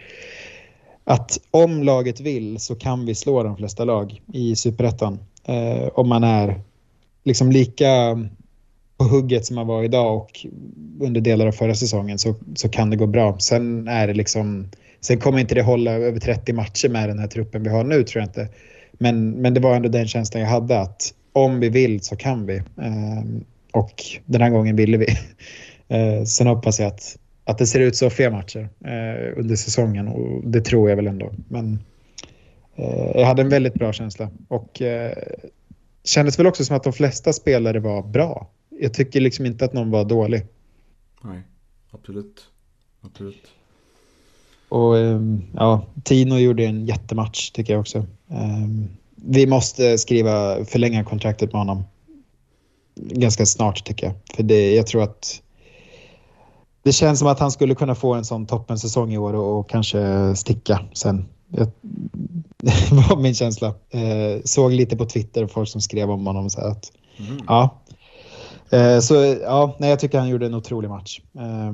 att 1.04 1.40
om 1.50 1.82
laget 1.82 2.20
vill 2.20 2.60
så 2.60 2.74
kan 2.74 3.06
vi 3.06 3.14
slå 3.14 3.42
de 3.42 3.56
flesta 3.56 3.84
lag 3.84 4.22
i 4.32 4.56
superettan. 4.56 5.18
Eh, 5.44 5.88
om 5.94 6.08
man 6.08 6.24
är 6.24 6.60
liksom 7.24 7.52
lika 7.52 8.18
på 8.96 9.04
hugget 9.04 9.46
som 9.46 9.56
man 9.56 9.66
var 9.66 9.84
idag 9.84 10.16
och 10.16 10.46
under 11.00 11.20
delar 11.20 11.46
av 11.46 11.52
förra 11.52 11.74
säsongen 11.74 12.18
så, 12.18 12.34
så 12.54 12.68
kan 12.68 12.90
det 12.90 12.96
gå 12.96 13.06
bra. 13.06 13.38
Sen 13.38 13.88
är 13.88 14.06
det 14.06 14.14
liksom 14.14 14.68
Sen 15.00 15.20
kommer 15.20 15.38
inte 15.38 15.54
det 15.54 15.62
hålla 15.62 15.92
över 15.92 16.20
30 16.20 16.52
matcher 16.52 16.88
med 16.88 17.08
den 17.08 17.18
här 17.18 17.26
truppen 17.26 17.62
vi 17.62 17.68
har 17.68 17.84
nu 17.84 18.02
tror 18.02 18.20
jag 18.20 18.28
inte. 18.28 18.48
Men, 18.92 19.30
men 19.30 19.54
det 19.54 19.60
var 19.60 19.76
ändå 19.76 19.88
den 19.88 20.08
känslan 20.08 20.42
jag 20.42 20.50
hade 20.50 20.80
att 20.80 21.14
om 21.32 21.60
vi 21.60 21.68
vill 21.68 22.00
så 22.00 22.16
kan 22.16 22.46
vi. 22.46 22.56
Eh, 22.56 23.24
och 23.72 24.04
den 24.26 24.40
här 24.40 24.50
gången 24.50 24.76
ville 24.76 24.96
vi. 24.96 25.06
Eh, 25.88 26.24
sen 26.24 26.46
hoppas 26.46 26.80
jag 26.80 26.86
att, 26.86 27.18
att 27.44 27.58
det 27.58 27.66
ser 27.66 27.80
ut 27.80 27.96
så 27.96 28.10
fler 28.10 28.30
matcher 28.30 28.68
eh, 28.84 29.38
under 29.38 29.56
säsongen 29.56 30.08
och 30.08 30.50
det 30.50 30.60
tror 30.60 30.88
jag 30.88 30.96
väl 30.96 31.06
ändå. 31.06 31.32
Men 31.48 31.78
eh, 32.76 33.10
jag 33.14 33.26
hade 33.26 33.42
en 33.42 33.48
väldigt 33.48 33.74
bra 33.74 33.92
känsla 33.92 34.30
och 34.48 34.82
eh, 34.82 35.12
kändes 36.04 36.38
väl 36.38 36.46
också 36.46 36.64
som 36.64 36.76
att 36.76 36.84
de 36.84 36.92
flesta 36.92 37.32
spelare 37.32 37.80
var 37.80 38.02
bra. 38.02 38.50
Jag 38.80 38.94
tycker 38.94 39.20
liksom 39.20 39.46
inte 39.46 39.64
att 39.64 39.72
någon 39.72 39.90
var 39.90 40.04
dålig. 40.04 40.42
Nej, 41.22 41.40
absolut. 41.90 42.46
absolut. 43.00 43.46
och 44.68 44.98
ehm, 44.98 45.42
ja, 45.54 45.86
Tino 46.04 46.38
gjorde 46.38 46.64
en 46.64 46.86
jättematch 46.86 47.50
tycker 47.50 47.72
jag 47.72 47.80
också. 47.80 48.06
Vi 49.24 49.46
måste 49.46 49.98
skriva, 49.98 50.64
förlänga 50.64 51.04
kontraktet 51.04 51.52
med 51.52 51.60
honom 51.60 51.84
ganska 52.94 53.46
snart 53.46 53.84
tycker 53.84 54.06
jag. 54.06 54.14
För 54.36 54.42
det, 54.42 54.74
jag 54.74 54.86
tror 54.86 55.02
att 55.02 55.42
det 56.82 56.92
känns 56.92 57.18
som 57.18 57.28
att 57.28 57.40
han 57.40 57.50
skulle 57.50 57.74
kunna 57.74 57.94
få 57.94 58.14
en 58.14 58.24
sån 58.24 58.46
toppensäsong 58.46 59.12
i 59.12 59.18
år 59.18 59.34
och, 59.34 59.58
och 59.58 59.70
kanske 59.70 60.34
sticka 60.36 60.80
sen. 60.92 61.24
Jag, 61.48 61.66
det 62.62 63.08
var 63.08 63.16
min 63.16 63.34
känsla. 63.34 63.68
Eh, 63.68 64.42
såg 64.44 64.72
lite 64.72 64.96
på 64.96 65.04
Twitter 65.04 65.46
folk 65.46 65.68
som 65.68 65.80
skrev 65.80 66.10
om 66.10 66.26
honom. 66.26 66.50
Så 66.50 66.60
att, 66.60 66.92
mm. 67.16 67.42
ja. 67.46 67.70
Eh, 68.70 68.98
så 69.00 69.14
ja, 69.42 69.76
nej, 69.78 69.90
jag 69.90 70.00
tycker 70.00 70.18
han 70.18 70.28
gjorde 70.28 70.46
en 70.46 70.54
otrolig 70.54 70.88
match. 70.88 71.20
Eh, 71.34 71.72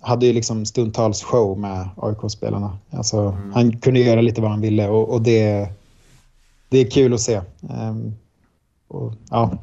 hade 0.00 0.26
ju 0.26 0.32
liksom 0.32 0.66
stundtals 0.66 1.22
show 1.22 1.58
med 1.58 1.88
AIK-spelarna. 1.96 2.78
Alltså, 2.90 3.18
mm. 3.18 3.52
Han 3.52 3.76
kunde 3.76 4.00
göra 4.00 4.20
lite 4.20 4.40
vad 4.40 4.50
han 4.50 4.60
ville 4.60 4.88
och, 4.88 5.08
och 5.08 5.22
det, 5.22 5.68
det 6.70 6.78
är 6.78 6.90
kul 6.90 7.14
att 7.14 7.20
se. 7.20 7.40
Ehm, 7.70 8.12
och, 8.88 9.14
ja, 9.30 9.58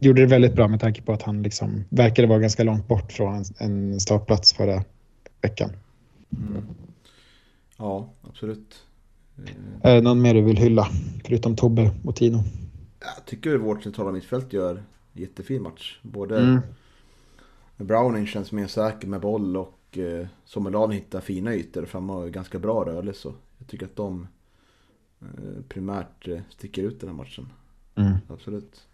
gjorde 0.00 0.20
det 0.20 0.26
väldigt 0.26 0.54
bra 0.54 0.68
med 0.68 0.80
tanke 0.80 1.02
på 1.02 1.12
att 1.12 1.22
han 1.22 1.42
liksom 1.42 1.84
verkade 1.88 2.28
vara 2.28 2.38
ganska 2.38 2.64
långt 2.64 2.88
bort 2.88 3.12
från 3.12 3.34
en, 3.34 3.44
en 3.58 4.00
startplats 4.00 4.52
förra 4.52 4.84
veckan. 5.40 5.70
Mm. 6.30 6.62
Ja, 7.76 8.08
absolut. 8.22 8.82
Är 9.82 9.94
det 9.94 10.00
någon 10.00 10.22
mer 10.22 10.34
du 10.34 10.42
vill 10.42 10.56
hylla, 10.56 10.88
förutom 11.24 11.56
Tobbe 11.56 11.90
och 12.04 12.16
Tino? 12.16 12.42
Jag 13.00 13.24
tycker 13.26 13.56
vårt 13.56 13.82
centrala 13.82 14.12
mittfält 14.12 14.52
gör 14.52 14.82
jättefin 15.12 15.62
match. 15.62 15.98
Både 16.02 16.38
mm. 16.38 16.60
Browning 17.76 18.26
känns 18.26 18.52
mer 18.52 18.66
säker 18.66 19.08
med 19.08 19.20
boll 19.20 19.56
och 19.56 19.98
eh, 19.98 20.26
Sommerladen 20.44 20.96
hittar 20.96 21.20
fina 21.20 21.54
ytor 21.54 21.84
framme 21.84 22.12
och 22.12 22.30
ganska 22.30 22.58
bra 22.58 22.84
rörelse. 22.84 23.32
Jag 23.58 23.68
tycker 23.68 23.86
att 23.86 23.96
de 23.96 24.22
eh, 24.22 24.28
primärt 25.68 26.28
eh, 26.28 26.40
sticker 26.50 26.82
ut 26.82 27.00
den 27.00 27.08
här 27.08 27.16
matchen. 27.16 27.52
Mm. 27.94 28.16
Absolut. 28.28 28.86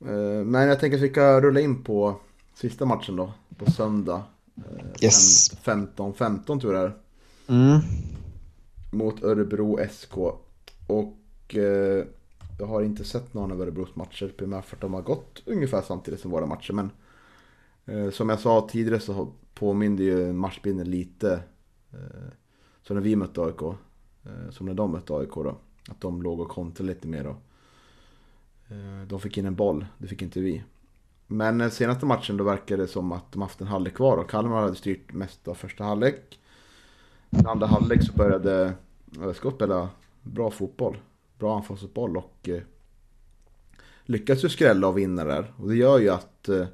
Eh, 0.00 0.44
men 0.44 0.68
jag 0.68 0.80
tänker 0.80 0.96
att 0.96 1.02
vi 1.02 1.10
ska 1.10 1.40
rulla 1.40 1.60
in 1.60 1.84
på 1.84 2.20
sista 2.54 2.84
matchen 2.84 3.16
då. 3.16 3.32
På 3.56 3.70
söndag. 3.70 4.22
Eh, 4.56 5.04
yes. 5.04 5.50
15-15 5.64 6.60
tror 6.60 6.74
jag 6.74 6.84
det 6.84 6.88
är. 6.88 6.94
Mm. 7.58 7.80
Mot 8.92 9.22
Örebro 9.22 9.78
SK. 9.90 10.16
Och 10.86 11.56
eh, 11.56 12.04
jag 12.58 12.66
har 12.66 12.82
inte 12.82 13.04
sett 13.04 13.34
någon 13.34 13.52
av 13.52 13.62
Örebros 13.62 13.96
matcher. 13.96 14.32
Primärt 14.36 14.64
för 14.64 14.76
att 14.76 14.80
de 14.80 14.94
har 14.94 15.02
gått 15.02 15.42
ungefär 15.46 15.82
samtidigt 15.82 16.20
som 16.20 16.30
våra 16.30 16.46
matcher. 16.46 16.72
Men 16.72 16.90
eh, 17.84 18.10
som 18.10 18.28
jag 18.28 18.40
sa 18.40 18.68
tidigare 18.70 19.00
så 19.00 19.32
påminner 19.54 20.02
ju 20.02 20.32
matchbilden 20.32 20.90
lite. 20.90 21.32
Eh, 21.92 22.28
som 22.82 22.96
när 22.96 23.02
vi 23.02 23.16
mötte 23.16 23.40
AIK. 23.40 23.76
Eh, 24.26 24.50
som 24.50 24.66
när 24.66 24.74
de 24.74 24.92
mötte 24.92 25.14
AIK 25.14 25.34
då. 25.34 25.56
Att 25.88 26.00
de 26.00 26.22
låg 26.22 26.40
och 26.40 26.48
kontrade 26.48 26.92
lite 26.92 27.08
mer 27.08 27.24
då. 27.24 27.36
Eh, 28.74 29.06
de 29.08 29.20
fick 29.20 29.38
in 29.38 29.46
en 29.46 29.54
boll, 29.54 29.86
det 29.98 30.06
fick 30.06 30.22
inte 30.22 30.40
vi. 30.40 30.62
Men 31.26 31.70
senaste 31.70 32.06
matchen 32.06 32.36
då 32.36 32.44
verkade 32.44 32.82
det 32.82 32.88
som 32.88 33.12
att 33.12 33.32
de 33.32 33.42
haft 33.42 33.60
en 33.60 33.66
halvlek 33.66 33.94
kvar 33.94 34.16
och 34.16 34.30
Kalmar 34.30 34.60
hade 34.60 34.74
styrt 34.74 35.12
mest 35.12 35.48
av 35.48 35.54
första 35.54 35.84
halvlek. 35.84 36.40
I 37.30 37.46
andra 37.46 37.66
halvlek 37.66 38.02
så 38.02 38.12
började 38.12 38.72
ÖSK 39.20 39.46
spela 39.54 39.88
bra 40.22 40.50
fotboll. 40.50 40.96
Bra 41.38 41.56
anfallsfotboll 41.56 42.16
och 42.16 42.48
eh, 42.48 42.62
lyckades 44.04 44.44
ju 44.44 44.48
skrälla 44.48 44.88
och 44.88 44.98
vinna 44.98 45.24
där. 45.24 45.52
Och 45.56 45.68
det 45.68 45.76
gör 45.76 45.98
ju 45.98 46.08
att 46.08 46.48
eh, 46.48 46.66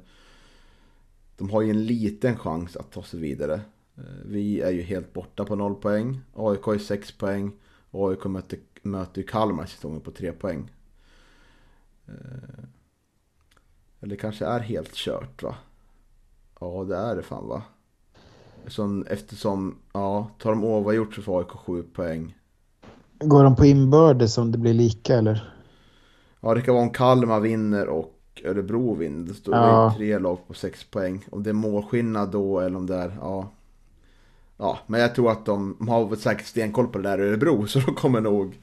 de 1.37 1.49
har 1.49 1.61
ju 1.61 1.69
en 1.69 1.85
liten 1.85 2.37
chans 2.37 2.77
att 2.77 2.91
ta 2.91 3.03
sig 3.03 3.19
vidare. 3.19 3.61
Eh, 3.97 4.03
vi 4.25 4.61
är 4.61 4.71
ju 4.71 4.81
helt 4.81 5.13
borta 5.13 5.45
på 5.45 5.55
noll 5.55 5.75
poäng. 5.75 6.21
AIK 6.35 6.63
har 6.63 6.77
6 6.77 7.11
poäng. 7.11 7.51
Och 7.91 8.09
AIK 8.09 8.25
möter, 8.25 8.59
möter 8.81 9.21
ju 9.21 9.27
Kalmar 9.27 9.65
säsongen 9.65 10.01
på 10.01 10.11
3 10.11 10.31
poäng. 10.31 10.71
Eh, 12.07 12.63
eller 14.01 14.15
kanske 14.15 14.45
är 14.45 14.59
helt 14.59 14.93
kört 14.93 15.43
va? 15.43 15.55
Ja 16.59 16.83
det 16.83 16.95
är 16.95 17.15
det 17.15 17.23
fan 17.23 17.47
va? 17.47 17.61
Som, 18.67 19.05
eftersom, 19.09 19.75
ja, 19.93 20.31
tar 20.39 20.49
de 20.49 20.63
oavgjort 20.63 21.15
så 21.15 21.21
får 21.21 21.39
AIK 21.39 21.51
7 21.51 21.83
poäng. 21.83 22.37
Går 23.19 23.43
de 23.43 23.55
på 23.55 23.65
inbördes 23.65 24.37
om 24.37 24.51
det 24.51 24.57
blir 24.57 24.73
lika 24.73 25.17
eller? 25.17 25.53
Ja 26.39 26.53
det 26.53 26.61
kan 26.61 26.73
vara 26.73 26.83
om 26.83 26.89
Kalmar 26.89 27.39
vinner 27.39 27.87
och 27.87 28.41
Örebro 28.45 28.95
vinner. 28.95 29.27
Det 29.27 29.33
står 29.33 29.55
ja. 29.55 29.93
tre 29.97 30.19
lag 30.19 30.47
på 30.47 30.53
6 30.53 30.83
poäng. 30.83 31.25
Om 31.31 31.43
det 31.43 31.49
är 31.49 31.53
målskillnad 31.53 32.31
då 32.31 32.59
eller 32.59 32.77
om 32.77 32.85
det 32.85 32.95
är, 32.95 33.17
ja. 33.21 33.49
Ja, 34.63 34.79
men 34.87 35.01
jag 35.01 35.15
tror 35.15 35.31
att 35.31 35.45
de, 35.45 35.75
de 35.79 35.87
har 35.87 36.15
säkert 36.15 36.45
stenkoll 36.45 36.87
på 36.87 36.97
det 36.97 37.09
där 37.09 37.21
i 37.21 37.27
Örebro 37.27 37.67
så 37.67 37.79
de 37.79 37.95
kommer 37.95 38.21
nog 38.21 38.55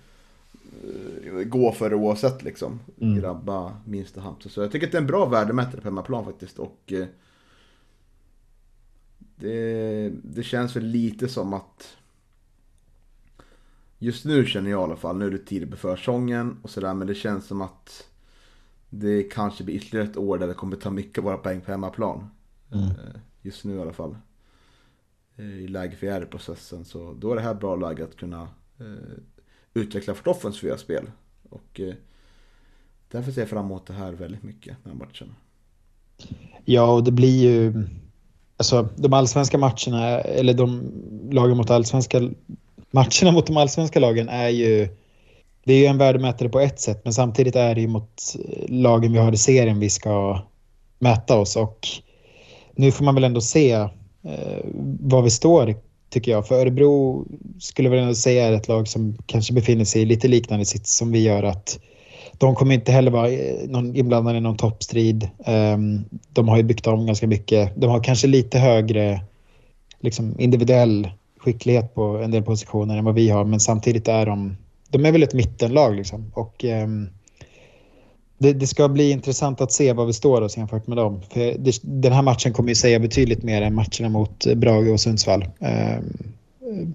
Eh, 0.84 1.44
gå 1.44 1.72
för 1.72 1.90
det 1.90 1.96
oavsett 1.96 2.42
liksom. 2.42 2.80
Mm. 3.00 3.20
Grabba 3.20 3.76
minsta 3.84 4.20
Halmstad. 4.20 4.52
Så 4.52 4.60
jag 4.60 4.72
tycker 4.72 4.86
att 4.86 4.92
det 4.92 4.98
är 4.98 5.02
en 5.02 5.06
bra 5.06 5.26
värdemätare 5.26 5.80
på 5.80 5.88
hemmaplan 5.88 6.24
faktiskt. 6.24 6.58
Och 6.58 6.92
eh, 6.92 7.06
det, 9.36 10.12
det 10.22 10.42
känns 10.42 10.76
väl 10.76 10.84
lite 10.84 11.28
som 11.28 11.54
att 11.54 11.96
Just 14.02 14.24
nu 14.24 14.46
känner 14.46 14.70
jag 14.70 14.80
i 14.80 14.84
alla 14.84 14.96
fall, 14.96 15.18
nu 15.18 15.26
är 15.26 15.30
det 15.30 15.38
tidigt 15.38 15.70
på 15.70 15.76
försäsongen 15.76 16.58
och 16.62 16.70
sådär 16.70 16.94
men 16.94 17.06
det 17.06 17.14
känns 17.14 17.46
som 17.46 17.62
att 17.62 18.08
Det 18.90 19.22
kanske 19.22 19.64
blir 19.64 19.74
ytterligare 19.74 20.06
ett 20.06 20.16
år 20.16 20.38
där 20.38 20.46
det 20.46 20.54
kommer 20.54 20.76
ta 20.76 20.90
mycket 20.90 21.18
av 21.18 21.24
våra 21.24 21.36
poäng 21.36 21.60
på 21.60 21.70
hemmaplan. 21.70 22.30
Mm. 22.72 22.84
Eh, 22.84 23.20
just 23.42 23.64
nu 23.64 23.76
i 23.76 23.80
alla 23.80 23.92
fall. 23.92 24.16
Eh, 25.40 25.64
I 25.64 25.68
läge 25.68 25.96
för 25.96 26.06
R-processen 26.06 26.84
så 26.84 27.12
då 27.12 27.32
är 27.32 27.36
det 27.36 27.42
här 27.42 27.54
bra 27.54 27.76
läge 27.76 28.04
att 28.04 28.16
kunna 28.16 28.48
eh, 28.80 29.18
utveckla 29.74 30.14
vårt 30.14 30.26
offensiva 30.26 30.76
spel. 30.76 31.10
Och 31.50 31.80
eh, 31.80 31.94
därför 33.10 33.32
ser 33.32 33.40
jag 33.40 33.50
fram 33.50 33.64
emot 33.64 33.86
det 33.86 33.92
här 33.92 34.12
väldigt 34.12 34.42
mycket, 34.42 34.76
den 34.82 34.92
här 34.92 35.06
matchen. 35.06 35.34
Ja, 36.64 36.92
och 36.92 37.04
det 37.04 37.12
blir 37.12 37.42
ju... 37.42 37.84
Alltså 38.56 38.88
de 38.96 39.12
allsvenska 39.12 39.58
matcherna, 39.58 40.20
eller 40.20 40.54
de 40.54 40.92
lagen 41.30 41.56
mot 41.56 41.70
allsvenska... 41.70 42.30
Matcherna 42.90 43.32
mot 43.32 43.46
de 43.46 43.56
allsvenska 43.56 44.00
lagen 44.00 44.28
är 44.28 44.48
ju... 44.48 44.88
Det 45.64 45.72
är 45.72 45.78
ju 45.78 45.86
en 45.86 45.98
värdemätare 45.98 46.48
på 46.48 46.60
ett 46.60 46.80
sätt, 46.80 47.00
men 47.04 47.12
samtidigt 47.12 47.56
är 47.56 47.74
det 47.74 47.80
ju 47.80 47.88
mot 47.88 48.36
eh, 48.38 48.64
lagen 48.68 49.12
vi 49.12 49.18
har 49.18 49.32
i 49.32 49.36
serien 49.36 49.80
vi 49.80 49.90
ska 49.90 50.42
mäta 50.98 51.38
oss. 51.38 51.56
Och 51.56 51.88
nu 52.74 52.92
får 52.92 53.04
man 53.04 53.14
väl 53.14 53.24
ändå 53.24 53.40
se 53.40 53.88
eh, 54.22 54.64
var 55.00 55.22
vi 55.22 55.30
står 55.30 55.74
tycker 56.10 56.32
jag. 56.32 56.46
För 56.46 56.60
Örebro 56.60 57.24
skulle 57.58 57.88
väl 57.88 58.16
säga 58.16 58.46
är 58.46 58.52
ett 58.52 58.68
lag 58.68 58.88
som 58.88 59.16
kanske 59.26 59.52
befinner 59.52 59.84
sig 59.84 60.02
i 60.02 60.04
lite 60.04 60.28
liknande 60.28 60.64
sits 60.64 60.96
som 60.96 61.12
vi 61.12 61.22
gör. 61.22 61.42
att 61.42 61.78
De 62.38 62.54
kommer 62.54 62.74
inte 62.74 62.92
heller 62.92 63.10
vara 63.10 63.30
eh, 63.30 63.68
någon, 63.68 63.96
inblandade 63.96 64.38
i 64.38 64.40
någon 64.40 64.56
toppstrid. 64.56 65.28
Ehm, 65.44 66.04
de 66.32 66.48
har 66.48 66.56
ju 66.56 66.62
byggt 66.62 66.86
om 66.86 67.06
ganska 67.06 67.26
mycket. 67.26 67.72
De 67.76 67.90
har 67.90 68.02
kanske 68.02 68.26
lite 68.26 68.58
högre 68.58 69.20
liksom, 70.00 70.40
individuell 70.40 71.10
skicklighet 71.38 71.94
på 71.94 72.02
en 72.02 72.30
del 72.30 72.42
positioner 72.42 72.98
än 72.98 73.04
vad 73.04 73.14
vi 73.14 73.28
har. 73.28 73.44
Men 73.44 73.60
samtidigt 73.60 74.08
är 74.08 74.26
de, 74.26 74.56
de 74.88 75.04
är 75.06 75.12
väl 75.12 75.22
ett 75.22 75.34
mittenlag 75.34 75.96
liksom. 75.96 76.32
Och, 76.34 76.64
um, 76.64 77.08
det, 78.40 78.52
det, 78.52 78.66
ska 78.66 78.88
bli 78.88 79.10
intressant 79.10 79.60
att 79.60 79.72
se 79.72 79.92
var 79.92 80.06
vi 80.06 80.12
står 80.12 80.40
oss 80.40 80.56
jämfört 80.56 80.86
med 80.86 80.96
dem. 80.96 81.20
För 81.32 81.54
det, 81.58 81.80
den 81.82 82.12
här 82.12 82.22
matchen 82.22 82.52
kommer 82.52 82.68
ju 82.68 82.74
säga 82.74 82.98
betydligt 82.98 83.42
mer 83.42 83.62
än 83.62 83.74
matcherna 83.74 84.08
mot 84.08 84.46
Brage 84.54 84.88
och 84.88 85.00
Sundsvall. 85.00 85.48
Eh, 85.60 85.98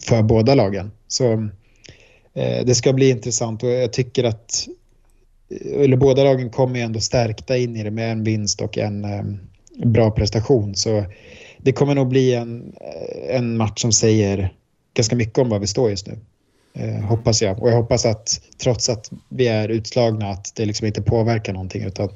för 0.02 0.24
båda 0.24 0.56
lagen. 0.56 0.92
Så 1.08 1.32
eh, 2.34 2.66
det 2.66 2.76
ska 2.76 2.94
bli 2.94 3.10
intressant 3.10 3.64
och 3.64 3.70
jag 3.70 3.94
tycker 3.94 4.24
att 4.24 4.68
eh, 5.50 5.82
eller 5.82 5.98
båda 5.98 6.24
lagen 6.24 6.50
kommer 6.50 6.80
ju 6.80 6.86
ändå 6.86 7.00
stärkta 7.00 7.58
in 7.58 7.76
i 7.76 7.84
det 7.84 7.92
med 7.92 8.12
en 8.12 8.24
vinst 8.24 8.62
och 8.62 8.78
en 8.78 9.06
eh, 9.06 9.24
bra 9.86 10.12
prestation. 10.12 10.76
Så 10.76 11.06
det 11.58 11.72
kommer 11.72 11.96
nog 11.96 12.08
bli 12.08 12.34
en, 12.34 12.74
eh, 12.82 13.36
en 13.36 13.58
match 13.58 13.82
som 13.82 13.92
säger 13.92 14.54
ganska 14.94 15.16
mycket 15.16 15.38
om 15.38 15.50
var 15.50 15.60
vi 15.60 15.68
står 15.68 15.90
just 15.90 16.08
nu. 16.08 16.18
Eh, 16.78 17.04
hoppas 17.04 17.42
jag. 17.42 17.64
Och 17.64 17.70
jag 17.70 17.76
hoppas 17.76 18.06
att 18.06 18.42
trots 18.58 18.90
att 18.90 19.12
vi 19.30 19.48
är 19.48 19.70
utslagna 19.70 20.30
att 20.30 20.56
det 20.56 20.66
liksom 20.66 20.88
inte 20.88 21.02
påverkar 21.02 21.54
någonting 21.54 21.84
utan 21.84 22.10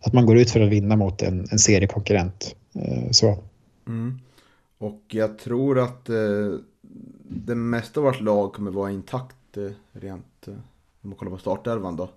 att 0.00 0.12
man 0.12 0.26
går 0.26 0.36
ut 0.36 0.50
för 0.50 0.60
att 0.60 0.70
vinna 0.70 0.96
mot 0.96 1.22
en, 1.22 1.46
en 1.50 1.58
seriekonkurrent. 1.58 2.56
Eh, 2.74 3.10
så. 3.10 3.38
Mm. 3.86 4.20
Och 4.78 5.02
jag 5.08 5.38
tror 5.38 5.78
att 5.78 6.08
eh, 6.08 6.54
det 7.22 7.54
mesta 7.54 8.00
av 8.00 8.04
vårt 8.04 8.20
lag 8.20 8.52
kommer 8.52 8.70
vara 8.70 8.90
intakt 8.90 9.56
eh, 9.56 9.70
rent 9.92 10.48
eh, 10.48 10.54
om 11.02 11.10
man 11.10 11.14
kollar 11.14 11.32
på 11.32 11.38
startelvan 11.38 11.96
då. 11.96 12.10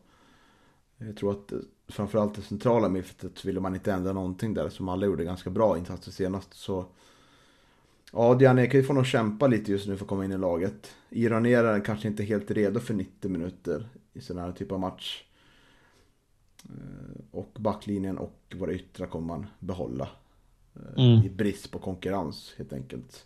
Jag 0.98 1.18
tror 1.18 1.32
att 1.32 1.52
eh, 1.52 1.58
framförallt 1.88 2.36
det 2.36 2.42
centrala 2.42 2.90
mittfältet 2.90 3.46
ville 3.46 3.60
man 3.60 3.76
inte 3.76 3.94
ändra 3.94 4.14
någonting 4.14 4.54
där 4.54 4.70
som 4.70 4.90
alla 4.90 5.06
gjorde 5.06 5.24
ganska 5.24 5.50
bra 5.50 5.78
insatser 5.78 6.12
senast. 6.12 6.54
Så 6.54 6.86
Ja, 8.18 8.36
Diane 8.36 8.68
kan 8.68 8.80
ju 8.80 8.86
få 8.86 8.94
nog 8.94 9.06
kämpa 9.06 9.48
lite 9.48 9.72
just 9.72 9.88
nu 9.88 9.98
för 9.98 10.06
att 10.06 10.10
komma 10.10 10.26
in 10.26 10.32
i 10.32 10.38
laget. 10.38 10.96
Iranieraren 11.10 11.82
kanske 11.82 12.08
inte 12.08 12.24
är 12.24 12.26
helt 12.26 12.52
redo 12.52 12.80
för 12.80 12.94
90 12.94 13.32
minuter 13.32 13.90
i 14.14 14.22
sån 14.22 14.38
här 14.38 14.52
typ 14.52 14.72
av 14.72 14.80
match. 14.80 15.24
Eh, 16.64 17.22
och 17.32 17.52
backlinjen 17.60 18.18
och 18.18 18.56
våra 18.56 18.74
yttrar 18.74 19.08
kommer 19.08 19.28
man 19.28 19.48
behålla. 19.60 20.10
Eh, 20.76 21.04
mm. 21.06 21.26
I 21.26 21.30
brist 21.30 21.72
på 21.72 21.80
konkurrens 21.80 22.54
helt 22.58 22.74
enkelt. 22.74 23.26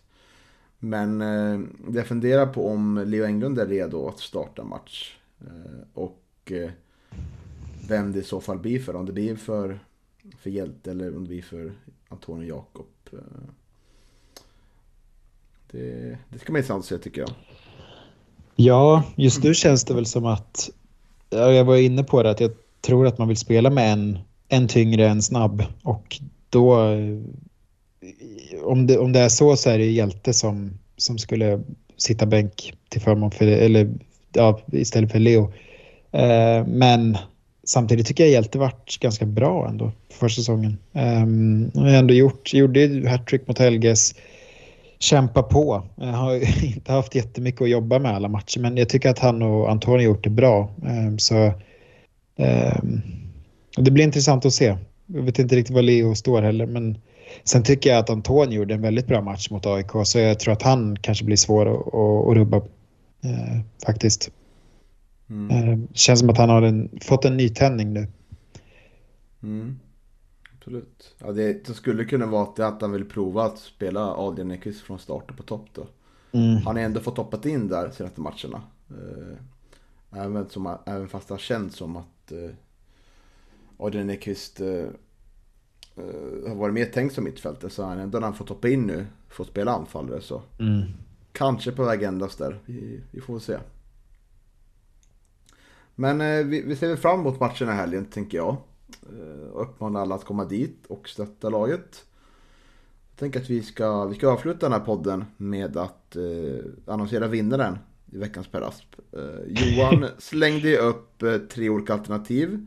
Men 0.78 1.20
eh, 1.20 1.60
jag 1.94 2.06
funderar 2.06 2.46
på 2.46 2.68
om 2.68 3.04
Leo 3.06 3.24
Englund 3.24 3.58
är 3.58 3.66
redo 3.66 4.08
att 4.08 4.20
starta 4.20 4.64
match. 4.64 5.18
Eh, 5.40 5.82
och 5.94 6.22
eh, 6.44 6.70
vem 7.88 8.12
det 8.12 8.18
i 8.18 8.22
så 8.22 8.40
fall 8.40 8.58
blir 8.58 8.80
för. 8.80 8.96
Om 8.96 9.06
det 9.06 9.12
blir 9.12 9.36
för, 9.36 9.78
för 10.38 10.50
Hjälte 10.50 10.90
eller 10.90 11.16
om 11.16 11.24
det 11.24 11.28
blir 11.28 11.42
för 11.42 11.72
Antonio 12.08 12.48
Jakob. 12.48 12.86
Eh, 13.12 13.18
det, 15.72 16.18
det 16.28 16.38
ska 16.38 16.52
man 16.52 16.58
intressant 16.58 16.80
att 16.80 16.88
se 16.88 16.98
tycker 16.98 17.20
jag. 17.20 17.30
Ja, 18.56 19.02
just 19.16 19.44
nu 19.44 19.54
känns 19.54 19.84
det 19.84 19.94
väl 19.94 20.06
som 20.06 20.26
att, 20.26 20.70
jag 21.30 21.64
var 21.64 21.76
inne 21.76 22.04
på 22.04 22.22
det, 22.22 22.30
att 22.30 22.40
jag 22.40 22.50
tror 22.80 23.06
att 23.06 23.18
man 23.18 23.28
vill 23.28 23.36
spela 23.36 23.70
med 23.70 23.92
en, 23.92 24.18
en 24.48 24.68
tyngre, 24.68 25.08
en 25.08 25.22
snabb. 25.22 25.64
Och 25.82 26.20
då, 26.50 26.78
om 28.62 28.86
det, 28.86 28.98
om 28.98 29.12
det 29.12 29.20
är 29.20 29.28
så, 29.28 29.56
så 29.56 29.70
är 29.70 29.78
det 29.78 29.84
Hjälte 29.84 30.32
som, 30.32 30.78
som 30.96 31.18
skulle 31.18 31.60
sitta 31.96 32.26
bänk 32.26 32.74
till 32.88 33.00
förmån 33.00 33.30
för, 33.30 33.46
eller 33.46 33.90
ja, 34.32 34.60
istället 34.72 35.12
för 35.12 35.18
Leo. 35.18 35.52
Eh, 36.12 36.66
men 36.66 37.18
samtidigt 37.64 38.06
tycker 38.06 38.24
jag 38.24 38.32
Hjälte 38.32 38.58
varit 38.58 38.98
ganska 39.00 39.26
bra 39.26 39.68
ändå 39.68 39.92
för 40.12 40.28
säsongen. 40.28 40.78
Ehm, 40.92 41.70
um, 41.74 41.82
har 41.82 41.88
ändå 41.88 42.14
gjort, 42.14 42.54
gjorde 42.54 43.08
hattrick 43.10 43.48
mot 43.48 43.58
Helges 43.58 44.14
kämpa 45.00 45.42
på. 45.42 45.82
Jag 45.96 46.06
har 46.06 46.64
inte 46.76 46.92
haft 46.92 47.14
jättemycket 47.14 47.62
att 47.62 47.70
jobba 47.70 47.98
med 47.98 48.14
alla 48.14 48.28
matcher, 48.28 48.60
men 48.60 48.76
jag 48.76 48.88
tycker 48.88 49.10
att 49.10 49.18
han 49.18 49.42
och 49.42 49.70
Antonio 49.70 50.04
gjort 50.04 50.24
det 50.24 50.30
bra. 50.30 50.70
Um, 50.82 51.18
så 51.18 51.52
um, 52.36 53.02
det 53.76 53.90
blir 53.90 54.04
intressant 54.04 54.46
att 54.46 54.52
se. 54.52 54.76
Jag 55.06 55.22
vet 55.22 55.38
inte 55.38 55.56
riktigt 55.56 55.74
var 55.74 55.82
Leo 55.82 56.14
står 56.14 56.42
heller, 56.42 56.66
men 56.66 56.98
sen 57.44 57.62
tycker 57.62 57.90
jag 57.90 57.98
att 57.98 58.10
Antonio 58.10 58.58
gjorde 58.58 58.74
en 58.74 58.82
väldigt 58.82 59.06
bra 59.06 59.20
match 59.20 59.50
mot 59.50 59.66
AIK, 59.66 59.90
så 60.04 60.18
jag 60.18 60.40
tror 60.40 60.52
att 60.52 60.62
han 60.62 60.96
kanske 61.00 61.24
blir 61.24 61.36
svår 61.36 61.66
att, 62.30 62.36
rubba 62.36 62.56
uh, 62.56 63.60
faktiskt. 63.86 64.30
Mm. 65.30 65.68
Uh, 65.68 65.78
känns 65.92 66.20
som 66.20 66.30
att 66.30 66.38
han 66.38 66.50
har 66.50 66.62
en, 66.62 66.90
fått 67.02 67.24
en 67.24 67.36
nytändning 67.36 67.92
nu. 67.92 68.06
Mm. 69.42 69.78
Absolut. 70.60 71.14
Ja, 71.18 71.32
det, 71.32 71.66
det 71.66 71.74
skulle 71.74 72.04
kunna 72.04 72.26
vara 72.26 72.66
att 72.66 72.80
han 72.82 72.92
vill 72.92 73.04
prova 73.04 73.44
att 73.44 73.58
spela 73.58 74.14
Adrian 74.14 74.48
Nyqvist 74.48 74.80
från 74.80 74.98
starten 74.98 75.36
på 75.36 75.42
topp 75.42 75.68
då. 75.72 75.86
Mm. 76.32 76.56
Han 76.56 76.76
har 76.76 76.82
ändå 76.82 77.00
fått 77.00 77.16
hoppat 77.16 77.46
in 77.46 77.68
där 77.68 77.90
senaste 77.90 78.20
matcherna. 78.20 78.62
Eh, 78.90 80.20
även, 80.20 80.48
som, 80.48 80.76
även 80.86 81.08
fast 81.08 81.28
det 81.28 81.34
har 81.34 81.38
känts 81.38 81.76
som 81.76 81.96
att 81.96 82.32
eh, 82.32 82.50
Adrian 83.76 84.06
Nyqvist 84.06 84.60
eh, 84.60 84.68
eh, 85.96 86.48
har 86.48 86.54
varit 86.54 86.74
mer 86.74 86.86
tänkt 86.86 87.14
som 87.14 87.24
mittfältare 87.24 87.70
så 87.70 87.84
han 87.84 87.98
ändå 87.98 88.18
när 88.18 88.26
han 88.26 88.36
fått 88.36 88.48
hoppa 88.48 88.68
in 88.68 88.86
nu 88.86 89.06
fått 89.28 89.48
spela 89.48 89.72
anfallare 89.72 90.20
så. 90.20 90.42
Mm. 90.58 90.82
Kanske 91.32 91.72
på 91.72 91.84
väg 91.84 92.02
ändras 92.02 92.36
där. 92.36 92.58
Vi, 92.66 93.00
vi 93.10 93.20
får 93.20 93.38
se. 93.38 93.58
Men 95.94 96.20
eh, 96.20 96.44
vi, 96.46 96.62
vi 96.62 96.76
ser 96.76 96.88
väl 96.88 96.96
fram 96.96 97.20
emot 97.20 97.40
matchen 97.40 97.68
i 97.68 97.72
helgen 97.72 98.04
tänker 98.04 98.38
jag. 98.38 98.56
Eh, 99.02 99.50
och 99.52 99.62
uppmanar 99.62 100.00
alla 100.00 100.14
att 100.14 100.24
komma 100.24 100.44
dit 100.44 100.86
och 100.86 101.08
stötta 101.08 101.48
laget. 101.48 102.04
Jag 103.10 103.18
tänker 103.18 103.40
att 103.40 103.50
vi 103.50 103.62
ska, 103.62 104.04
vi 104.04 104.14
ska 104.14 104.28
avsluta 104.28 104.68
den 104.68 104.72
här 104.72 104.86
podden 104.86 105.24
med 105.36 105.76
att 105.76 106.16
eh, 106.16 106.64
annonsera 106.86 107.26
vinnaren 107.26 107.78
i 108.12 108.18
veckans 108.18 108.48
Per 108.48 108.60
Asp. 108.60 108.94
Eh, 109.12 109.20
Johan 109.48 110.06
slängde 110.18 110.78
upp 110.78 111.22
eh, 111.22 111.38
tre 111.38 111.68
olika 111.68 111.92
alternativ. 111.92 112.66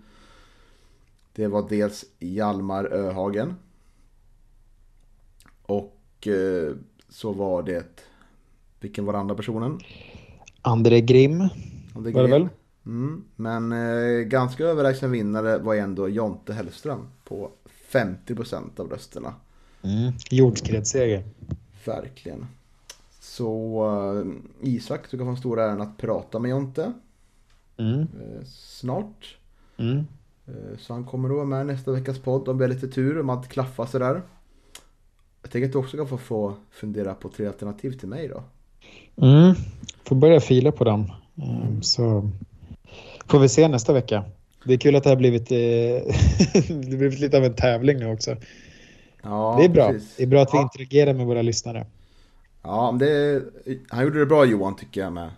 Det 1.33 1.47
var 1.47 1.69
dels 1.69 2.05
Hjalmar 2.19 2.85
Öhagen. 2.85 3.55
Och 5.61 6.27
eh, 6.27 6.75
så 7.09 7.31
var 7.31 7.63
det, 7.63 8.07
vilken 8.79 9.05
var 9.05 9.13
den 9.13 9.19
andra 9.19 9.35
personen? 9.35 9.79
André 10.61 11.01
Grim. 11.01 11.49
André 11.95 12.11
Grim. 12.11 12.13
Var 12.13 12.23
det 12.23 12.29
väl? 12.29 12.49
Mm, 12.85 13.23
men 13.35 13.71
eh, 13.71 14.21
ganska 14.21 14.63
överlägsen 14.63 15.11
vinnare 15.11 15.57
var 15.57 15.75
ändå 15.75 16.09
Jonte 16.09 16.53
Hellström 16.53 17.07
på 17.23 17.51
50% 17.91 18.79
av 18.79 18.89
rösterna. 18.89 19.33
Mm, 19.81 20.13
Jordskredsseger. 20.29 21.23
Verkligen. 21.85 22.45
Så 23.19 24.23
eh, 24.61 24.69
Isak, 24.69 25.11
du 25.11 25.17
kan 25.17 25.27
få 25.27 25.31
en 25.31 25.37
stor 25.37 25.59
äran 25.59 25.81
att 25.81 25.97
prata 25.97 26.39
med 26.39 26.51
Jonte. 26.51 26.93
Mm. 27.77 27.99
Eh, 28.01 28.43
snart. 28.45 29.37
Mm. 29.77 29.97
Eh, 30.47 30.77
så 30.79 30.93
han 30.93 31.05
kommer 31.05 31.29
att 31.29 31.35
vara 31.35 31.45
med 31.45 31.65
nästa 31.65 31.91
veckas 31.91 32.19
podd 32.19 32.47
om 32.47 32.57
vi 32.57 32.63
har 32.63 32.73
lite 32.73 32.87
tur, 32.87 33.19
om 33.19 33.29
allt 33.29 33.47
klaffar 33.47 33.85
sådär. 33.85 34.21
Jag 35.41 35.51
tänker 35.51 35.67
att 35.67 35.73
du 35.73 35.79
också 35.79 35.97
kan 35.97 36.07
få, 36.07 36.17
få 36.17 36.53
fundera 36.71 37.13
på 37.13 37.29
tre 37.29 37.47
alternativ 37.47 37.91
till 37.91 38.07
mig 38.07 38.27
då. 38.27 38.43
Mm, 39.15 39.55
får 40.03 40.15
börja 40.15 40.39
fila 40.39 40.71
på 40.71 40.83
dem. 40.83 41.11
Mm. 41.35 41.81
Så 41.81 42.29
Får 43.33 43.39
vi 43.39 43.49
se 43.49 43.67
nästa 43.67 43.93
vecka. 43.93 44.23
Det 44.65 44.73
är 44.73 44.77
kul 44.77 44.95
att 44.95 45.03
det 45.03 45.09
har 45.09 45.17
blivit, 45.17 45.51
eh, 45.51 45.57
det 46.89 46.97
blivit 46.97 47.19
lite 47.19 47.37
av 47.37 47.43
en 47.43 47.55
tävling 47.55 47.97
nu 47.97 48.11
också. 48.11 48.37
Ja, 49.21 49.55
det 49.59 49.65
är 49.65 49.69
bra. 49.69 49.91
Precis. 49.91 50.15
Det 50.17 50.23
är 50.23 50.27
bra 50.27 50.41
att 50.41 50.53
vi 50.53 50.57
ja. 50.57 50.61
interagerar 50.61 51.13
med 51.13 51.25
våra 51.25 51.41
lyssnare. 51.41 51.85
Ja, 52.61 52.95
det, 52.99 53.43
han 53.89 54.03
gjorde 54.03 54.19
det 54.19 54.25
bra 54.25 54.45
Johan 54.45 54.75
tycker 54.75 55.01
jag 55.01 55.13
med 55.13 55.31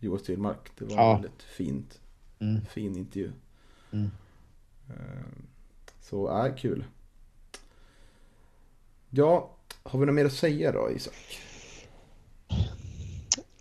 Johan 0.00 0.18
Styrmark. 0.18 0.70
Det 0.78 0.84
var 0.84 0.96
ja. 0.96 1.14
väldigt 1.14 1.42
fint. 1.42 2.00
Mm. 2.40 2.60
Fin 2.70 2.96
intervju. 2.96 3.30
Mm. 3.92 4.10
Eh, 4.88 4.94
så, 6.00 6.28
är 6.28 6.48
äh, 6.48 6.54
kul. 6.54 6.84
Ja, 9.10 9.50
har 9.82 9.98
vi 9.98 10.06
något 10.06 10.14
mer 10.14 10.24
att 10.24 10.32
säga 10.32 10.72
då 10.72 10.90
Isak? 10.90 11.38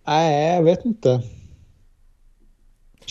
Nej, 0.06 0.56
jag 0.56 0.64
vet 0.64 0.86
inte. 0.86 1.24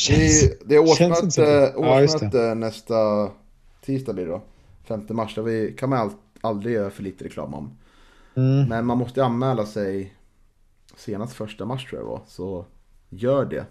Känns, 0.01 0.41
det, 0.41 0.69
det 0.69 0.75
är 0.75 0.79
årsmöte, 0.79 1.75
årsmöte 1.77 2.39
ja, 2.39 2.55
nästa 2.55 3.31
tisdag 3.81 4.13
blir 4.13 4.27
det 4.27 4.31
då. 4.31 4.43
5 4.85 5.07
mars. 5.11 5.35
Det 5.35 5.79
kan 5.79 5.91
man 5.91 6.13
aldrig 6.41 6.75
göra 6.75 6.91
för 6.91 7.03
lite 7.03 7.25
reklam 7.25 7.55
om. 7.55 7.79
Mm. 8.35 8.69
Men 8.69 8.87
man 8.87 8.99
måste 8.99 9.25
anmäla 9.25 9.67
sig 9.67 10.15
senast 10.97 11.33
första 11.33 11.65
mars 11.65 11.87
tror 11.87 12.01
jag 12.01 12.07
det 12.07 12.11
var. 12.11 12.23
Så 12.27 12.65
gör 13.09 13.45
det. 13.45 13.67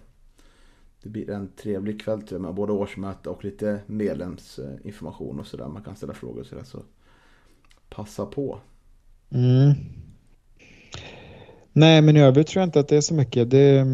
Det 1.04 1.10
blir 1.10 1.30
en 1.30 1.52
trevlig 1.56 2.02
kväll 2.02 2.22
tror 2.22 2.32
jag 2.32 2.42
med 2.42 2.54
både 2.54 2.74
årsmöte 2.74 3.30
och 3.30 3.44
lite 3.44 3.80
medlemsinformation 3.86 5.40
och 5.40 5.48
sådär. 5.48 5.68
Man 5.68 5.84
kan 5.84 5.96
ställa 5.96 6.14
frågor 6.14 6.42
och 6.42 6.48
sådär. 6.48 6.64
Så 6.64 6.84
passa 7.90 8.26
på. 8.26 8.60
Mm. 9.30 9.74
Nej 11.74 12.02
men 12.02 12.18
i 12.18 12.22
övrigt 12.22 12.48
tror 12.48 12.62
jag 12.62 12.68
inte 12.68 12.80
att 12.80 12.88
det 12.88 12.98
är 12.98 13.02
så 13.02 13.14
mycket. 13.14 13.50
Det 13.50 13.86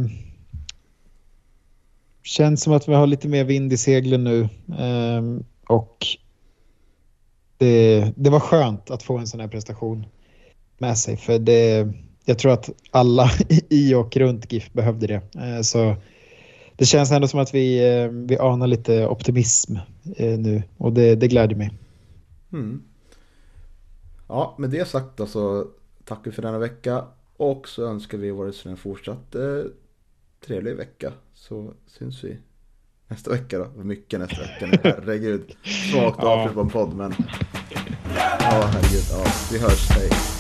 Känns 2.26 2.64
som 2.64 2.74
att 2.74 2.88
vi 2.88 2.94
har 2.94 3.08
lite 3.08 3.28
mer 3.28 3.44
vind 3.44 3.74
i 3.74 3.78
seglen 3.78 4.24
nu. 4.24 4.42
Eh, 4.80 5.24
och 5.68 6.06
det, 7.58 8.14
det 8.16 8.30
var 8.30 8.40
skönt 8.40 8.92
att 8.92 9.04
få 9.04 9.18
en 9.18 9.28
sån 9.28 9.40
här 9.40 9.48
prestation 9.48 10.06
med 10.78 10.98
sig. 10.98 11.18
För 11.18 11.40
det, 11.40 11.88
jag 12.26 12.40
tror 12.40 12.52
att 12.52 12.70
alla 12.92 13.30
i 13.70 13.94
och 13.94 14.18
runt 14.18 14.52
GIF 14.52 14.74
behövde 14.74 15.08
det. 15.08 15.22
Eh, 15.42 15.62
så 15.62 15.96
det 16.76 16.86
känns 16.86 17.12
ändå 17.12 17.28
som 17.28 17.40
att 17.40 17.54
vi, 17.54 17.96
eh, 18.02 18.08
vi 18.08 18.38
anar 18.38 18.68
lite 18.68 19.08
optimism 19.08 19.76
eh, 20.18 20.40
nu 20.40 20.64
och 20.78 20.94
det, 20.94 21.16
det 21.16 21.28
gläder 21.28 21.56
mig. 21.56 21.72
Mm. 22.54 22.84
Ja, 24.28 24.56
med 24.58 24.70
det 24.70 24.88
sagt 24.88 25.18
då 25.18 25.26
så 25.26 25.68
tackar 26.06 26.24
vi 26.24 26.32
för 26.32 26.42
denna 26.42 26.60
vecka 26.60 27.06
och 27.38 27.68
så 27.68 27.86
önskar 27.86 28.18
vi 28.18 28.32
våra 28.32 28.48
lyssnare 28.48 28.74
en 28.74 28.78
fortsatt 28.78 29.36
eh, 29.36 29.64
trevlig 30.46 30.76
vecka. 30.76 31.14
Så 31.34 31.74
syns 31.88 32.24
vi 32.24 32.38
nästa 33.08 33.32
vecka 33.32 33.58
då. 33.58 33.84
Mycket 33.84 34.20
nästa 34.20 34.42
vecka 34.42 34.66
nu. 34.66 34.78
Herregud. 34.84 35.56
Svagt 35.92 36.20
avslut 36.20 36.54
på 36.54 36.62
en 36.62 36.70
podd 36.70 36.94
men. 36.94 37.14
Ja, 38.40 38.70
herregud. 38.74 39.04
Ja, 39.12 39.26
vi 39.52 39.60
hörs. 39.60 39.90
Hej. 39.90 40.35